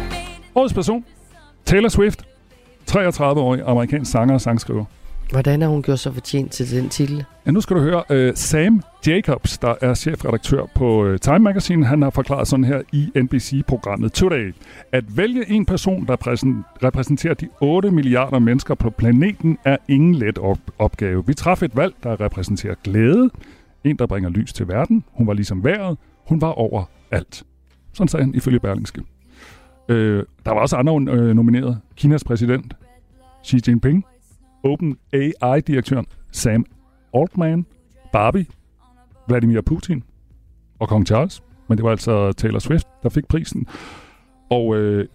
Årets 0.55 0.75
person. 0.75 1.05
Taylor 1.65 1.89
Swift. 1.89 2.30
33-årig 2.91 3.63
amerikansk 3.67 4.11
sanger 4.11 4.35
og 4.35 4.41
sangskriver. 4.41 4.85
Hvordan 5.31 5.63
har 5.63 5.69
hun 5.69 5.83
gjort 5.83 5.99
sig 5.99 6.15
fortjent 6.15 6.53
til 6.53 6.71
den 6.71 6.89
titel? 6.89 7.25
Ja, 7.47 7.51
nu 7.51 7.61
skal 7.61 7.77
du 7.77 7.81
høre 7.83 8.29
uh, 8.29 8.35
Sam 8.35 8.83
Jacobs, 9.07 9.59
der 9.59 9.75
er 9.81 9.95
chefredaktør 9.95 10.63
på 10.75 11.05
uh, 11.05 11.17
Time 11.17 11.39
Magazine. 11.39 11.87
Han 11.87 12.03
har 12.03 12.11
forklaret 12.11 12.49
sådan 12.49 12.65
her 12.65 12.81
i 12.93 13.11
NBC-programmet 13.17 14.13
Today. 14.13 14.55
At 14.93 15.17
vælge 15.17 15.51
en 15.51 15.67
person, 15.67 16.07
der 16.07 16.17
repræsenterer 16.85 17.35
de 17.35 17.49
8 17.61 17.91
milliarder 17.91 18.39
mennesker 18.39 18.75
på 18.75 18.91
planeten, 18.91 19.59
er 19.65 19.77
ingen 19.89 20.15
let 20.15 20.39
op- 20.39 20.59
opgave. 20.79 21.27
Vi 21.27 21.35
træffede 21.35 21.71
et 21.71 21.77
valg, 21.77 21.95
der 22.03 22.21
repræsenterer 22.21 22.75
glæde. 22.85 23.31
En, 23.85 23.97
der 23.97 24.07
bringer 24.07 24.31
lys 24.31 24.53
til 24.53 24.69
verden. 24.69 25.05
Hun 25.13 25.27
var 25.27 25.33
ligesom 25.33 25.65
vejret. 25.65 25.99
Hun 26.29 26.41
var 26.41 26.53
over 26.53 26.85
alt. 27.11 27.43
Sådan 27.93 28.09
sagde 28.09 28.25
han 28.25 28.35
ifølge 28.35 28.61
Berlingske. 28.61 29.03
Øh, 29.91 30.25
der 30.45 30.51
var 30.51 30.61
også 30.61 30.77
andre 30.77 30.93
øh, 30.93 31.35
nomineret. 31.35 31.81
Kinas 31.97 32.25
præsident, 32.25 32.75
Xi 33.47 33.61
Jinping, 33.69 34.05
Open 34.65 34.97
AI-direktøren 35.13 36.07
Sam 36.33 36.65
Altman, 37.15 37.67
Barbie, 38.13 38.47
Vladimir 39.29 39.61
Putin 39.61 40.03
og 40.79 40.89
Kong 40.89 41.07
Charles. 41.07 41.43
Men 41.69 41.79
det 41.79 41.85
var 41.85 41.91
altså 41.91 42.33
Taylor 42.33 42.59
Swift, 42.59 42.87
der 43.03 43.09
fik 43.09 43.29
prisen. 43.29 43.67
Og 44.51 44.77
øh, 44.77 45.07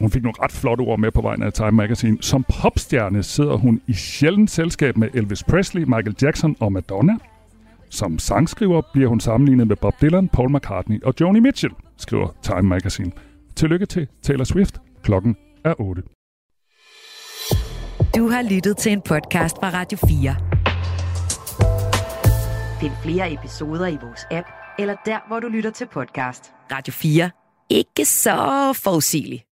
hun 0.00 0.10
fik 0.10 0.22
nogle 0.22 0.42
ret 0.42 0.52
flotte 0.52 0.82
ord 0.82 0.98
med 0.98 1.10
på 1.10 1.20
vejen 1.20 1.42
af 1.42 1.52
Time 1.52 1.70
Magazine. 1.70 2.18
Som 2.20 2.44
popstjerne 2.62 3.22
sidder 3.22 3.56
hun 3.56 3.80
i 3.86 3.92
sjældent 3.92 4.50
selskab 4.50 4.96
med 4.96 5.08
Elvis 5.14 5.44
Presley, 5.44 5.82
Michael 5.82 6.16
Jackson 6.22 6.56
og 6.60 6.72
Madonna. 6.72 7.16
Som 7.90 8.18
sangskriver 8.18 8.82
bliver 8.92 9.08
hun 9.08 9.20
sammenlignet 9.20 9.66
med 9.66 9.76
Bob 9.76 9.94
Dylan, 10.00 10.28
Paul 10.28 10.56
McCartney 10.56 11.02
og 11.02 11.14
Joni 11.20 11.40
Mitchell, 11.40 11.74
skriver 11.96 12.28
Time 12.42 12.62
Magazine. 12.62 13.12
Tillykke 13.58 13.86
til 13.86 14.08
Taylor 14.22 14.44
Swift. 14.44 14.78
Klokken 15.02 15.36
er 15.64 15.74
8. 15.80 16.02
Du 18.16 18.28
har 18.28 18.42
lyttet 18.54 18.76
til 18.76 18.92
en 18.92 19.02
podcast 19.02 19.56
fra 19.56 19.70
Radio 19.70 19.98
4. 19.98 20.36
Find 22.80 22.92
flere 23.02 23.32
episoder 23.32 23.86
i 23.86 23.96
vores 24.02 24.26
app, 24.30 24.46
eller 24.78 24.96
der, 25.06 25.18
hvor 25.28 25.40
du 25.40 25.48
lytter 25.48 25.70
til 25.70 25.86
podcast. 25.92 26.52
Radio 26.72 26.92
4. 26.92 27.30
Ikke 27.70 28.04
så 28.04 28.36
forudsigeligt. 28.84 29.47